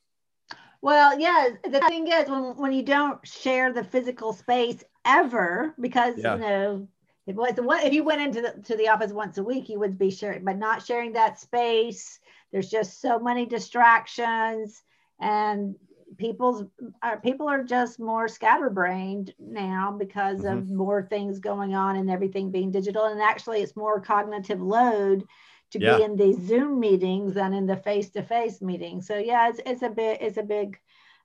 Well, 0.81 1.19
yeah, 1.19 1.49
the 1.63 1.79
thing 1.81 2.07
is 2.07 2.29
when 2.29 2.57
when 2.57 2.71
you 2.71 2.83
don't 2.83 3.25
share 3.27 3.71
the 3.71 3.83
physical 3.83 4.33
space 4.33 4.83
ever, 5.05 5.75
because 5.79 6.15
yeah. 6.17 6.35
you 6.35 6.41
know 6.41 6.87
if 7.27 7.35
was 7.35 7.83
if 7.83 7.93
you 7.93 8.03
went 8.03 8.21
into 8.21 8.41
the 8.41 8.61
to 8.63 8.75
the 8.75 8.89
office 8.89 9.11
once 9.11 9.37
a 9.37 9.43
week, 9.43 9.69
you 9.69 9.79
would 9.79 9.97
be 9.97 10.09
sharing, 10.09 10.43
but 10.43 10.57
not 10.57 10.85
sharing 10.85 11.13
that 11.13 11.39
space. 11.39 12.19
There's 12.51 12.69
just 12.69 12.99
so 12.99 13.19
many 13.19 13.45
distractions, 13.45 14.81
and 15.19 15.75
people's 16.17 16.63
uh, 17.01 17.15
people 17.17 17.47
are 17.47 17.63
just 17.63 17.99
more 17.99 18.27
scatterbrained 18.27 19.33
now 19.39 19.95
because 19.97 20.41
mm-hmm. 20.41 20.57
of 20.57 20.69
more 20.69 21.03
things 21.03 21.39
going 21.39 21.73
on 21.73 21.95
and 21.95 22.09
everything 22.09 22.51
being 22.51 22.71
digital 22.71 23.05
and 23.05 23.21
actually 23.21 23.61
it's 23.61 23.75
more 23.75 23.99
cognitive 23.99 24.61
load 24.61 25.23
to 25.71 25.79
yeah. 25.79 25.97
be 25.97 26.03
in 26.03 26.15
these 26.15 26.37
zoom 26.47 26.79
meetings 26.79 27.33
than 27.33 27.53
in 27.53 27.65
the 27.65 27.77
face-to-face 27.77 28.61
meetings 28.61 29.07
so 29.07 29.17
yeah 29.17 29.49
it's, 29.49 29.61
it's 29.65 29.81
a 29.83 29.89
bit 29.89 30.21
it's 30.21 30.37
a 30.37 30.43
big 30.43 30.77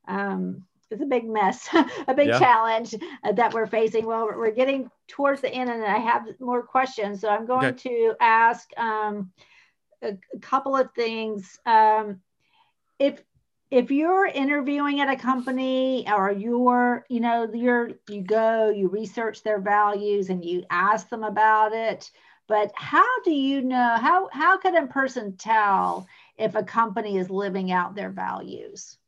um, 0.09 0.65
it's 0.91 1.03
a 1.03 1.07
big 1.07 1.29
mess, 1.29 1.69
a 2.07 2.15
big 2.15 2.29
yeah. 2.29 2.39
challenge 2.39 2.95
uh, 3.25 3.33
that 3.33 3.53
we're 3.53 3.67
facing. 3.67 4.07
Well, 4.07 4.27
we're 4.27 4.53
getting 4.53 4.91
towards 5.09 5.41
the 5.41 5.53
end, 5.53 5.71
and 5.71 5.85
I 5.85 5.99
have 5.99 6.27
more 6.39 6.63
questions. 6.63 7.21
So 7.21 7.29
I'm 7.29 7.47
going 7.47 7.67
okay. 7.67 7.89
to 7.89 8.15
ask 8.21 8.69
um, 8.77 9.33
a, 10.03 10.17
a, 10.33 10.39
couple 10.41 10.77
of 10.77 10.93
things. 10.95 11.59
Um, 11.67 12.21
if 12.99 13.21
if 13.71 13.91
you're 13.91 14.27
interviewing 14.27 15.01
at 15.01 15.09
a 15.11 15.17
company 15.17 16.07
or 16.11 16.31
you're 16.31 17.05
you 17.09 17.21
know 17.21 17.49
you're 17.53 17.91
you 18.09 18.23
go 18.23 18.71
you 18.71 18.89
research 18.89 19.43
their 19.43 19.61
values 19.61 20.31
and 20.31 20.45
you 20.45 20.65
ask 20.71 21.09
them 21.09 21.25
about 21.25 21.73
it 21.73 22.11
but 22.47 22.71
how 22.77 23.23
do 23.25 23.33
you 23.33 23.63
know 23.63 23.97
how 24.01 24.29
how 24.33 24.57
can 24.57 24.77
a 24.77 24.87
person 24.87 25.37
tell 25.37 26.07
if 26.39 26.55
a 26.55 26.63
company 26.63 27.19
is 27.19 27.29
living 27.29 27.73
out 27.73 27.95
their 27.97 28.11
values 28.11 28.99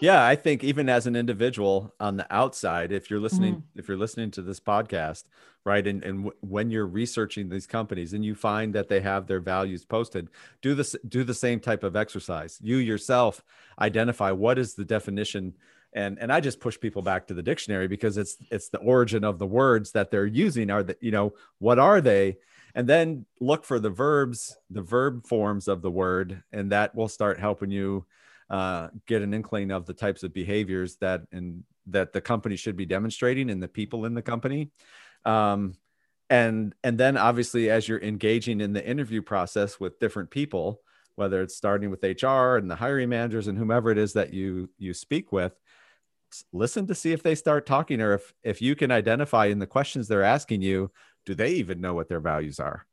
yeah 0.00 0.24
i 0.24 0.34
think 0.34 0.62
even 0.62 0.88
as 0.88 1.06
an 1.06 1.16
individual 1.16 1.94
on 2.00 2.16
the 2.16 2.26
outside 2.34 2.92
if 2.92 3.10
you're 3.10 3.20
listening 3.20 3.54
mm-hmm. 3.56 3.78
if 3.78 3.88
you're 3.88 3.96
listening 3.96 4.30
to 4.30 4.42
this 4.42 4.60
podcast 4.60 5.24
right 5.64 5.86
and, 5.86 6.02
and 6.04 6.24
w- 6.24 6.36
when 6.40 6.70
you're 6.70 6.86
researching 6.86 7.48
these 7.48 7.66
companies 7.66 8.12
and 8.12 8.24
you 8.24 8.34
find 8.34 8.74
that 8.74 8.88
they 8.88 9.00
have 9.00 9.26
their 9.26 9.40
values 9.40 9.84
posted 9.84 10.28
do 10.62 10.74
this 10.74 10.94
do 11.08 11.24
the 11.24 11.34
same 11.34 11.60
type 11.60 11.82
of 11.82 11.96
exercise 11.96 12.58
you 12.62 12.76
yourself 12.76 13.42
identify 13.80 14.30
what 14.30 14.58
is 14.58 14.74
the 14.74 14.84
definition 14.84 15.54
and 15.92 16.18
and 16.18 16.32
i 16.32 16.40
just 16.40 16.60
push 16.60 16.78
people 16.78 17.02
back 17.02 17.26
to 17.26 17.34
the 17.34 17.42
dictionary 17.42 17.88
because 17.88 18.16
it's 18.16 18.36
it's 18.50 18.68
the 18.68 18.78
origin 18.78 19.24
of 19.24 19.38
the 19.38 19.46
words 19.46 19.92
that 19.92 20.10
they're 20.10 20.26
using 20.26 20.70
are 20.70 20.82
that 20.82 21.02
you 21.02 21.10
know 21.10 21.32
what 21.58 21.78
are 21.78 22.00
they 22.00 22.36
and 22.74 22.86
then 22.86 23.24
look 23.40 23.64
for 23.64 23.78
the 23.78 23.90
verbs 23.90 24.56
the 24.70 24.82
verb 24.82 25.26
forms 25.26 25.66
of 25.66 25.82
the 25.82 25.90
word 25.90 26.42
and 26.52 26.70
that 26.72 26.94
will 26.94 27.08
start 27.08 27.40
helping 27.40 27.70
you 27.70 28.04
uh, 28.50 28.88
get 29.06 29.22
an 29.22 29.34
inkling 29.34 29.70
of 29.70 29.86
the 29.86 29.94
types 29.94 30.22
of 30.22 30.32
behaviors 30.32 30.96
that 30.96 31.22
and 31.32 31.64
that 31.86 32.12
the 32.12 32.20
company 32.20 32.56
should 32.56 32.76
be 32.76 32.86
demonstrating 32.86 33.50
and 33.50 33.62
the 33.62 33.68
people 33.68 34.04
in 34.04 34.14
the 34.14 34.22
company. 34.22 34.70
Um, 35.24 35.74
and 36.30 36.74
and 36.84 36.98
then 36.98 37.16
obviously 37.16 37.70
as 37.70 37.88
you're 37.88 38.02
engaging 38.02 38.60
in 38.60 38.72
the 38.72 38.86
interview 38.86 39.22
process 39.22 39.80
with 39.80 39.98
different 39.98 40.30
people 40.30 40.82
whether 41.14 41.40
it's 41.40 41.56
starting 41.56 41.90
with 41.90 42.02
hr 42.02 42.56
and 42.56 42.70
the 42.70 42.76
hiring 42.76 43.08
managers 43.08 43.48
and 43.48 43.56
whomever 43.56 43.90
it 43.90 43.96
is 43.96 44.12
that 44.12 44.34
you 44.34 44.68
you 44.76 44.92
speak 44.92 45.32
with 45.32 45.58
listen 46.52 46.86
to 46.86 46.94
see 46.94 47.12
if 47.12 47.22
they 47.22 47.34
start 47.34 47.66
talking 47.66 48.00
or 48.00 48.14
if 48.14 48.34
if 48.42 48.62
you 48.62 48.74
can 48.76 48.90
identify 48.90 49.46
in 49.46 49.58
the 49.58 49.66
questions 49.66 50.06
they're 50.06 50.22
asking 50.22 50.60
you 50.60 50.90
do 51.24 51.34
they 51.34 51.50
even 51.52 51.80
know 51.80 51.94
what 51.94 52.08
their 52.08 52.20
values 52.20 52.58
are? 52.58 52.86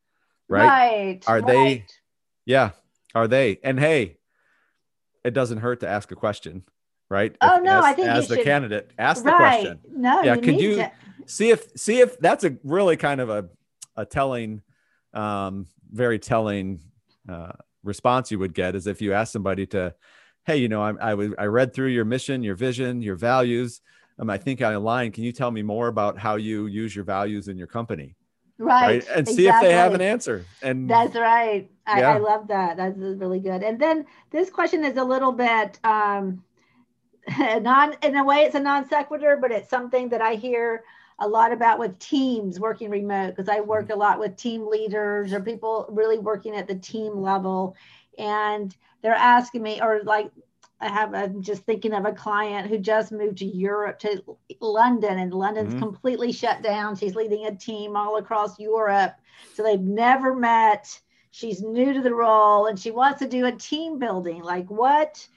Right, 0.49 0.65
right 0.67 1.23
are 1.27 1.39
right. 1.39 1.47
they 1.47 1.85
yeah 2.45 2.71
are 3.13 3.27
they? 3.27 3.59
And 3.63 3.79
hey 3.79 4.17
it 5.25 5.33
doesn't 5.33 5.57
hurt 5.57 5.79
to 5.81 5.87
ask 5.87 6.11
a 6.11 6.15
question, 6.15 6.63
right? 7.09 7.35
Oh 7.41 7.57
if, 7.57 7.63
no, 7.63 7.79
as, 7.79 7.83
I 7.83 7.93
think 7.93 8.07
as 8.07 8.27
the 8.27 8.35
should, 8.35 8.45
ask 8.97 9.25
right. 9.25 9.31
the 9.31 9.37
question. 9.37 9.79
No, 9.89 10.21
yeah. 10.21 10.35
You 10.35 10.41
could 10.41 10.61
you 10.61 10.75
to. 10.75 10.91
see 11.25 11.49
if 11.49 11.67
see 11.75 11.99
if 11.99 12.17
that's 12.19 12.43
a 12.43 12.55
really 12.63 12.95
kind 12.95 13.19
of 13.19 13.29
a 13.29 13.49
a 13.97 14.05
telling, 14.05 14.61
um, 15.13 15.67
very 15.91 16.19
telling 16.19 16.81
uh, 17.27 17.53
response 17.83 18.29
you 18.29 18.39
would 18.39 18.53
get 18.53 18.75
is 18.75 18.87
if 18.87 19.01
you 19.01 19.13
ask 19.13 19.33
somebody 19.33 19.65
to, 19.67 19.95
hey, 20.45 20.57
you 20.57 20.67
know, 20.69 20.81
I 20.81 20.89
I, 21.01 21.09
w- 21.11 21.35
I 21.39 21.45
read 21.45 21.73
through 21.73 21.87
your 21.87 22.05
mission, 22.05 22.43
your 22.43 22.55
vision, 22.55 23.01
your 23.01 23.15
values. 23.15 23.81
Um, 24.19 24.29
I 24.29 24.37
think 24.37 24.61
I 24.61 24.73
align. 24.73 25.11
Can 25.11 25.23
you 25.23 25.31
tell 25.31 25.51
me 25.51 25.61
more 25.61 25.87
about 25.87 26.17
how 26.17 26.35
you 26.35 26.67
use 26.67 26.95
your 26.95 27.03
values 27.03 27.47
in 27.47 27.57
your 27.57 27.67
company? 27.67 28.15
Right, 28.57 29.07
right? 29.07 29.17
and 29.17 29.27
see 29.27 29.47
if 29.47 29.61
they 29.61 29.73
have 29.73 29.93
an 29.93 30.01
answer 30.01 30.45
and 30.61 30.89
that's 30.89 31.15
right 31.15 31.69
I, 31.85 31.99
yeah. 31.99 32.13
I, 32.13 32.17
love 32.17 32.47
that 32.47 32.77
that's 32.77 32.97
really 32.97 33.39
good 33.39 33.63
and 33.63 33.79
then 33.79 34.05
this 34.31 34.49
question 34.49 34.85
is 34.85 34.97
a 34.97 35.03
little 35.03 35.31
bit 35.31 35.79
um 35.83 36.43
non 37.37 37.95
in 38.01 38.15
a 38.15 38.23
way 38.23 38.43
it's 38.43 38.55
a 38.55 38.59
non 38.59 38.87
sequitur 38.87 39.37
but 39.39 39.51
it's 39.51 39.69
something 39.69 40.09
that 40.09 40.21
i 40.21 40.35
hear 40.35 40.83
a 41.19 41.27
lot 41.27 41.51
about 41.51 41.79
with 41.79 41.97
teams 41.99 42.59
working 42.59 42.89
remote 42.89 43.35
because 43.35 43.49
i 43.49 43.59
work 43.59 43.89
a 43.89 43.95
lot 43.95 44.19
with 44.19 44.37
team 44.37 44.67
leaders 44.67 45.33
or 45.33 45.41
people 45.41 45.85
really 45.89 46.17
working 46.17 46.55
at 46.55 46.67
the 46.67 46.75
team 46.75 47.21
level 47.21 47.75
and 48.17 48.75
they're 49.01 49.13
asking 49.13 49.61
me 49.61 49.81
or 49.81 50.01
like 50.03 50.31
I 50.79 50.89
have, 50.89 51.13
I'm 51.13 51.41
just 51.41 51.63
thinking 51.63 51.93
of 51.93 52.05
a 52.05 52.11
client 52.11 52.67
who 52.67 52.77
just 52.77 53.11
moved 53.11 53.37
to 53.37 53.45
Europe, 53.45 53.99
to 53.99 54.21
London, 54.59 55.19
and 55.19 55.33
London's 55.33 55.71
mm-hmm. 55.71 55.79
completely 55.79 56.31
shut 56.31 56.61
down. 56.61 56.95
She's 56.95 57.15
leading 57.15 57.45
a 57.45 57.55
team 57.55 57.95
all 57.95 58.17
across 58.17 58.59
Europe. 58.59 59.15
So 59.53 59.63
they've 59.63 59.79
never 59.79 60.35
met. 60.35 60.99
She's 61.31 61.61
new 61.61 61.93
to 61.93 62.01
the 62.01 62.13
role 62.13 62.67
and 62.67 62.79
she 62.79 62.91
wants 62.91 63.19
to 63.19 63.27
do 63.27 63.45
a 63.45 63.51
team 63.51 63.99
building. 63.99 64.41
Like, 64.41 64.69
what, 64.69 65.27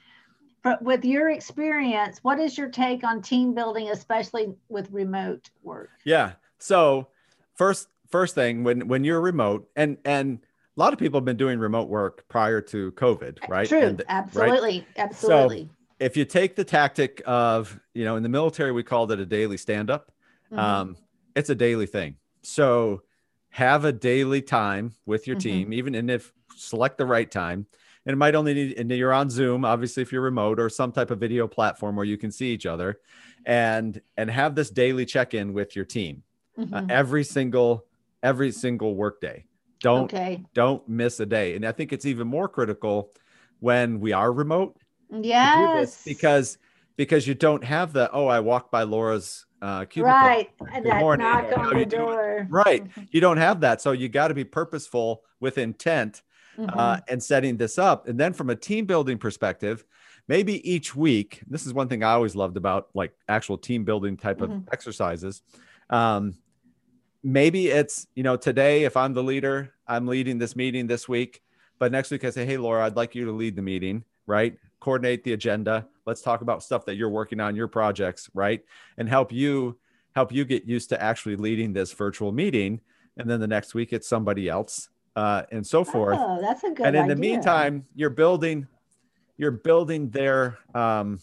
with 0.81 1.05
your 1.05 1.29
experience, 1.29 2.19
what 2.21 2.39
is 2.39 2.57
your 2.57 2.69
take 2.69 3.03
on 3.03 3.21
team 3.21 3.53
building, 3.53 3.89
especially 3.89 4.53
with 4.67 4.91
remote 4.91 5.49
work? 5.63 5.89
Yeah. 6.03 6.33
So, 6.57 7.07
first, 7.55 7.87
first 8.09 8.35
thing 8.35 8.63
when 8.63 8.87
when 8.87 9.03
you're 9.03 9.21
remote 9.21 9.69
and 9.75 9.97
and 10.03 10.39
a 10.79 10.81
lot 10.81 10.93
of 10.93 10.99
people 10.99 11.19
have 11.19 11.25
been 11.25 11.35
doing 11.35 11.59
remote 11.59 11.89
work 11.89 12.25
prior 12.29 12.61
to 12.61 12.93
COVID, 12.93 13.49
right? 13.49 13.67
True, 13.67 13.81
and, 13.81 14.01
absolutely, 14.07 14.79
right? 14.79 14.87
absolutely. 14.95 15.63
So 15.63 15.69
if 15.99 16.15
you 16.15 16.23
take 16.23 16.55
the 16.55 16.63
tactic 16.63 17.21
of, 17.25 17.77
you 17.93 18.05
know, 18.05 18.15
in 18.15 18.23
the 18.23 18.29
military 18.29 18.71
we 18.71 18.81
called 18.81 19.11
it 19.11 19.19
a 19.19 19.25
daily 19.25 19.57
stand-up. 19.57 20.09
Mm-hmm. 20.45 20.59
Um, 20.59 20.97
it's 21.35 21.49
a 21.49 21.55
daily 21.55 21.85
thing. 21.85 22.15
So 22.43 23.01
have 23.49 23.83
a 23.83 23.91
daily 23.91 24.41
time 24.41 24.93
with 25.05 25.27
your 25.27 25.35
mm-hmm. 25.35 25.49
team, 25.49 25.73
even 25.73 25.95
and 25.95 26.09
if 26.09 26.31
select 26.55 26.97
the 26.97 27.05
right 27.05 27.29
time. 27.29 27.67
And 28.05 28.13
it 28.13 28.17
might 28.17 28.33
only 28.33 28.53
need, 28.53 28.79
and 28.79 28.89
you're 28.89 29.11
on 29.11 29.29
Zoom, 29.29 29.65
obviously, 29.65 30.01
if 30.01 30.13
you're 30.13 30.21
remote 30.21 30.61
or 30.61 30.69
some 30.69 30.93
type 30.93 31.11
of 31.11 31.19
video 31.19 31.45
platform 31.45 31.97
where 31.97 32.05
you 32.05 32.17
can 32.17 32.31
see 32.31 32.53
each 32.53 32.65
other, 32.65 32.99
and 33.45 34.01
and 34.15 34.31
have 34.31 34.55
this 34.55 34.69
daily 34.69 35.05
check-in 35.05 35.51
with 35.51 35.75
your 35.75 35.85
team 35.85 36.23
uh, 36.57 36.61
mm-hmm. 36.61 36.73
uh, 36.73 36.81
every 36.89 37.25
single 37.25 37.85
every 38.23 38.51
single 38.51 38.95
workday 38.95 39.45
don't 39.81 40.13
okay. 40.13 40.43
don't 40.53 40.87
miss 40.87 41.19
a 41.19 41.25
day. 41.25 41.55
And 41.55 41.65
I 41.65 41.71
think 41.71 41.93
it's 41.93 42.05
even 42.05 42.27
more 42.27 42.47
critical 42.47 43.11
when 43.59 43.99
we 43.99 44.11
are 44.11 44.31
remote. 44.31 44.77
Yes. 45.11 46.03
Because 46.03 46.57
because 46.95 47.27
you 47.27 47.33
don't 47.33 47.63
have 47.63 47.93
the 47.93 48.11
oh 48.11 48.27
I 48.27 48.39
walk 48.39 48.71
by 48.71 48.83
Laura's 48.83 49.45
uh 49.61 49.85
cubicle. 49.85 50.13
Right. 50.13 50.49
And 50.73 50.85
that 50.85 50.99
morning. 50.99 51.25
knock 51.25 51.57
on 51.57 51.77
the 51.77 51.85
door. 51.85 52.47
Right. 52.49 52.85
You 53.11 53.21
don't 53.21 53.37
have 53.37 53.61
that. 53.61 53.81
So 53.81 53.91
you 53.91 54.09
got 54.09 54.29
to 54.29 54.33
be 54.33 54.43
purposeful 54.43 55.23
with 55.39 55.57
intent 55.57 56.21
uh, 56.57 56.61
mm-hmm. 56.61 56.79
uh, 56.79 56.99
and 57.07 57.23
setting 57.23 57.57
this 57.57 57.77
up. 57.77 58.07
And 58.07 58.19
then 58.19 58.33
from 58.33 58.49
a 58.49 58.55
team 58.55 58.85
building 58.85 59.17
perspective, 59.17 59.85
maybe 60.27 60.69
each 60.69 60.95
week, 60.95 61.41
this 61.47 61.65
is 61.65 61.73
one 61.73 61.87
thing 61.87 62.03
I 62.03 62.11
always 62.11 62.35
loved 62.35 62.57
about 62.57 62.89
like 62.93 63.13
actual 63.27 63.57
team 63.57 63.85
building 63.85 64.17
type 64.17 64.41
of 64.41 64.49
mm-hmm. 64.49 64.67
exercises 64.71 65.41
Um, 65.89 66.35
maybe 67.23 67.67
it's 67.67 68.07
you 68.15 68.23
know 68.23 68.37
today 68.37 68.83
if 68.83 68.95
I'm 68.97 69.13
the 69.13 69.23
leader, 69.23 69.73
I'm 69.87 70.07
leading 70.07 70.37
this 70.37 70.55
meeting 70.55 70.87
this 70.87 71.07
week, 71.07 71.41
but 71.77 71.91
next 71.91 72.11
week 72.11 72.23
I 72.23 72.29
say, 72.29 72.45
hey 72.45 72.57
Laura, 72.57 72.85
I'd 72.85 72.95
like 72.95 73.15
you 73.15 73.25
to 73.25 73.31
lead 73.31 73.55
the 73.55 73.61
meeting, 73.61 74.03
right? 74.25 74.57
Coordinate 74.79 75.23
the 75.23 75.33
agenda. 75.33 75.87
Let's 76.05 76.21
talk 76.21 76.41
about 76.41 76.63
stuff 76.63 76.85
that 76.85 76.95
you're 76.95 77.09
working 77.09 77.39
on, 77.39 77.55
your 77.55 77.67
projects, 77.67 78.29
right? 78.33 78.63
And 78.97 79.09
help 79.09 79.31
you 79.31 79.77
help 80.15 80.31
you 80.31 80.45
get 80.45 80.65
used 80.65 80.89
to 80.89 81.01
actually 81.01 81.35
leading 81.35 81.73
this 81.73 81.93
virtual 81.93 82.31
meeting. 82.31 82.81
And 83.17 83.29
then 83.29 83.39
the 83.39 83.47
next 83.47 83.73
week 83.73 83.93
it's 83.93 84.07
somebody 84.07 84.49
else, 84.49 84.89
uh, 85.15 85.43
and 85.51 85.65
so 85.65 85.83
forth. 85.83 86.17
Oh, 86.19 86.39
that's 86.41 86.63
a 86.63 86.71
good. 86.71 86.85
and 86.85 86.95
in 86.95 87.03
idea. 87.03 87.15
the 87.15 87.21
meantime, 87.21 87.85
you're 87.95 88.09
building, 88.09 88.67
you're 89.37 89.51
building 89.51 90.09
their, 90.09 90.57
um, 90.73 91.19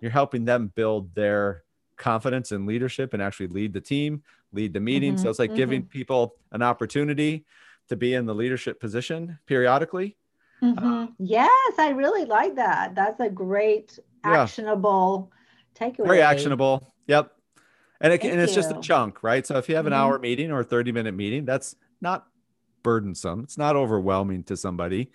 you're 0.00 0.10
helping 0.10 0.44
them 0.44 0.72
build 0.74 1.14
their 1.14 1.62
confidence 1.96 2.52
and 2.52 2.66
leadership 2.66 3.14
and 3.14 3.22
actually 3.22 3.48
lead 3.48 3.72
the 3.72 3.80
team, 3.80 4.22
lead 4.52 4.72
the 4.72 4.80
meeting. 4.80 5.14
Mhm, 5.14 5.20
So 5.20 5.30
it's 5.30 5.38
like 5.38 5.54
giving 5.54 5.82
people 5.84 6.36
an 6.52 6.62
opportunity 6.62 7.44
to 7.88 7.96
be 7.96 8.14
in 8.14 8.26
the 8.26 8.34
leadership 8.34 8.80
position 8.80 9.38
periodically. 9.46 10.16
Mhm. 10.62 11.14
yes, 11.20 11.74
I 11.78 11.90
really 11.90 12.24
like 12.24 12.56
that. 12.56 12.94
That's 12.96 13.20
a 13.20 13.30
great 13.30 13.96
Yeah. 14.24 14.42
actionable 14.42 15.30
takeaway. 15.76 16.06
Very 16.06 16.20
actionable. 16.20 16.92
Yep. 17.06 17.32
And, 18.00 18.12
it, 18.12 18.20
Thank 18.20 18.32
and 18.32 18.40
it's 18.42 18.54
just 18.54 18.70
a 18.72 18.80
chunk, 18.80 19.22
right? 19.22 19.46
So 19.46 19.56
if 19.58 19.68
you 19.68 19.76
have 19.76 19.86
an 19.86 19.92
hour 19.92 20.18
meeting 20.18 20.50
or 20.50 20.60
a 20.60 20.64
30 20.64 20.90
minute 20.92 21.14
meeting, 21.14 21.44
that's 21.44 21.76
not 22.00 22.26
burdensome. 22.82 23.40
It's 23.44 23.56
not 23.58 23.76
overwhelming 23.76 24.44
to 24.44 24.56
somebody, 24.56 25.10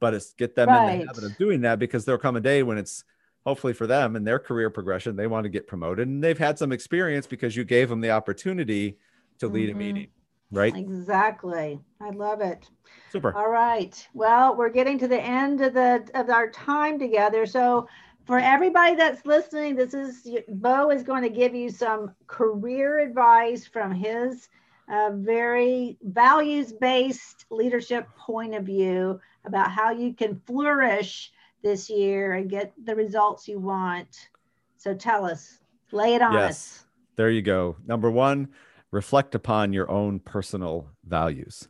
but 0.00 0.14
it's 0.14 0.32
get 0.34 0.54
them 0.54 0.68
in 0.70 1.00
the 1.00 1.06
habit 1.06 1.24
of 1.24 1.36
doing 1.36 1.62
that 1.62 1.78
because 1.78 2.04
there'll 2.06 2.18
come 2.20 2.36
a 2.36 2.40
day 2.40 2.62
when 2.62 2.78
it's 2.78 3.04
hopefully 3.46 3.72
for 3.72 3.86
them 3.86 4.16
and 4.16 4.26
their 4.26 4.38
career 4.38 4.70
progression, 4.70 5.16
they 5.16 5.26
want 5.26 5.44
to 5.44 5.50
get 5.50 5.66
promoted 5.66 6.06
and 6.08 6.22
they've 6.22 6.38
had 6.38 6.58
some 6.58 6.72
experience 6.72 7.26
because 7.26 7.56
you 7.56 7.64
gave 7.64 7.88
them 7.88 8.00
the 8.00 8.10
opportunity 8.10 8.98
to 9.38 9.48
lead 9.48 9.68
Mhm. 9.68 9.72
a 9.72 9.76
meeting, 9.76 10.08
right? 10.50 10.76
Exactly. 10.76 11.80
I 12.00 12.10
love 12.10 12.40
it. 12.40 12.68
Super. 13.10 13.34
All 13.36 13.48
right. 13.50 14.06
Well, 14.14 14.56
we're 14.56 14.68
getting 14.68 14.98
to 14.98 15.08
the 15.08 15.20
end 15.20 15.60
of 15.60 15.74
the 15.74 16.08
of 16.14 16.28
our 16.30 16.50
time 16.50 16.98
together. 16.98 17.46
So 17.46 17.88
for 18.26 18.38
everybody 18.38 18.94
that's 18.94 19.24
listening, 19.24 19.74
this 19.76 19.94
is 19.94 20.28
Bo 20.48 20.90
is 20.90 21.02
going 21.02 21.22
to 21.22 21.30
give 21.30 21.54
you 21.54 21.70
some 21.70 22.14
career 22.26 22.98
advice 22.98 23.66
from 23.66 23.92
his 23.92 24.48
uh, 24.90 25.10
very 25.14 25.96
values 26.02 26.72
based 26.72 27.46
leadership 27.50 28.06
point 28.16 28.54
of 28.54 28.64
view 28.64 29.20
about 29.44 29.70
how 29.70 29.90
you 29.90 30.12
can 30.12 30.40
flourish 30.46 31.32
this 31.62 31.90
year 31.90 32.34
and 32.34 32.50
get 32.50 32.72
the 32.84 32.94
results 32.94 33.48
you 33.48 33.58
want. 33.58 34.28
So 34.76 34.94
tell 34.94 35.24
us, 35.24 35.58
lay 35.92 36.14
it 36.14 36.22
on 36.22 36.34
Yes. 36.34 36.50
us. 36.50 36.84
There 37.16 37.30
you 37.30 37.42
go. 37.42 37.76
Number 37.86 38.10
one, 38.10 38.48
reflect 38.90 39.34
upon 39.34 39.72
your 39.72 39.90
own 39.90 40.20
personal 40.20 40.88
values. 41.04 41.68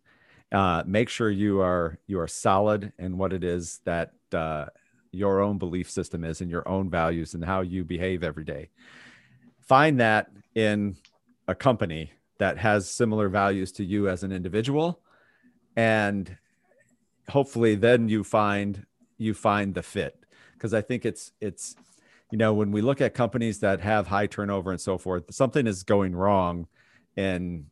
Uh, 0.52 0.82
make 0.86 1.08
sure 1.08 1.30
you 1.30 1.60
are 1.60 1.98
you 2.06 2.18
are 2.20 2.28
solid 2.28 2.92
in 2.98 3.18
what 3.18 3.32
it 3.32 3.44
is 3.44 3.80
that 3.84 4.12
uh, 4.32 4.66
your 5.12 5.40
own 5.40 5.58
belief 5.58 5.90
system 5.90 6.24
is 6.24 6.40
and 6.40 6.50
your 6.50 6.66
own 6.68 6.90
values 6.90 7.34
and 7.34 7.44
how 7.44 7.60
you 7.60 7.84
behave 7.84 8.22
every 8.22 8.44
day. 8.44 8.70
Find 9.60 10.00
that 10.00 10.30
in 10.54 10.96
a 11.46 11.54
company 11.54 12.12
that 12.38 12.58
has 12.58 12.90
similar 12.90 13.28
values 13.28 13.72
to 13.72 13.84
you 13.84 14.08
as 14.08 14.22
an 14.22 14.32
individual, 14.32 15.00
and 15.76 16.36
hopefully 17.28 17.74
then 17.74 18.08
you 18.08 18.24
find 18.24 18.86
you 19.18 19.34
find 19.34 19.74
the 19.74 19.82
fit. 19.82 20.18
Because 20.54 20.72
I 20.72 20.80
think 20.80 21.04
it's 21.04 21.32
it's 21.40 21.76
you 22.30 22.38
know 22.38 22.54
when 22.54 22.70
we 22.72 22.80
look 22.80 23.00
at 23.00 23.14
companies 23.14 23.60
that 23.60 23.80
have 23.80 24.06
high 24.06 24.26
turnover 24.26 24.70
and 24.70 24.80
so 24.80 24.98
forth 24.98 25.32
something 25.32 25.66
is 25.66 25.82
going 25.82 26.14
wrong 26.14 26.66
and 27.16 27.66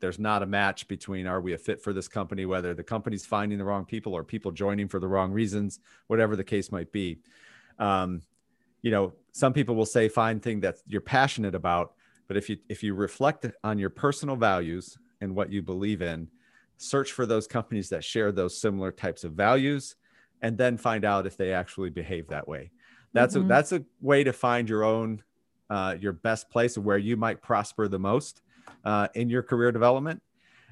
there's 0.00 0.18
not 0.18 0.42
a 0.42 0.46
match 0.46 0.86
between 0.86 1.26
are 1.26 1.40
we 1.40 1.54
a 1.54 1.58
fit 1.58 1.82
for 1.82 1.92
this 1.92 2.06
company 2.06 2.44
whether 2.44 2.74
the 2.74 2.82
company's 2.82 3.24
finding 3.24 3.58
the 3.58 3.64
wrong 3.64 3.84
people 3.84 4.12
or 4.12 4.22
people 4.22 4.50
joining 4.50 4.86
for 4.88 5.00
the 5.00 5.08
wrong 5.08 5.32
reasons 5.32 5.80
whatever 6.08 6.36
the 6.36 6.44
case 6.44 6.70
might 6.70 6.92
be. 6.92 7.18
Um, 7.78 8.22
you 8.82 8.90
know 8.90 9.12
some 9.32 9.52
people 9.52 9.74
will 9.74 9.86
say 9.86 10.08
find 10.08 10.42
thing 10.42 10.60
that 10.60 10.76
you're 10.86 11.00
passionate 11.00 11.54
about 11.54 11.94
but 12.28 12.36
if 12.36 12.48
you 12.48 12.58
if 12.68 12.82
you 12.82 12.94
reflect 12.94 13.46
on 13.64 13.78
your 13.78 13.90
personal 13.90 14.36
values 14.36 14.98
and 15.20 15.34
what 15.34 15.50
you 15.50 15.62
believe 15.62 16.02
in 16.02 16.28
search 16.76 17.12
for 17.12 17.24
those 17.24 17.46
companies 17.46 17.88
that 17.88 18.04
share 18.04 18.30
those 18.30 18.60
similar 18.60 18.92
types 18.92 19.24
of 19.24 19.32
values 19.32 19.96
and 20.42 20.56
then 20.58 20.76
find 20.76 21.04
out 21.04 21.26
if 21.26 21.36
they 21.36 21.52
actually 21.52 21.90
behave 21.90 22.28
that 22.28 22.46
way. 22.46 22.70
That's 23.12 23.34
Mhm. 23.34 23.44
a 23.44 23.48
that's 23.48 23.72
a 23.72 23.84
way 24.00 24.24
to 24.24 24.32
find 24.32 24.68
your 24.68 24.84
own 24.84 25.22
uh, 25.68 25.96
your 25.98 26.12
best 26.12 26.48
place 26.48 26.76
of 26.76 26.84
where 26.84 26.98
you 26.98 27.16
might 27.16 27.42
prosper 27.42 27.88
the 27.88 27.98
most 27.98 28.40
uh, 28.84 29.08
in 29.14 29.28
your 29.28 29.42
career 29.42 29.72
development. 29.72 30.22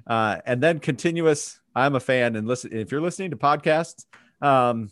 Uh, 0.07 0.39
and 0.47 0.62
then 0.62 0.79
continuous 0.79 1.61
i'm 1.75 1.95
a 1.97 2.01
fan 2.01 2.37
and 2.37 2.47
listen 2.47 2.73
if 2.73 2.93
you're 2.93 3.01
listening 3.01 3.31
to 3.31 3.37
podcasts 3.37 4.05
um, 4.43 4.91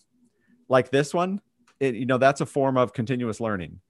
like 0.68 0.90
this 0.90 1.12
one 1.14 1.40
it, 1.78 1.94
you 1.94 2.06
know 2.06 2.18
that's 2.18 2.40
a 2.40 2.46
form 2.46 2.76
of 2.76 2.92
continuous 2.92 3.40
learning. 3.40 3.80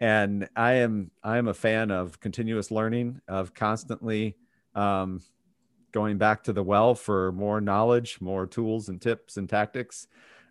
And 0.00 0.48
i 0.54 0.74
am 0.74 1.10
i 1.24 1.38
am 1.38 1.48
a 1.48 1.54
fan 1.54 1.90
of 1.90 2.20
continuous 2.20 2.70
learning 2.70 3.20
of 3.26 3.52
constantly 3.54 4.36
um, 4.74 5.20
going 5.92 6.18
back 6.18 6.44
to 6.44 6.52
the 6.52 6.62
well 6.62 6.94
for 6.94 7.32
more 7.32 7.60
knowledge 7.60 8.20
more 8.20 8.46
tools 8.46 8.88
and 8.88 9.00
tips 9.00 9.36
and 9.36 9.48
tactics 9.48 10.06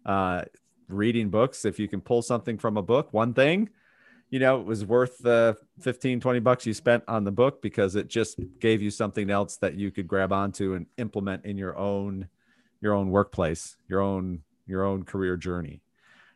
uh, 0.06 0.44
reading 0.88 1.30
books. 1.30 1.66
If 1.66 1.80
you 1.80 1.88
can 1.88 2.02
pull 2.02 2.22
something 2.22 2.58
from 2.58 2.78
a 2.78 2.82
book 2.82 3.14
one 3.14 3.34
thing 3.34 3.70
you 4.30 4.40
know 4.40 4.60
it 4.60 4.66
was 4.66 4.84
worth 4.84 5.18
the 5.20 5.58
15 5.82 6.20
20 6.20 6.40
bucks 6.40 6.66
you 6.66 6.74
spent 6.74 7.04
on 7.08 7.24
the 7.24 7.32
book 7.32 7.62
because 7.62 7.96
it 7.96 8.08
just 8.08 8.40
gave 8.60 8.82
you 8.82 8.92
something 8.92 9.30
else 9.30 9.58
that 9.58 9.76
you 9.76 9.92
could 9.92 10.08
grab 10.08 10.34
onto 10.34 10.74
and 10.74 10.86
implement 10.98 11.46
in 11.46 11.58
your 11.58 11.78
own 11.78 12.28
your 12.82 12.94
own 12.94 13.10
workplace 13.10 13.78
your 13.88 14.02
own 14.02 14.42
your 14.68 14.84
own 14.84 15.04
career 15.04 15.38
journey. 15.38 15.82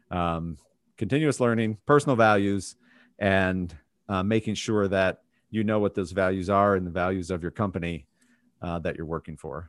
Um, 0.09 0.57
continuous 0.97 1.39
learning 1.39 1.77
personal 1.85 2.15
values 2.15 2.75
and 3.19 3.75
uh, 4.09 4.23
making 4.23 4.55
sure 4.55 4.87
that 4.87 5.21
you 5.49 5.63
know 5.63 5.79
what 5.79 5.95
those 5.95 6.11
values 6.11 6.49
are 6.49 6.75
and 6.75 6.87
the 6.87 6.91
values 6.91 7.29
of 7.29 7.41
your 7.41 7.51
company 7.51 8.05
uh, 8.61 8.79
that 8.79 8.95
you're 8.95 9.05
working 9.05 9.37
for 9.37 9.67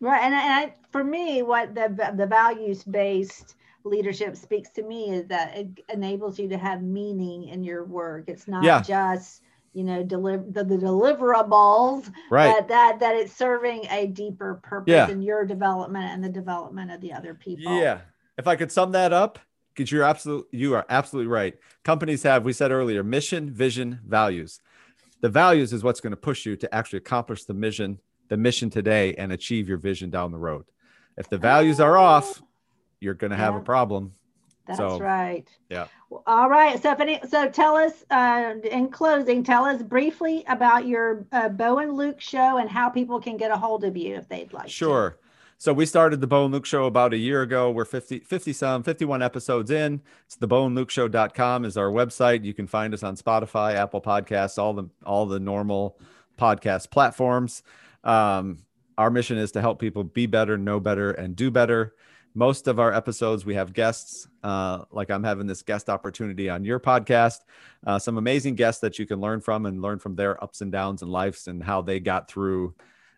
Right, 0.00 0.20
and, 0.24 0.34
and 0.34 0.52
I, 0.52 0.74
for 0.90 1.04
me, 1.04 1.42
what 1.42 1.76
the 1.76 2.12
the 2.16 2.26
values 2.26 2.82
based 2.82 3.54
leadership 3.84 4.36
speaks 4.36 4.68
to 4.70 4.82
me 4.82 5.10
is 5.10 5.28
that 5.28 5.56
it 5.56 5.68
enables 5.88 6.40
you 6.40 6.48
to 6.48 6.58
have 6.58 6.82
meaning 6.82 7.48
in 7.48 7.62
your 7.62 7.84
work. 7.84 8.24
It's 8.26 8.48
not 8.48 8.64
Yeah. 8.64 8.82
just 8.82 9.42
you 9.74 9.84
know 9.84 10.02
deliver 10.02 10.44
the, 10.50 10.64
the 10.64 10.76
deliverables, 10.76 12.12
right 12.30 12.52
but 12.56 12.68
that 12.68 12.98
that 13.00 13.14
it's 13.14 13.32
serving 13.32 13.86
a 13.90 14.08
deeper 14.08 14.60
purpose 14.62 14.90
Yeah. 14.90 15.08
in 15.08 15.22
your 15.22 15.44
development 15.46 16.06
and 16.06 16.22
the 16.22 16.28
development 16.28 16.90
of 16.90 17.00
the 17.00 17.12
other 17.12 17.34
people. 17.34 17.72
Yeah. 17.72 18.00
If 18.36 18.48
I 18.48 18.56
could 18.56 18.72
sum 18.72 18.92
that 18.92 19.12
up, 19.12 19.38
because 19.74 19.92
you're 19.92 20.02
absolute, 20.02 20.48
you 20.50 20.74
are 20.74 20.84
absolutely 20.88 21.30
right. 21.30 21.54
Companies 21.84 22.22
have, 22.24 22.44
we 22.44 22.52
said 22.52 22.70
earlier, 22.72 23.02
mission, 23.04 23.50
vision, 23.50 24.00
values. 24.06 24.60
The 25.20 25.28
values 25.28 25.72
is 25.72 25.84
what's 25.84 26.00
going 26.00 26.10
to 26.10 26.16
push 26.16 26.44
you 26.44 26.56
to 26.56 26.74
actually 26.74 26.98
accomplish 26.98 27.44
the 27.44 27.54
mission, 27.54 28.00
the 28.28 28.36
mission 28.36 28.70
today, 28.70 29.14
and 29.14 29.32
achieve 29.32 29.68
your 29.68 29.78
vision 29.78 30.10
down 30.10 30.32
the 30.32 30.38
road. 30.38 30.64
If 31.16 31.28
the 31.28 31.38
values 31.38 31.80
are 31.80 31.98
off, 31.98 32.42
you're 33.00 33.14
going 33.14 33.30
to 33.32 33.36
have 33.36 33.54
a 33.54 33.60
problem. 33.60 34.14
That's 34.66 34.78
So, 34.78 34.98
right. 34.98 35.46
yeah. 35.68 35.86
All 36.26 36.48
right. 36.48 36.80
So, 36.80 36.92
if 36.92 37.00
any, 37.00 37.20
so 37.28 37.48
tell 37.48 37.76
us 37.76 38.04
uh, 38.10 38.54
in 38.70 38.88
closing, 38.90 39.42
tell 39.42 39.64
us 39.64 39.82
briefly 39.82 40.44
about 40.48 40.86
your 40.86 41.26
uh, 41.32 41.48
Bo 41.48 41.78
and 41.78 41.94
Luke 41.94 42.20
show 42.20 42.58
and 42.58 42.70
how 42.70 42.88
people 42.88 43.20
can 43.20 43.36
get 43.36 43.50
a 43.50 43.56
hold 43.56 43.84
of 43.84 43.96
you 43.96 44.14
if 44.14 44.28
they'd 44.28 44.52
like. 44.52 44.66
to. 44.66 44.70
Sure. 44.70 45.18
So 45.58 45.72
we 45.72 45.86
started 45.86 46.20
the 46.20 46.26
Bo 46.26 46.44
and 46.44 46.52
Luke 46.52 46.66
show 46.66 46.86
about 46.86 47.12
a 47.12 47.16
year 47.16 47.42
ago. 47.42 47.70
We're 47.70 47.84
50, 47.84 48.20
50 48.20 48.52
some, 48.52 48.82
51 48.82 49.22
episodes 49.22 49.70
in. 49.70 50.00
It's 50.26 50.34
the 50.34 50.86
show.com 50.88 51.64
is 51.64 51.76
our 51.76 51.88
website. 51.88 52.44
You 52.44 52.52
can 52.52 52.66
find 52.66 52.92
us 52.92 53.04
on 53.04 53.16
Spotify, 53.16 53.74
Apple 53.74 54.00
Podcasts, 54.00 54.58
all 54.58 54.74
the 54.74 54.88
all 55.04 55.24
the 55.26 55.38
normal 55.38 55.98
podcast 56.36 56.90
platforms. 56.90 57.62
Um, 58.04 58.64
our 58.98 59.10
mission 59.10 59.38
is 59.38 59.52
to 59.52 59.60
help 59.60 59.78
people 59.78 60.04
be 60.04 60.26
better, 60.26 60.58
know 60.58 60.80
better, 60.80 61.12
and 61.12 61.34
do 61.34 61.50
better. 61.50 61.94
Most 62.34 62.66
of 62.66 62.78
our 62.78 62.92
episodes, 62.92 63.44
we 63.44 63.54
have 63.54 63.72
guests, 63.72 64.26
uh, 64.42 64.84
like 64.90 65.10
I'm 65.10 65.24
having 65.24 65.46
this 65.46 65.62
guest 65.62 65.90
opportunity 65.90 66.48
on 66.48 66.64
your 66.64 66.80
podcast. 66.80 67.40
Uh, 67.86 67.98
some 67.98 68.16
amazing 68.16 68.54
guests 68.54 68.80
that 68.80 68.98
you 68.98 69.06
can 69.06 69.20
learn 69.20 69.40
from 69.40 69.66
and 69.66 69.82
learn 69.82 69.98
from 69.98 70.14
their 70.14 70.42
ups 70.42 70.62
and 70.62 70.72
downs 70.72 71.02
and 71.02 71.10
lives 71.10 71.46
and 71.48 71.62
how 71.62 71.82
they 71.82 72.00
got 72.00 72.28
through 72.28 72.74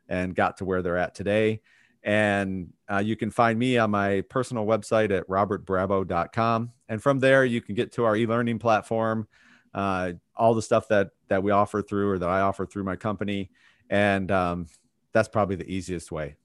and 0.08 0.34
got 0.34 0.56
to 0.56 0.64
where 0.64 0.82
they're 0.82 0.98
at 0.98 1.14
today. 1.14 1.60
And 2.02 2.72
uh, 2.90 2.98
you 2.98 3.16
can 3.16 3.30
find 3.30 3.58
me 3.58 3.78
on 3.78 3.90
my 3.90 4.20
personal 4.22 4.66
website 4.66 5.10
at 5.10 5.26
robertbrabo.com. 5.28 6.72
And 6.88 7.02
from 7.02 7.18
there, 7.18 7.44
you 7.44 7.60
can 7.62 7.74
get 7.74 7.92
to 7.92 8.04
our 8.04 8.14
e-learning 8.14 8.58
platform, 8.58 9.26
uh, 9.72 10.12
all 10.36 10.54
the 10.54 10.62
stuff 10.62 10.88
that 10.88 11.10
that 11.28 11.42
we 11.42 11.50
offer 11.50 11.82
through 11.82 12.10
or 12.10 12.18
that 12.18 12.28
I 12.28 12.40
offer 12.40 12.66
through 12.66 12.84
my 12.84 12.96
company. 12.96 13.50
And 13.90 14.30
um, 14.30 14.66
that's 15.12 15.28
probably 15.28 15.56
the 15.56 15.70
easiest 15.70 16.10
way. 16.10 16.36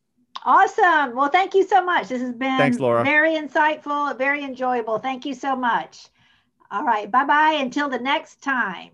Awesome. 0.45 1.15
Well, 1.15 1.29
thank 1.29 1.53
you 1.53 1.67
so 1.67 1.83
much. 1.83 2.07
This 2.07 2.21
has 2.21 2.33
been 2.33 2.57
Thanks, 2.57 2.79
Laura. 2.79 3.03
very 3.03 3.31
insightful, 3.31 4.17
very 4.17 4.43
enjoyable. 4.43 4.97
Thank 4.99 5.25
you 5.25 5.33
so 5.33 5.55
much. 5.55 6.07
All 6.71 6.83
right. 6.83 7.09
Bye 7.09 7.25
bye. 7.25 7.57
Until 7.59 7.89
the 7.89 7.99
next 7.99 8.41
time. 8.41 8.91